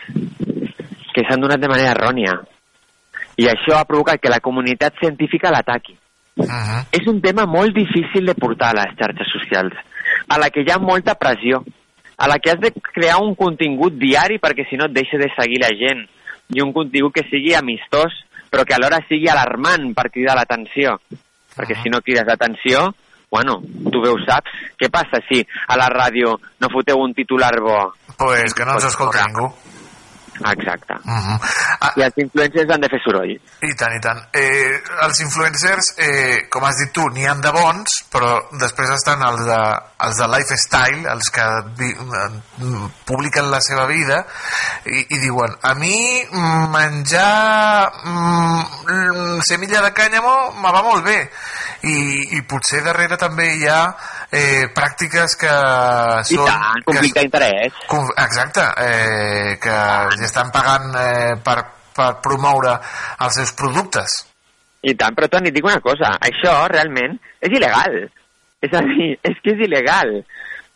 [1.13, 2.37] que s'han donat de manera errònia.
[3.41, 5.97] I això ha provocat que la comunitat científica l'ataqui.
[6.37, 6.81] Uh -huh.
[6.91, 9.73] És un tema molt difícil de portar a les xarxes socials,
[10.27, 11.63] a la que hi ha molta pressió,
[12.23, 15.27] a la que has de crear un contingut diari perquè si no et deixa de
[15.35, 16.05] seguir la gent,
[16.55, 18.15] i un contingut que sigui amistós,
[18.51, 20.95] però que alhora sigui alarmant per cridar l'atenció.
[21.53, 22.85] Perquè si no crides l'atenció,
[23.33, 23.59] bueno,
[23.91, 24.55] tu bé ho saps.
[24.79, 27.79] Què passa si a la ràdio no foteu un titular bo
[28.17, 29.49] Pues que no ens escolta ningú.
[30.39, 30.93] Exacte.
[30.93, 31.37] Uh -huh.
[31.79, 33.33] ah, I els influencers han de fer soroll.
[33.61, 34.19] I tant, i tant.
[34.33, 39.21] Eh, els influencers, eh, com has dit tu, n'hi han de bons, però després estan
[39.21, 39.61] els de,
[40.07, 41.45] els de lifestyle, els que
[41.77, 41.93] vi,
[43.05, 44.25] publiquen la seva vida
[44.85, 45.97] i, i diuen, a mi
[46.73, 51.19] menjar mm, semilla de cànyamo me va molt bé
[51.83, 51.95] i,
[52.37, 53.81] i potser darrere també hi ha
[54.31, 55.53] eh, pràctiques que
[56.29, 56.47] són...
[56.47, 57.81] I tant, conflicte d'interès.
[58.23, 59.75] Exacte, eh, que
[60.23, 61.57] ja estan pagant eh, per,
[61.95, 62.77] per promoure
[63.25, 64.21] els seus productes.
[64.83, 68.01] I tant, però Toni, dic una cosa, això realment és il·legal.
[68.63, 70.17] És a dir, és que és il·legal.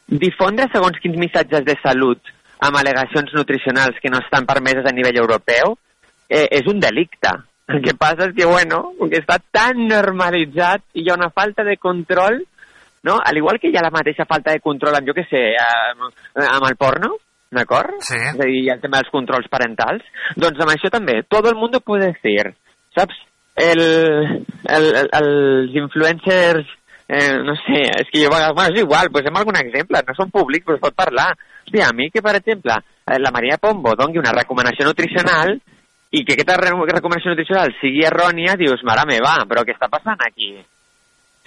[0.07, 2.33] Difondre segons quins missatges de salut
[2.63, 5.75] amb al·legacions nutricionals que no estan permeses a nivell europeu
[6.27, 7.31] eh, és un delicte.
[7.67, 11.65] El que passa és que, bueno, que està tan normalitzat i hi ha una falta
[11.67, 12.39] de control
[13.07, 13.19] no?
[13.23, 16.09] Al igual que hi ha la mateixa falta de control amb, jo què sé, amb,
[16.43, 17.13] amb el porno,
[17.53, 17.99] d'acord?
[18.05, 18.17] Sí.
[18.17, 20.05] És a dir, hi ha el tema dels controls parentals.
[20.39, 22.51] Doncs amb això també, tot el món puede decir,
[22.97, 23.23] saps?
[23.57, 26.67] El, el, el, els influencers,
[27.07, 30.67] eh, no sé, és que jo, bueno, és igual, posem algun exemple, no són públics,
[30.67, 31.31] però es pot parlar.
[31.65, 35.55] Hòstia, a mi que, per exemple, eh, la Maria Pombo doni una recomanació nutricional
[36.11, 40.53] i que aquesta recomanació nutricional sigui errònia, dius, mare meva, però què està passant aquí?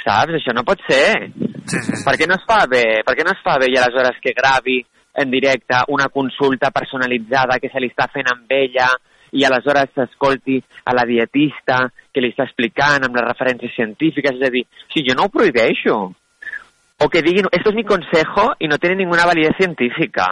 [0.02, 0.34] Saps?
[0.36, 1.30] Això no pot ser.
[1.70, 2.04] Sí, sí, sí.
[2.04, 2.84] Per què no es fa bé?
[3.06, 4.80] Per què no es fa bé i aleshores que gravi
[5.14, 8.88] en directe una consulta personalitzada que se li està fent amb ella
[9.32, 14.48] i aleshores s'escolti a la dietista que li està explicant amb les referències científiques, és
[14.48, 15.98] a dir, si jo no ho prohibeixo,
[17.00, 20.26] o que diguin, esto es mi consejo i no tiene ninguna validez científica.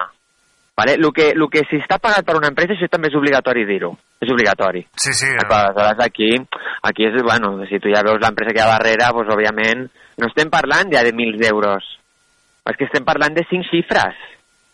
[0.77, 0.95] Vale?
[0.95, 3.89] El que, el que si està pagat per una empresa, això també és obligatori dir-ho.
[4.23, 4.85] És obligatori.
[4.95, 5.31] Sí, sí.
[5.43, 6.29] Aleshores, aquí,
[6.87, 9.89] aquí és, bueno, si tu ja veus l'empresa que hi ha darrere, doncs, òbviament,
[10.23, 11.89] no estem parlant ja de mil d'euros.
[12.69, 14.15] És que estem parlant de cinc xifres.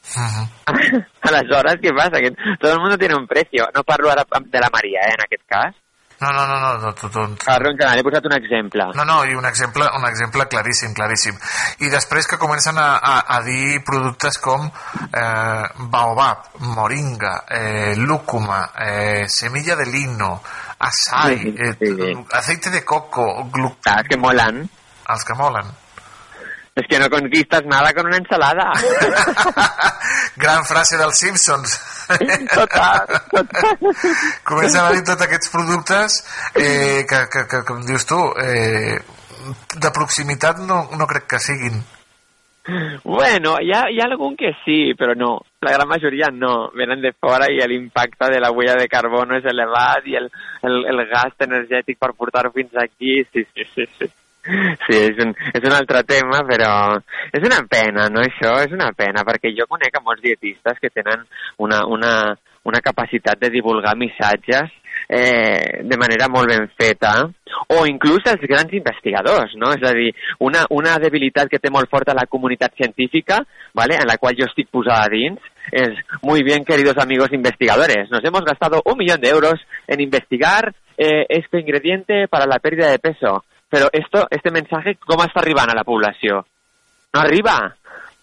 [1.28, 2.20] Aleshores, què passa?
[2.20, 3.68] Que tot el món tiene un precio.
[3.74, 5.81] No parlo ara de la Maria, eh, en aquest cas.
[6.20, 8.85] No, no, no, no, no tu, tu, Parlo en general, he posat un exemple.
[8.94, 11.36] No, no, i un exemple, un exemple claríssim, claríssim.
[11.85, 18.62] I després que comencen a, a, a dir productes com eh, baobab, moringa, eh, lúcuma,
[18.86, 20.39] eh, semilla de lino,
[20.78, 23.74] açai, eh, aceite de coco, glu...
[23.90, 24.62] Ah, que molan.
[25.10, 25.74] Els que molen.
[26.74, 28.72] Es que no conquistas nada con una ensalada.
[30.36, 31.76] Gran frase dels Simpsons.
[32.52, 33.78] Total, total.
[34.42, 36.16] Comencen a dir tots aquests productes
[36.59, 38.98] eh, que, que, que, com dius tu, eh,
[39.78, 41.78] de proximitat no, no crec que siguin.
[43.05, 45.30] Bueno, hi ha, hi ha algun que sí, però no.
[45.62, 46.72] La gran majoria no.
[46.74, 50.26] Venen de fora i l'impacte de la huella de carbono és elevat i el,
[50.66, 53.88] el, el gast energètic per portar-ho fins aquí, sí, sí, sí.
[54.01, 54.12] sí.
[54.44, 56.70] Sí, és un, és un altre tema, però
[57.32, 58.56] és una pena, no, això?
[58.64, 61.24] És una pena, perquè jo conec a molts dietistes que tenen
[61.64, 62.14] una, una,
[62.68, 64.72] una capacitat de divulgar missatges
[65.08, 67.14] eh, de manera molt ben feta,
[67.74, 69.72] o inclús els grans investigadors, no?
[69.76, 70.10] És a dir,
[70.44, 73.40] una, una debilitat que té molt forta la comunitat científica,
[73.74, 73.96] ¿vale?
[74.00, 75.40] en la qual jo estic posada dins,
[75.72, 80.74] es, muy bien, queridos amigos investigadores, nos hemos gastado un millón de euros en investigar
[80.96, 83.44] eh, este ingrediente para la pérdida de peso.
[83.74, 86.44] Però esto, este mensaje com està arribant a la població?
[87.10, 87.56] No arriba,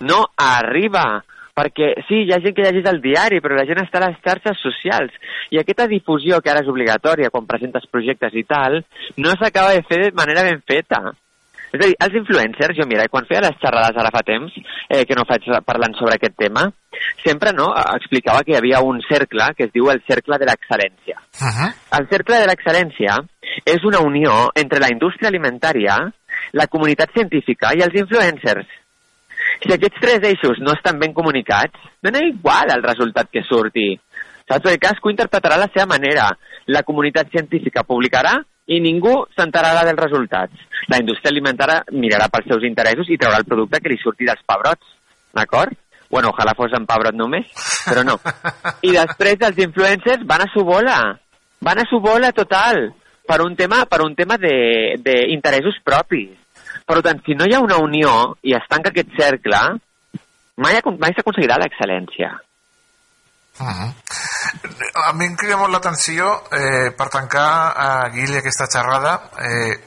[0.08, 1.04] no arriba,
[1.52, 4.22] perquè sí, hi ha gent que llegeix el diari, però la gent està a les
[4.24, 5.18] xarxes socials,
[5.52, 8.80] i aquesta difusió que ara és obligatòria quan presentes projectes i tal,
[9.20, 11.02] no s'acaba de fer de manera ben feta.
[11.72, 14.56] És a dir, els influencers, jo mira, quan feia les xerrades ara fa temps,
[14.90, 16.66] eh, que no faig parlant sobre aquest tema,
[17.24, 21.16] sempre no explicava que hi havia un cercle que es diu el cercle de l'excel·lència.
[21.40, 21.70] Uh -huh.
[22.00, 23.16] El cercle de l'excel·lència
[23.66, 25.98] és una unió entre la indústria alimentària,
[26.52, 28.68] la comunitat científica i els influencers.
[29.64, 34.00] Si aquests tres eixos no estan ben comunicats, dona igual el resultat que surti.
[34.48, 34.64] Saps?
[34.66, 36.30] Perquè cadascú interpretarà la seva manera.
[36.68, 40.68] La comunitat científica publicarà i ningú s'enterarà dels resultats.
[40.92, 44.44] La indústria alimentària mirarà pels seus interessos i traurà el producte que li surti dels
[44.48, 44.86] pebrots.
[45.34, 45.74] D'acord?
[46.12, 47.48] Bueno, ojalà fos en pebrot només,
[47.88, 48.18] però no.
[48.88, 50.98] I després els influencers van a su bola.
[51.62, 52.90] Van a su bola total
[53.28, 56.36] per un tema, per un tema d'interessos propis.
[56.86, 59.60] Per tant, si no hi ha una unió i es tanca aquest cercle,
[60.60, 62.34] mai, mai s'aconseguirà l'excel·lència.
[63.62, 63.94] Uh -huh.
[65.06, 69.80] A mi em crida molt l'atenció eh, per tancar a Guille aquesta xerrada eh,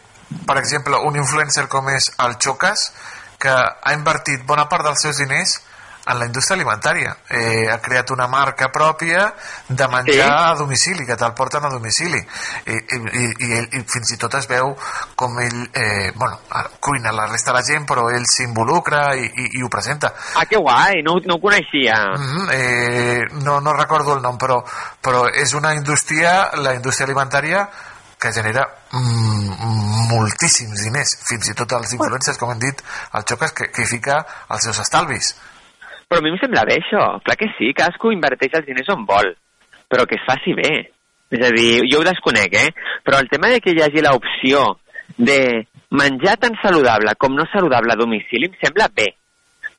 [0.46, 2.88] per exemple, un influencer com és el Chocas
[3.40, 5.58] que ha invertit bona part dels seus diners
[6.06, 7.16] en la indústria alimentària.
[7.30, 9.32] Eh, ha creat una marca pròpia
[9.68, 10.34] de menjar Sí.
[10.50, 12.18] a domicili, que te'l porten a domicili.
[12.66, 14.74] I, i, i, i, ell, I fins i tot es veu
[15.16, 16.40] com ell eh, bueno,
[16.80, 20.12] cuina la resta de la gent, però ell s'involucra i, i, i ho presenta.
[20.34, 21.96] Ah, que guai, no, no ho coneixia.
[22.16, 24.62] Mm -hmm, eh, no, no recordo el nom, però,
[25.00, 27.68] però és una indústria, la indústria alimentària,
[28.18, 31.18] que genera mm, moltíssims diners.
[31.28, 32.82] Fins i tot els influencers, com hem dit,
[33.12, 35.34] el Xocas, que, que fica els seus estalvis.
[36.08, 37.04] Però a mi em sembla bé això.
[37.24, 39.32] Clar que sí, cadascú inverteix els diners on vol,
[39.90, 40.72] però que es faci bé.
[41.34, 42.70] És a dir, jo ho desconec, eh?
[43.02, 44.64] Però el tema de que hi hagi l'opció
[45.16, 49.12] de menjar tan saludable com no saludable a domicili em sembla bé.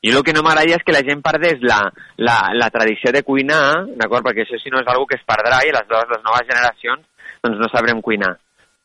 [0.05, 1.79] Jo el que no m'agradaria és que la gent perdés la,
[2.21, 4.27] la, la tradició de cuinar, d'acord?
[4.27, 7.05] Perquè això si no és algo que es perdrà i les, les noves generacions
[7.41, 8.35] doncs no sabrem cuinar.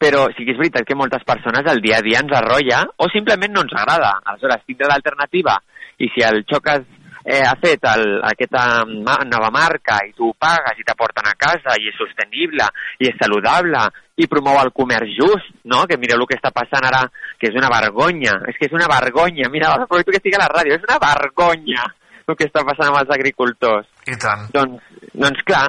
[0.00, 3.10] Però sí que és veritat que moltes persones al dia a dia ens arrolla o
[3.12, 4.14] simplement no ens agrada.
[4.24, 5.58] Aleshores, tindre l'alternativa
[6.00, 6.86] i si el Xocas
[7.31, 8.85] eh, ha fet el, aquesta
[9.31, 12.66] nova marca i tu ho pagues i t'aporten a casa i és sostenible
[12.98, 13.86] i és saludable
[14.20, 15.86] i promou el comerç just, no?
[15.89, 17.07] Que mireu el que està passant ara,
[17.40, 18.35] que és una vergonya.
[18.51, 19.48] És que és una vergonya.
[19.52, 20.77] Mira, aprofito que estic a la ràdio.
[20.77, 21.86] És una vergonya
[22.31, 23.89] el que està passant amb els agricultors.
[24.07, 24.44] I tant.
[24.55, 25.69] Doncs, doncs clar,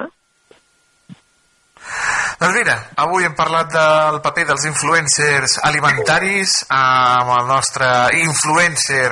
[2.42, 7.88] Doncs mira, avui hem parlat del paper dels influencers alimentaris amb el nostre
[8.18, 9.10] influencer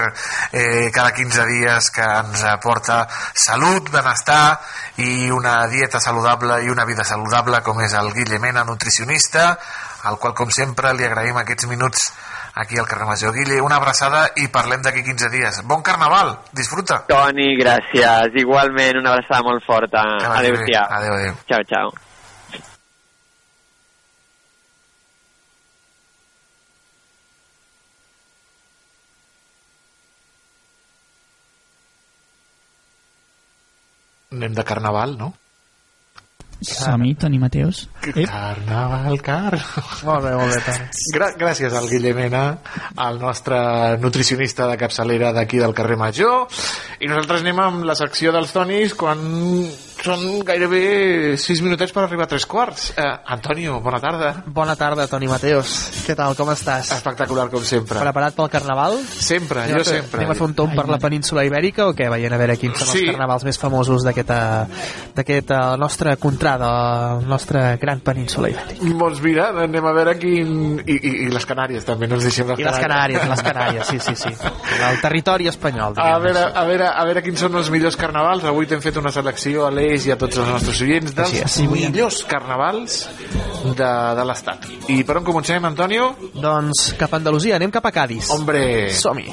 [0.51, 4.59] eh, cada 15 dies que ens aporta salut, benestar
[5.05, 9.55] i una dieta saludable i una vida saludable com és el Guille Mena, nutricionista,
[10.11, 12.11] al qual com sempre li agraïm aquests minuts
[12.55, 13.35] aquí al carrer Major.
[13.37, 15.63] Guille, una abraçada i parlem d'aquí 15 dies.
[15.71, 17.05] Bon carnaval, disfruta.
[17.09, 18.37] Toni, gràcies.
[18.43, 20.07] Igualment, una abraçada molt forta.
[20.35, 20.87] Adéu-siau.
[21.01, 21.43] Adéu, adéu.
[21.47, 22.10] Ciao, ciao.
[34.31, 35.33] Anem de carnaval, no?
[36.61, 37.87] Som-hi, Toni Mateos.
[38.05, 39.57] Carnaval, car...
[40.05, 40.75] Molt bé, molt bé.
[41.17, 42.43] Gra gràcies al Guillemena,
[43.09, 43.59] el nostre
[43.99, 46.47] nutricionista de capçalera d'aquí del carrer Major.
[47.01, 49.25] I nosaltres anem amb la secció dels Tonis quan
[50.01, 52.87] són gairebé 6 minutets per arribar a tres quarts.
[52.97, 53.05] Eh,
[53.35, 54.31] Antonio, bona tarda.
[54.47, 55.75] Bona tarda, Toni Mateos.
[56.07, 56.89] Què tal, com estàs?
[56.97, 58.01] Espectacular, com sempre.
[58.01, 58.97] Preparat pel Carnaval?
[59.05, 60.23] Sempre, anem jo fer, sempre.
[60.23, 62.09] Anem a fer un tomb per la península ibèrica o què?
[62.13, 63.03] Veient a veure quins són Sí.
[63.05, 64.41] els carnavals més famosos d'aquesta
[65.17, 66.71] d'aquest eh, nostre contrada,
[67.21, 68.89] la nostra gran península ibèrica.
[69.01, 70.81] Doncs mira, anem a veure quin...
[70.87, 73.87] I, i, i les Canàries, també, no ens deixem les I les Canàries, les Canàries,
[73.91, 74.33] sí, sí, sí.
[74.81, 75.95] El territori espanyol.
[76.01, 78.45] A veure, a, veure, a veure quins són els millors carnavals.
[78.49, 81.65] Avui t'hem fet una selecció a l'Eix i a tots els nostres oients dels Així
[81.65, 81.71] és.
[81.71, 83.01] millors carnavals
[83.75, 83.89] de,
[84.19, 84.69] de l'Estat.
[84.93, 86.13] I per on comencem, Antonio?
[86.37, 88.31] Doncs cap a Andalusia, anem cap a Cádiz.
[88.31, 88.63] Hombre!
[88.95, 89.33] Som-hi.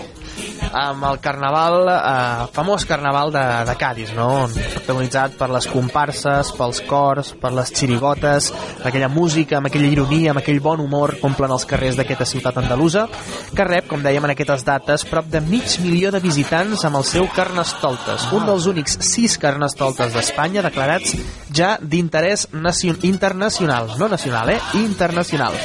[0.73, 4.48] Amb el carnaval, eh, famós carnaval de, de Cádiz, no?
[4.52, 8.52] Protagonitzat per les comparses, pels cors, per les xirigotes,
[8.85, 12.60] aquella música, amb aquella ironia, amb aquell bon humor que omplen els carrers d'aquesta ciutat
[12.61, 13.07] andalusa,
[13.56, 17.07] que rep, com dèiem en aquestes dates, prop de mig milió de visitants amb el
[17.07, 21.15] seu Carnestoltes, un dels únics sis Carnestoltes d'Espanya declarats
[21.56, 24.60] ja d'interès nacio- internacional, no nacional, eh?
[24.84, 25.56] Internacional.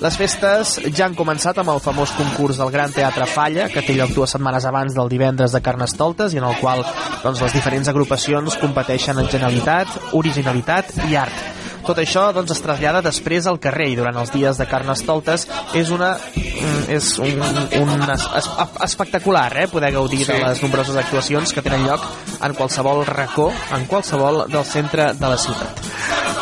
[0.00, 3.92] Les festes ja han començat amb el famós concurs del Gran Teatre Falla, que té
[3.98, 6.84] lloc dues setmanes abans del divendres de Carnestoltes i en el qual
[7.22, 11.54] doncs, les diferents agrupacions competeixen en genialitat, originalitat i art.
[11.84, 15.44] Tot això doncs, es trasllada després al carrer i durant els dies de Carnestoltes
[15.76, 17.42] és una mm, és un,
[17.82, 18.48] un es, es,
[18.86, 19.66] espectacular eh?
[19.68, 20.32] poder gaudir Sí.
[20.32, 22.00] de les nombroses actuacions que tenen lloc
[22.40, 25.84] en qualsevol racó, en qualsevol del centre de la ciutat.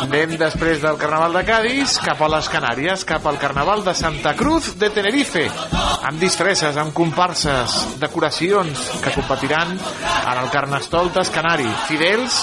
[0.03, 4.33] Anem després del Carnaval de Cádiz cap a les Canàries, cap al Carnaval de Santa
[4.35, 5.45] Cruz de Tenerife,
[6.03, 12.41] amb disfresses, amb comparses, decoracions que competiran en el Carnestoltes Canari, fidels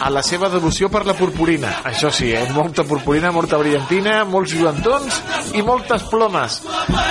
[0.00, 1.72] a la seva devoció per la purpurina.
[1.88, 2.44] Això sí, eh?
[2.52, 5.22] molta purpurina, molta brillantina, molts lluentons
[5.56, 6.60] i moltes plomes.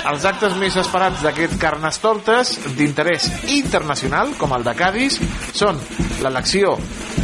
[0.09, 5.17] Els actes més esperats d'aquest Carnestoltes d'interès internacional, com el de Cádiz,
[5.57, 5.81] són
[6.21, 6.77] l'elecció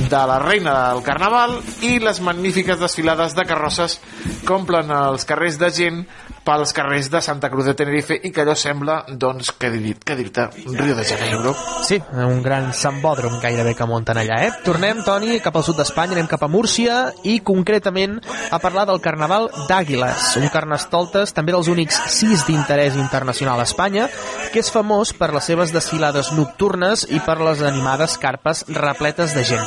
[0.09, 3.97] de la reina del Carnaval i les magnífiques desfilades de carrosses
[4.45, 6.03] que omplen els carrers de gent
[6.45, 10.15] pels carrers de Santa Cruz de Tenerife i que allò sembla, doncs, què dir- què
[10.15, 10.47] dir-te,
[10.77, 11.55] Rio de Janeiro.
[11.83, 14.51] Sí, un gran sambòdrom gairebé que munten allà, eh?
[14.63, 18.19] Tornem, Toni, cap al sud d'Espanya, anem cap a Múrcia i concretament
[18.51, 24.07] a parlar del Carnaval d'Àguiles, un carnestoltes també dels únics sis d'interès internacional a Espanya,
[24.53, 29.43] que és famós per les seves desfilades nocturnes i per les animades carpes repletes de
[29.43, 29.65] gent.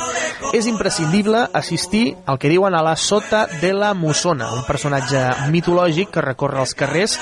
[0.53, 5.19] És imprescindible assistir al que diuen a la Sota de la Mussona, un personatge
[5.51, 7.17] mitològic que recorre els carrers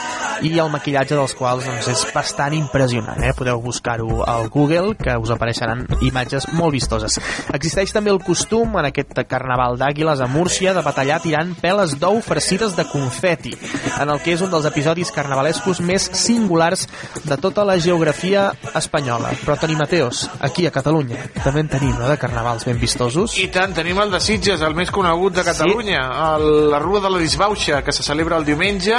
[0.46, 3.20] i el maquillatge dels quals doncs, és bastant impressionant.
[3.24, 3.34] Eh?
[3.38, 7.18] Podeu buscar-ho al Google, que us apareixeran imatges molt vistoses.
[7.56, 12.20] Existeix també el costum en aquest carnaval d'Àguiles a Múrcia de batallar tirant peles d'ou
[12.26, 13.56] farcides de confeti,
[13.98, 16.88] en el que és un dels episodis carnavalescos més singulars
[17.24, 19.34] de tota la geografia espanyola.
[19.44, 23.38] Però Toni Mateos, aquí a Catalunya, també en tenim, no?, de carnavals ben vistosos.
[23.42, 26.04] I tant, tenim el de Sitges, el més conegut de Catalunya,
[26.34, 28.98] el, la Rua de la Disbauxa, que se celebra el diumenge,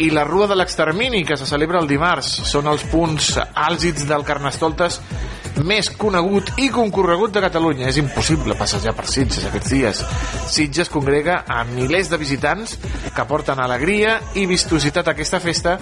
[0.00, 2.28] i la Rua de l'Extermini, que se celebra el dimarts.
[2.46, 5.00] Són els punts àlgids del Carnestoltes
[5.66, 7.88] més conegut i concorregut de Catalunya.
[7.90, 10.04] És impossible passejar per Sitges aquests dies.
[10.54, 12.76] Sitges congrega a milers de visitants
[13.14, 15.78] que porten alegria i vistositat a aquesta festa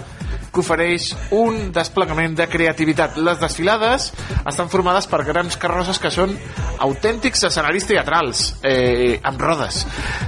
[0.57, 3.19] que ofereix un desplegament de creativitat.
[3.21, 4.09] Les desfilades
[4.49, 6.33] estan formades per grans carrosses que són
[6.81, 9.83] autèntics escenaris teatrals, eh, amb rodes.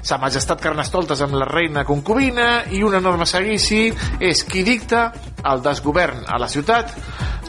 [0.05, 3.87] Sa Majestat Carnestoltes amb la reina concubina i un enorme seguici
[4.19, 5.09] és qui dicta
[5.43, 6.95] el desgovern a la ciutat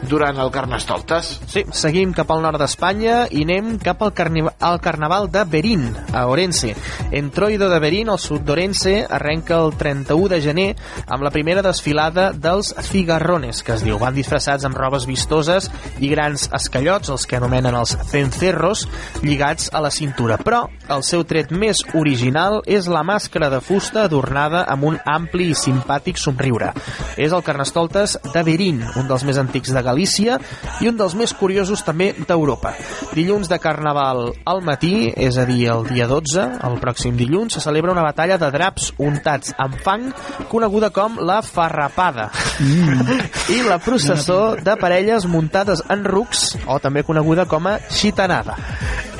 [0.09, 1.29] durant el Carnestoltes.
[1.49, 5.85] Sí, seguim cap al nord d'Espanya i anem cap al, carni al carnaval de Berín,
[6.13, 6.73] a Orense.
[7.11, 10.67] En Troido de Berín, al sud d'Orense, arrenca el 31 de gener
[11.07, 13.99] amb la primera desfilada dels cigarrones, que es diu.
[14.01, 15.69] Van disfressats amb robes vistoses
[15.99, 18.87] i grans escallots, els que anomenen els cencerros,
[19.21, 20.39] lligats a la cintura.
[20.41, 25.51] Però el seu tret més original és la màscara de fusta adornada amb un ampli
[25.51, 26.73] i simpàtic somriure.
[27.21, 30.37] És el Carnestoltes de Berín, un dels més antics de Galícia
[30.81, 32.73] i un dels més curiosos també d'Europa.
[33.15, 37.63] Dilluns de Carnaval al matí, és a dir, el dia 12, el pròxim dilluns, se
[37.63, 40.09] celebra una batalla de draps untats amb fang
[40.51, 42.29] coneguda com la farrapada.
[42.59, 43.19] Mm.
[43.55, 48.57] I la processó de parelles muntades en rucs, o també coneguda com a xitanada.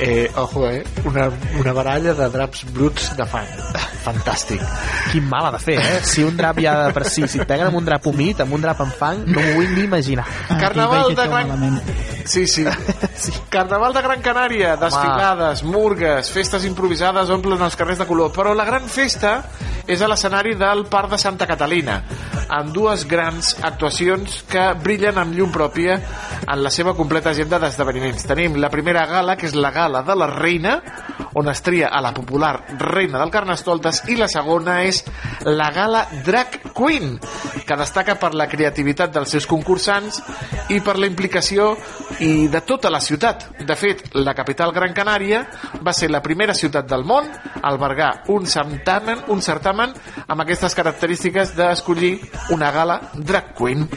[0.04, 0.84] Eh, ojo, eh?
[1.06, 1.30] Una,
[1.60, 3.50] una baralla de draps bruts de fang.
[4.02, 4.62] Fantàstic.
[5.12, 6.00] Quin mal ha de fer, eh?
[6.08, 8.51] Si un drap ja de per si, si et peguen amb un drap humit, amb
[8.56, 10.26] un drap en fang, no m'ho vull ni imaginar.
[10.60, 11.82] Carnaval de Gran...
[12.26, 12.66] Sí, sí.
[13.16, 13.34] sí.
[13.50, 18.66] Carnaval de Gran Canària, desfilades, murgues, festes improvisades omplen els carrers de color, però la
[18.68, 19.40] gran festa
[19.88, 22.02] és a l'escenari del Parc de Santa Catalina,
[22.52, 25.98] amb dues grans actuacions que brillen amb llum pròpia
[26.42, 28.28] en la seva completa agenda d'esdeveniments.
[28.28, 30.78] Tenim la primera gala, que és la gala de la reina,
[31.34, 35.04] on es tria a la popular reina del Carnestoltes, i la segona és
[35.48, 37.18] la gala Drag Queen,
[37.66, 40.22] que destaca per la creativitat dels seus concursants
[40.70, 41.76] i per la implicació
[42.22, 43.48] i de tota la ciutat.
[43.66, 45.44] De fet, la capital Gran Canària
[45.82, 49.94] va ser la primera ciutat del món a albergar un certamen, un certamen
[50.28, 52.14] amb aquestes característiques d'escollir
[52.56, 53.88] una gala drag queen.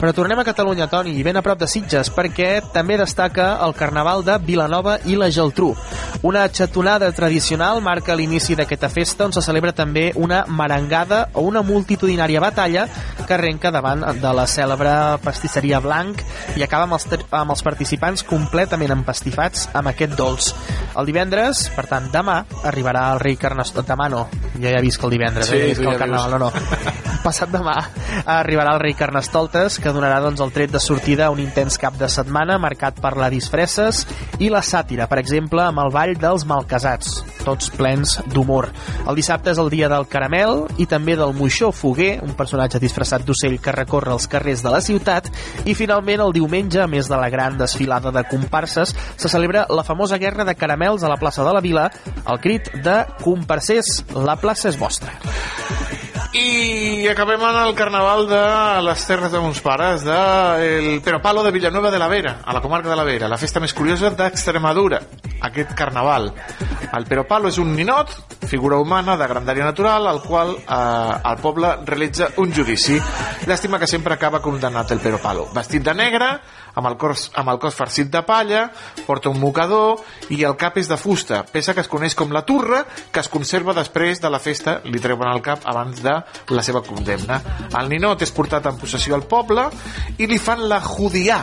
[0.00, 3.74] Però tornem a Catalunya, Toni, i ben a prop de Sitges, perquè també destaca el
[3.78, 5.72] Carnaval de Vilanova i la Geltrú.
[6.24, 11.62] Una xatonada tradicional marca l'inici d'aquesta festa on se celebra també una marangada o una
[11.62, 12.86] multitudinària batalla
[13.26, 14.92] que arrenca davant de la cèlebre
[15.24, 16.22] pastisseria Blanc
[16.58, 20.50] i acaba amb els, amb els participants completament empastifats amb aquest dolç.
[20.98, 23.90] El divendres, per tant, demà, arribarà el rei Carnestoltes.
[23.94, 24.26] Demà no,
[24.60, 25.64] ja he vist que el divendres, Sí, eh?
[25.64, 27.13] he vist tu que el carnaval, no, no.
[27.24, 27.78] Passat demà
[28.28, 31.96] arribarà el rei Carnestoltes, que donarà doncs, el tret de sortida a un intens cap
[31.96, 34.02] de setmana marcat per la disfresses
[34.44, 38.68] i la sàtira, per exemple, amb el ball dels malcasats, tots plens d'humor.
[39.08, 43.24] El dissabte és el dia del caramel i també del moixó foguer, un personatge disfressat
[43.24, 45.32] d'ocell que recorre els carrers de la ciutat,
[45.64, 49.88] i finalment el diumenge, a més de la gran desfilada de comparses, se celebra la
[49.88, 51.88] famosa guerra de caramels a la plaça de la Vila,
[52.26, 55.16] al crit de comparsers, la plaça és vostra.
[56.34, 58.40] I acabem en el carnaval de
[58.82, 60.16] les terres de mons pares, de
[60.66, 63.62] el Peropalo de Villanueva de la Vera, a la comarca de la Vera, la festa
[63.62, 64.98] més curiosa d'Extremadura,
[65.46, 66.32] aquest carnaval.
[66.90, 68.10] El Peropalo és un ninot,
[68.50, 72.98] figura humana de grandària natural, al qual eh, el poble realitza un judici.
[73.46, 75.46] Llàstima que sempre acaba condemnat el Peropalo.
[75.54, 76.32] Vestit de negre,
[76.74, 78.66] amb el, cos, amb el cos farcit de palla,
[79.06, 80.02] porta un mocador
[80.34, 83.30] i el cap és de fusta, peça que es coneix com la turra, que es
[83.32, 86.18] conserva després de la festa, li treuen el cap abans de
[86.50, 87.40] la seva condemna.
[87.78, 89.68] El ninot és portat en possessió al poble
[90.18, 91.40] i li fan la judià,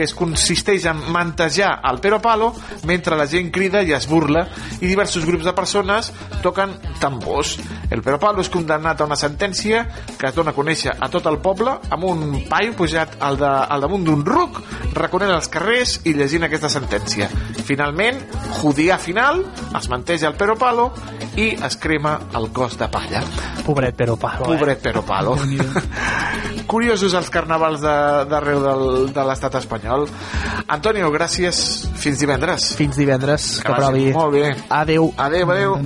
[0.00, 2.54] que es consisteix en mantejar el pero palo
[2.88, 4.46] mentre la gent crida i es burla
[4.80, 6.08] i diversos grups de persones
[6.40, 6.72] toquen
[7.02, 7.58] tambors.
[7.92, 9.82] El pero palo és condemnat a una sentència
[10.16, 13.50] que es dona a conèixer a tot el poble amb un paio pujat al, de,
[13.50, 14.62] al damunt d'un ruc
[14.96, 17.28] reconent els carrers i llegint aquesta sentència.
[17.68, 18.22] Finalment,
[18.62, 19.44] judià final,
[19.76, 20.88] es manteja el pero palo
[21.36, 23.20] i es crema el cos de palla.
[23.66, 24.48] Pobret pero palo.
[24.48, 25.36] Pobret pero palo.
[26.70, 28.82] Curiosos els carnavals de- d'arreu del,
[29.14, 29.89] de l'estat espanyol.
[30.68, 31.88] Antonio, gràcies.
[32.00, 32.72] Fins divendres.
[32.78, 34.06] Fins divendres, que vagi provi.
[34.16, 34.54] Molt bé.
[34.68, 35.10] Adeu.
[35.16, 35.76] Adeu, adeu.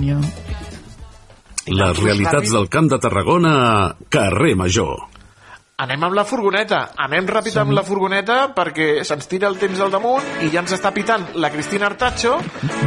[1.65, 3.75] Les realitats del Camp de Tarragona a
[4.13, 5.07] Carrer Major.
[5.81, 6.77] Anem amb la furgoneta.
[7.03, 10.71] Anem ràpid amb la furgoneta perquè se'ns tira el temps al damunt i ja ens
[10.77, 12.37] està pitant la Cristina Artacho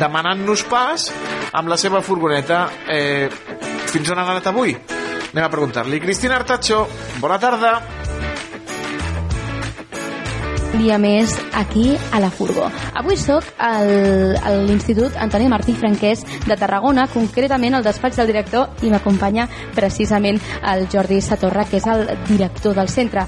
[0.01, 1.11] demanant-nos pas
[1.53, 2.65] amb la seva furgoneta.
[2.89, 3.29] Eh,
[3.93, 4.73] fins on han anat avui?
[5.35, 6.01] Anem a preguntar-li.
[6.01, 6.87] Cristina Artacho,
[7.21, 7.75] bona tarda.
[10.77, 12.69] Dia més aquí a la Furgo.
[12.95, 18.69] Avui sóc al- a l'Institut Antoni Martí Franquès de Tarragona, concretament al despatx del director,
[18.83, 23.25] i m'acompanya precisament el Jordi Satorra, que és el director del centre.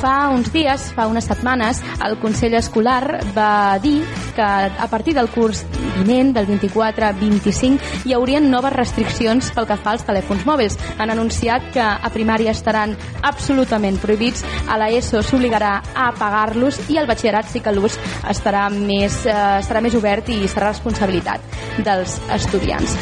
[0.00, 3.98] Fa uns dies, fa unes setmanes, el Consell Escolar va dir
[4.34, 5.60] que a partir del curs
[5.98, 10.78] vinent, del 24-25, hi haurien noves restriccions pel que fa als telèfons mòbils.
[10.96, 17.10] Han anunciat que a primària estaran absolutament prohibits, a l'ESO s'obligarà a apagar-los i al
[17.10, 22.96] batxillerat sí que l'ús estarà més, eh, estarà més obert i serà responsabilitat dels estudiants.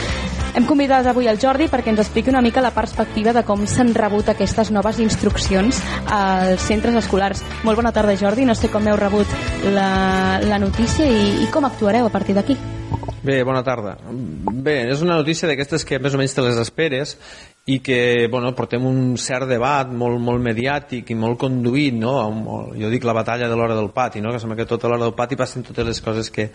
[0.59, 3.93] Hem convidat avui el Jordi perquè ens expliqui una mica la perspectiva de com s'han
[3.95, 5.79] rebut aquestes noves instruccions
[6.11, 7.45] als centres escolars.
[7.63, 8.43] Molt bona tarda, Jordi.
[8.43, 9.31] No sé com heu rebut
[9.71, 12.59] la, la notícia i, i com actuareu a partir d'aquí.
[13.23, 14.01] Bé, bona tarda.
[14.11, 17.15] Bé, és una notícia d'aquestes que més o menys te les esperes
[17.71, 22.19] i que bueno, portem un cert debat molt, molt mediàtic i molt conduït, no?
[22.75, 24.35] Jo dic la batalla de l'hora del pati, no?
[24.35, 26.51] que sembla que tota l'hora del pati passen totes les coses que,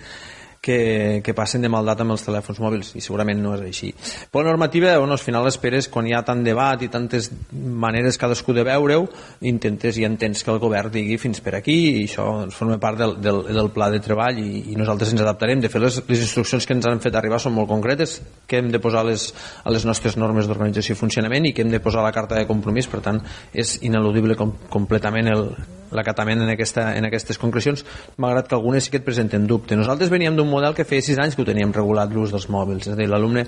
[0.63, 3.89] que, que passen de maldat amb els telèfons mòbils i segurament no és així.
[4.31, 8.17] Per la normativa, bueno, al final esperes quan hi ha tant debat i tantes maneres
[8.21, 9.09] cadascú de veure-ho,
[9.51, 13.01] intentes i entens que el govern digui fins per aquí i això doncs, forma part
[13.03, 15.59] del, del, del pla de treball i, i nosaltres ens adaptarem.
[15.59, 18.71] De fet, les, les instruccions que ens han fet arribar són molt concretes, que hem
[18.71, 19.33] de posar les,
[19.67, 22.47] a les nostres normes d'organització i funcionament i que hem de posar la carta de
[22.47, 23.19] compromís, per tant,
[23.51, 25.49] és ineludible com, completament el,
[25.93, 27.85] l'acatament en, aquesta, en aquestes concrecions,
[28.21, 29.77] malgrat que algunes sí que et presenten dubte.
[29.79, 32.87] Nosaltres veníem d'un model que feia 6 anys que ho teníem regulat l'ús dels mòbils.
[32.87, 33.47] És a dir, l'alumne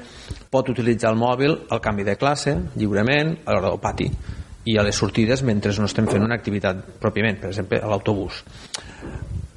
[0.52, 4.10] pot utilitzar el mòbil al canvi de classe, lliurement, a l'hora del pati
[4.66, 8.42] i a les sortides mentre no estem fent una activitat pròpiament, per exemple, a l'autobús.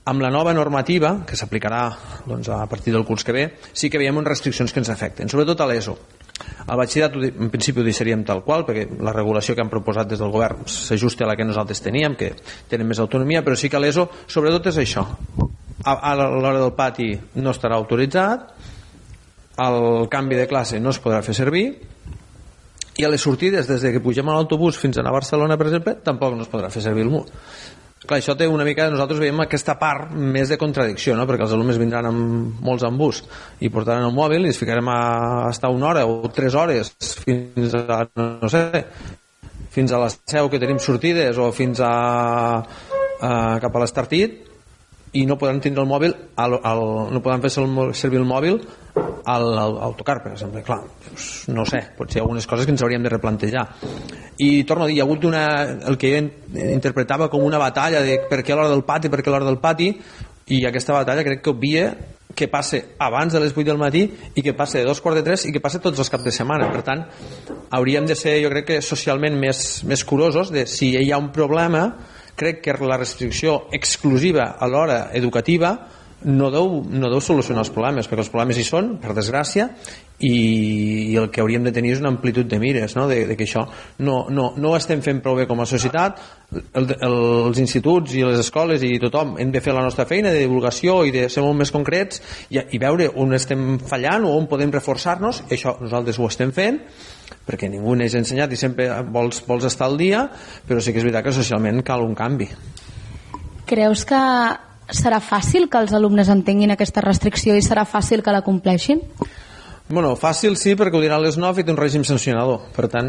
[0.08, 1.82] Amb la nova normativa, que s'aplicarà
[2.28, 5.28] doncs, a partir del curs que ve, sí que veiem unes restriccions que ens afecten,
[5.28, 5.96] sobretot a l'ESO.
[6.68, 10.22] El batxillerat en principi ho deixaríem tal qual perquè la regulació que han proposat des
[10.22, 12.34] del govern s'ajusta a la que nosaltres teníem que
[12.70, 15.06] tenen més autonomia però sí que l'ESO sobretot és això
[15.88, 17.12] a, a l'hora del pati
[17.42, 18.50] no estarà autoritzat
[19.64, 21.66] el canvi de classe no es podrà fer servir
[22.98, 25.58] i a les sortides des de que pugem a l'autobús fins a anar a Barcelona
[25.58, 27.26] per exemple tampoc no es podrà fer servir el mur
[28.08, 31.26] clar, això té una mica, nosaltres veiem aquesta part més de contradicció, no?
[31.28, 33.22] perquè els alumnes vindran amb molts en bus
[33.60, 34.98] i portaran el mòbil i ens ficarem a
[35.50, 36.94] estar una hora o tres hores
[37.24, 38.84] fins a, no sé,
[39.74, 41.94] fins a la seu que tenim sortides o fins a,
[43.20, 43.32] a
[43.62, 44.47] cap a l'Estartit
[45.12, 46.82] i no podran tindre el mòbil al, al,
[47.14, 48.58] no podran fer servir el mòbil
[49.28, 52.74] al, al, tocar, per exemple clar, doncs, no sé, potser hi ha algunes coses que
[52.74, 53.64] ens hauríem de replantejar
[54.44, 55.44] i torno a dir, hi ha hagut una,
[55.90, 56.22] el que jo
[56.68, 59.92] interpretava com una batalla de per què l'hora del pati, per què l'hora del pati
[60.48, 61.90] i aquesta batalla crec que obvia
[62.38, 64.04] que passe abans de les 8 del matí
[64.38, 66.32] i que passe de dos quarts de tres i que passe tots els caps de
[66.34, 66.68] setmana.
[66.70, 67.02] Per tant,
[67.74, 71.32] hauríem de ser, jo crec que socialment més, més curosos de si hi ha un
[71.34, 71.88] problema
[72.38, 75.76] crec que la restricció exclusiva a l'hora educativa
[76.24, 79.68] no deu, no deu solucionar els problemes perquè els problemes hi són, per desgràcia
[80.18, 83.06] i, i el que hauríem de tenir és una amplitud de mires no?
[83.06, 83.62] de, de que això
[84.02, 86.18] no, no, no ho estem fent prou bé com a societat.
[86.50, 87.14] El, el,
[87.50, 91.04] els instituts i les escoles i tothom hem de fer la nostra feina de divulgació
[91.06, 94.74] i de ser molt més concrets i, i veure on estem fallant o on podem
[94.74, 95.44] reforçar-nos.
[95.54, 96.82] Això nosaltres ho estem fent
[97.46, 100.26] perquè ningú n'és ensenyat i sempre vols, vols estar al dia
[100.68, 102.48] però sí que és veritat que socialment cal un canvi
[103.68, 104.20] Creus que
[104.88, 109.02] serà fàcil que els alumnes entenguin aquesta restricció i serà fàcil que la compleixin?
[109.88, 112.66] Bueno, fàcil sí, perquè ho diran les 9 i té un règim sancionador.
[112.76, 113.06] Per tant,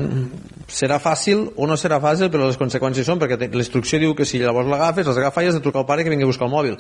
[0.71, 4.39] serà fàcil o no serà fàcil, però les conseqüències són, perquè l'instrucció diu que si
[4.39, 6.53] llavors l'agafes, les agafa i has de trucar al pare que vingui a buscar el
[6.53, 6.77] mòbil.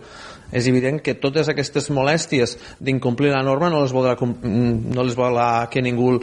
[0.55, 5.49] És evident que totes aquestes molèsties d'incomplir la norma no les voldrà, no les voldrà
[5.73, 6.13] que ningú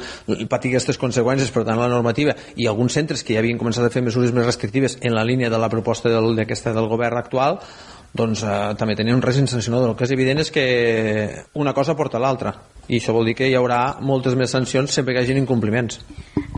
[0.48, 2.32] patigui aquestes conseqüències, per tant, la normativa.
[2.56, 5.52] I alguns centres que ja havien començat a fer mesures més restrictives en la línia
[5.52, 7.60] de la proposta d'aquesta del govern actual,
[8.14, 9.90] doncs eh, també tenen un règim sancionador.
[9.90, 10.66] El que és evident és que
[11.54, 12.54] una cosa porta l'altra
[12.86, 15.98] i això vol dir que hi haurà moltes més sancions sempre que hi hagin incompliments.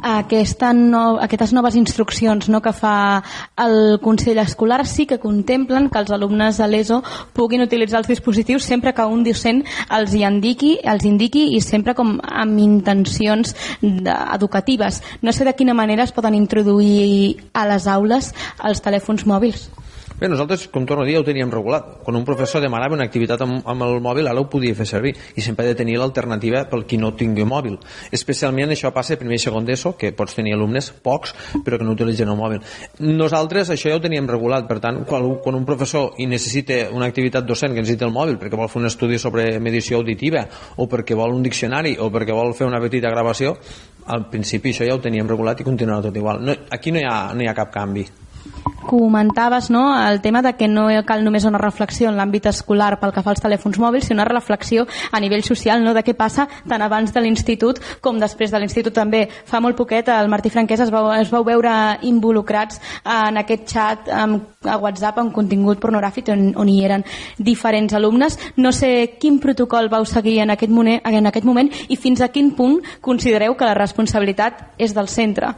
[0.05, 3.23] Aquesta no, aquestes noves instruccions no, que fa
[3.65, 7.01] el Consell Escolar sí que contemplen que els alumnes de l'ESO
[7.35, 9.65] puguin utilitzar els dispositius sempre que un docent
[9.97, 15.03] els hi indiqui, els indiqui i sempre com amb intencions educatives.
[15.23, 19.71] No sé de quina manera es poden introduir a les aules els telèfons mòbils.
[20.19, 22.01] Bé, nosaltres, com torno a dir, ja ho teníem regulat.
[22.03, 25.13] Quan un professor demanava una activitat amb, amb el mòbil, ara ho podia fer servir.
[25.39, 27.77] I sempre ha de tenir l'alternativa pel qui no tingui mòbil.
[28.19, 31.87] Especialment això passa a primer i segon d'ESO, que pots tenir alumnes, pocs, però que
[31.87, 32.67] no utilitzen el mòbil.
[32.99, 37.07] Nosaltres això ja ho teníem regulat, per tant, quan, quan un professor i necessita una
[37.07, 40.49] activitat docent que necessita el mòbil perquè vol fer un estudi sobre medició auditiva
[40.83, 43.55] o perquè vol un diccionari o perquè vol fer una petita gravació,
[44.11, 46.43] al principi això ja ho teníem regulat i continuarà tot igual.
[46.43, 48.11] No, aquí no hi ha, no hi ha cap canvi
[48.89, 53.13] comentaves no, el tema de que no cal només una reflexió en l'àmbit escolar pel
[53.13, 56.49] que fa als telèfons mòbils, sinó una reflexió a nivell social no, de què passa
[56.69, 59.27] tant abans de l'institut com després de l'institut també.
[59.29, 61.75] Fa molt poquet el Martí Franquès es vau, es vau veure
[62.09, 67.05] involucrats en aquest xat amb, a WhatsApp amb contingut pornogràfic on, on hi eren
[67.37, 68.39] diferents alumnes.
[68.57, 72.33] No sé quin protocol vau seguir en aquest, moment, en aquest moment i fins a
[72.33, 75.53] quin punt considereu que la responsabilitat és del centre.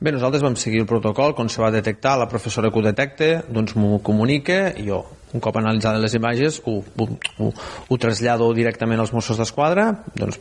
[0.00, 3.28] Bé, nosaltres vam seguir el protocol, quan se va detectar, la professora que ho detecta,
[3.46, 5.04] doncs m'ho comunica i jo,
[5.34, 7.08] un cop analitzades les imatges, ho, ho,
[7.38, 7.50] ho,
[7.88, 10.40] ho trasllado directament als Mossos d'Esquadra, doncs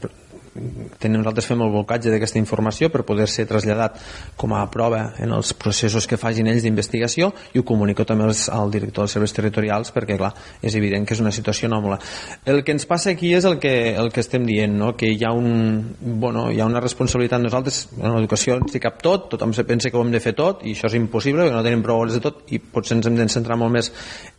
[0.53, 3.97] tenim, nosaltres fem el blocatge d'aquesta informació per poder ser traslladat
[4.37, 8.45] com a prova en els processos que facin ells d'investigació i ho comunico també als,
[8.53, 11.99] al director dels serveis territorials perquè clar, és evident que és una situació anòmala.
[12.45, 14.93] El que ens passa aquí és el que, el que estem dient no?
[14.97, 17.41] que hi ha, un, bueno, hi ha una responsabilitat.
[17.43, 20.35] Nosaltres, en l'educació ens hi cap tot tothom se pensa que ho hem de fer
[20.37, 23.09] tot i això és impossible perquè no tenim prou hores de tot i potser ens
[23.09, 23.91] hem de centrar molt més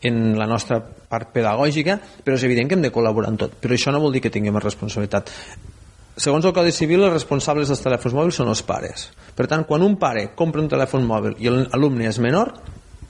[0.07, 3.59] en la nostra part pedagògica però és evident que hem de col·laborar en tot.
[3.61, 5.33] Però això no vol dir que tinguem responsabilitat
[6.17, 9.09] segons el Codi Civil, els responsables dels telèfons mòbils són els pares.
[9.35, 12.55] Per tant, quan un pare compra un telèfon mòbil i l'alumne és menor,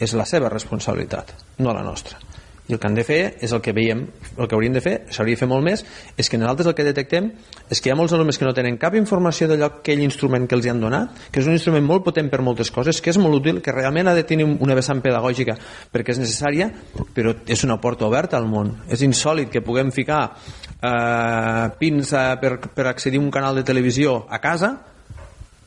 [0.00, 2.18] és la seva responsabilitat, no la nostra.
[2.66, 4.06] I el que han de fer és el que veiem,
[4.38, 5.82] el que hauríem de fer, s'hauria de fer molt més,
[6.16, 7.26] és que nosaltres el que detectem
[7.68, 10.56] és que hi ha molts alumnes que no tenen cap informació d'allò aquell instrument que
[10.56, 13.20] els hi han donat, que és un instrument molt potent per moltes coses, que és
[13.20, 15.58] molt útil, que realment ha de tenir una vessant pedagògica
[15.92, 16.70] perquè és necessària,
[17.12, 18.72] però és una porta oberta al món.
[18.88, 23.66] És insòlid que puguem ficar eh, pins eh, per, per accedir a un canal de
[23.68, 24.72] televisió a casa,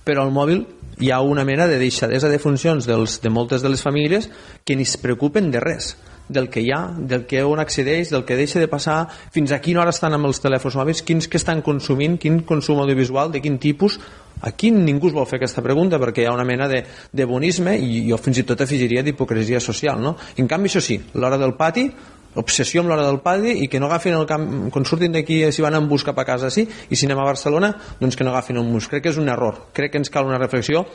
[0.08, 0.66] però al mòbil
[0.98, 4.32] hi ha una mena de deixadesa de funcions dels, de moltes de les famílies
[4.66, 5.94] que ni es preocupen de res
[6.30, 9.62] del que hi ha, del que on accedeix, del que deixa de passar, fins a
[9.64, 13.42] quina hora estan amb els telèfons mòbils, quins que estan consumint, quin consum audiovisual, de
[13.44, 14.00] quin tipus,
[14.42, 17.74] aquí ningú es vol fer aquesta pregunta perquè hi ha una mena de, de bonisme
[17.78, 20.16] i jo fins i tot afegiria d'hipocresia social no?
[20.38, 21.88] en canvi això sí, l'hora del pati
[22.36, 25.64] obsessió amb l'hora del padi i que no agafin el camp, quan surtin d'aquí si
[25.64, 28.34] van en bus cap a casa sí, i si anem a Barcelona doncs que no
[28.34, 29.68] agafin un bus, crec que és un error.
[29.74, 30.86] Crec que ens cal una reflexió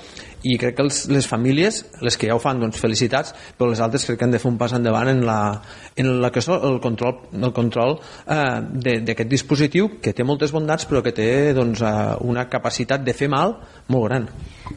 [0.42, 3.82] i crec que els, les famílies, les que ja ho fan doncs felicitats, però les
[3.82, 5.38] altres crec que han de fer un pas endavant en la,
[5.96, 10.86] en la que és el control, el control eh, d'aquest dispositiu que té moltes bondats
[10.88, 11.92] però que té doncs, eh,
[12.26, 13.56] una capacitat de fer mal
[13.92, 14.28] molt gran.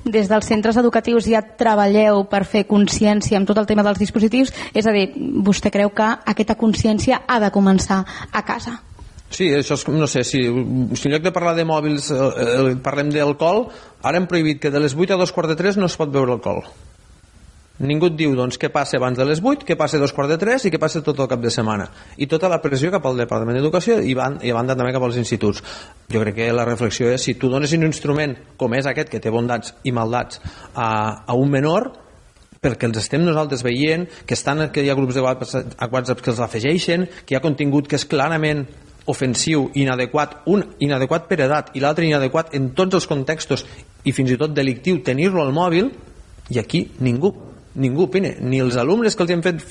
[0.04, 4.52] Des dels centres educatius ja treballeu per fer consciència amb tot el tema dels dispositius,
[4.74, 5.08] és a dir,
[5.46, 8.80] vostè creu que aquesta consciència ha de començar a casa?
[9.36, 10.44] Sí, això és, no sé, si,
[10.96, 13.66] si en lloc de parlar de mòbils eh, eh, parlem d'alcohol,
[14.06, 16.14] ara hem prohibit que de les 8 a 2 quarts de 3 no es pot
[16.14, 16.64] beure alcohol.
[17.76, 20.32] Ningú et diu doncs, què passa abans de les 8, què passa a dos quarts
[20.32, 21.90] de 3 i què passa tot el cap de setmana.
[22.16, 25.04] I tota la pressió cap al Departament d'Educació i, van, i a banda també cap
[25.04, 25.60] als instituts.
[26.08, 29.20] Jo crec que la reflexió és si tu dones un instrument com és aquest, que
[29.20, 30.40] té bondats i maldats,
[30.72, 30.88] a,
[31.28, 31.92] a un menor,
[32.62, 36.42] perquè els estem nosaltres veient, que estan que hi ha grups de WhatsApp que els
[36.44, 38.66] afegeixen, que hi ha contingut que és clarament
[39.06, 43.66] ofensiu, inadequat, un inadequat per edat i l'altre inadequat en tots els contextos
[44.06, 45.92] i fins i tot delictiu tenir-lo al mòbil,
[46.50, 47.34] i aquí ningú
[47.76, 49.64] ningú opina, ni els alumnes que els han fet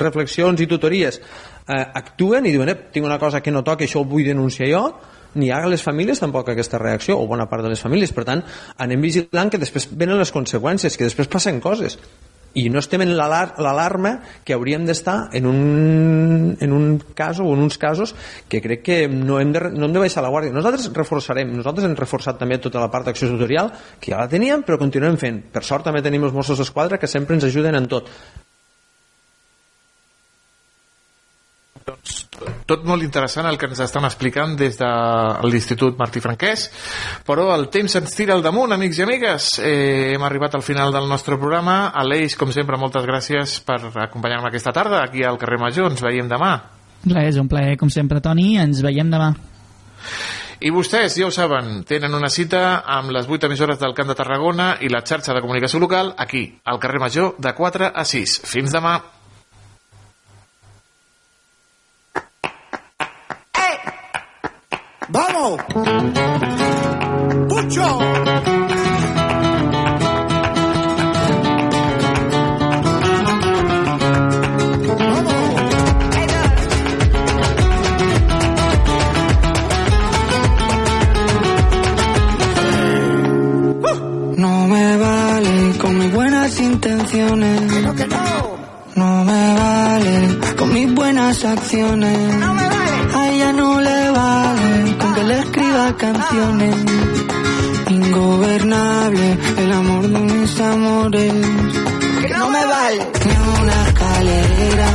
[0.00, 4.02] reflexions i tutories eh, actuen i diuen, eh, tinc una cosa que no toca, això
[4.02, 4.82] ho vull denunciar jo.
[5.38, 8.26] Ni hi ha les famílies tampoc aquesta reacció o bona part de les famílies, per
[8.28, 8.42] tant
[8.82, 11.96] anem vigilant que després venen les conseqüències que després passen coses
[12.54, 14.12] i no estem en l'alarma
[14.44, 18.14] que hauríem d'estar en, un, en un cas o en uns casos
[18.48, 20.54] que crec que no hem, de, no hem de baixar la guàrdia.
[20.54, 24.66] Nosaltres reforçarem, nosaltres hem reforçat també tota la part d'acció tutorial, que ja la teníem,
[24.66, 25.42] però continuem fent.
[25.52, 28.10] Per sort també tenim els Mossos d'Esquadra que sempre ens ajuden en tot.
[31.86, 32.21] Doncs
[32.66, 34.90] tot molt interessant el que ens estan explicant des de
[35.48, 36.68] l'Institut Martí Franquès,
[37.26, 39.48] però el temps ens tira al damunt, amics i amigues.
[39.62, 41.92] Eh, hem arribat al final del nostre programa.
[42.02, 45.90] Aleix, com sempre, moltes gràcies per acompanyar-me aquesta tarda aquí al carrer Major.
[45.90, 46.54] Ens veiem demà.
[47.08, 48.56] Res, un plaer, com sempre, Toni.
[48.62, 49.32] Ens veiem demà.
[50.62, 54.14] I vostès, ja ho saben, tenen una cita amb les 8 emissores del Camp de
[54.14, 58.36] Tarragona i la xarxa de comunicació local aquí, al carrer Major, de 4 a 6.
[58.46, 59.00] Fins demà.
[65.12, 65.60] ¡Vamos!
[67.50, 67.98] ¡Pucho!
[84.38, 87.60] No me vale con mis buenas intenciones.
[88.94, 92.71] No me vale con mis buenas acciones.
[95.32, 96.74] Le escriba canciones.
[97.88, 101.32] Ingobernable el amor de mis amores.
[102.20, 104.88] Que no me vale ni una escalera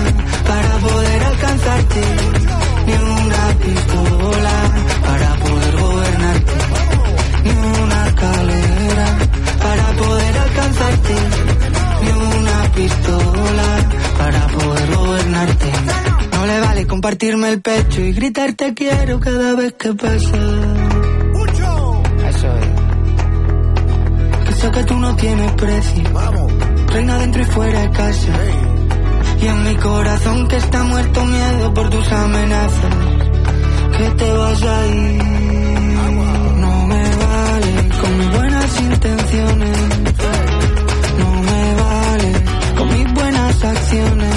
[0.50, 2.02] para poder alcanzarte.
[2.88, 2.94] Ni
[3.24, 4.56] una pistola
[5.08, 6.58] para poder gobernarte.
[7.44, 7.54] Ni
[7.84, 9.08] una escalera
[9.66, 11.16] para poder alcanzarte.
[12.04, 13.70] Ni una pistola
[14.20, 15.77] para poder gobernarte.
[16.48, 20.38] Le vale compartirme el pecho y gritar te quiero cada vez que pasa.
[22.30, 22.68] Eso es.
[24.46, 26.04] Que sé que tú no tienes precio.
[26.88, 28.34] Reina dentro y fuera de casa.
[29.42, 32.96] Y en mi corazón que está muerto miedo por tus amenazas.
[33.98, 35.24] Que te vas a ir.
[36.64, 39.78] No me vale con mis buenas intenciones.
[41.20, 42.32] No me vale
[42.78, 44.37] con mis buenas acciones.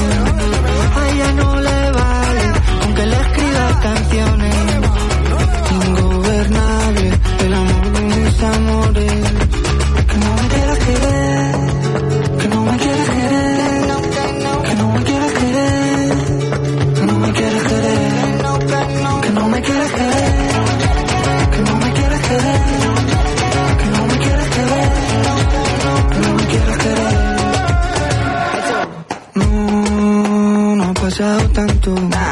[31.53, 31.93] tanto.
[32.09, 32.30] Nah.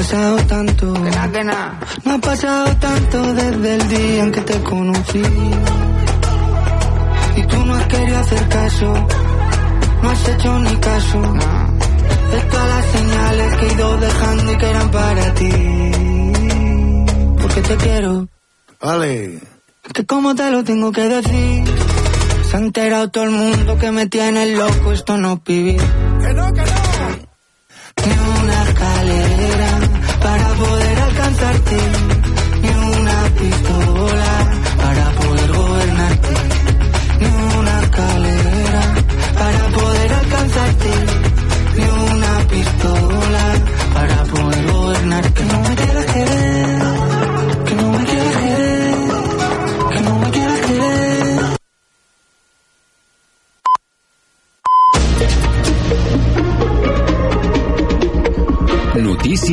[0.00, 0.40] Mis amores.
[0.40, 0.94] Que querer, que que no pasado tanto.
[0.94, 1.86] Ha pasado tanto.
[2.04, 5.22] No ha pasado tanto desde el día en que te conocí.
[7.36, 9.06] Y tú no has querido hacer caso.
[10.02, 11.22] No has hecho ni caso.
[12.30, 15.52] De todas las señales que he ido dejando y que eran para ti.
[17.40, 18.28] Porque te quiero.
[18.80, 19.40] Vale.
[19.92, 21.64] Que como te lo tengo que decir.
[22.50, 24.92] Se ha enterado todo el mundo que me tiene loco.
[24.92, 25.80] Esto no es vivir.
[26.20, 26.89] Que no, que no.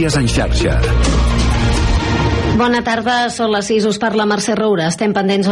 [0.07, 0.73] Notícies en xarxa.
[2.55, 4.85] Bona tarda, són les 6, us parla Mercè Roura.
[4.87, 5.49] Estem pendents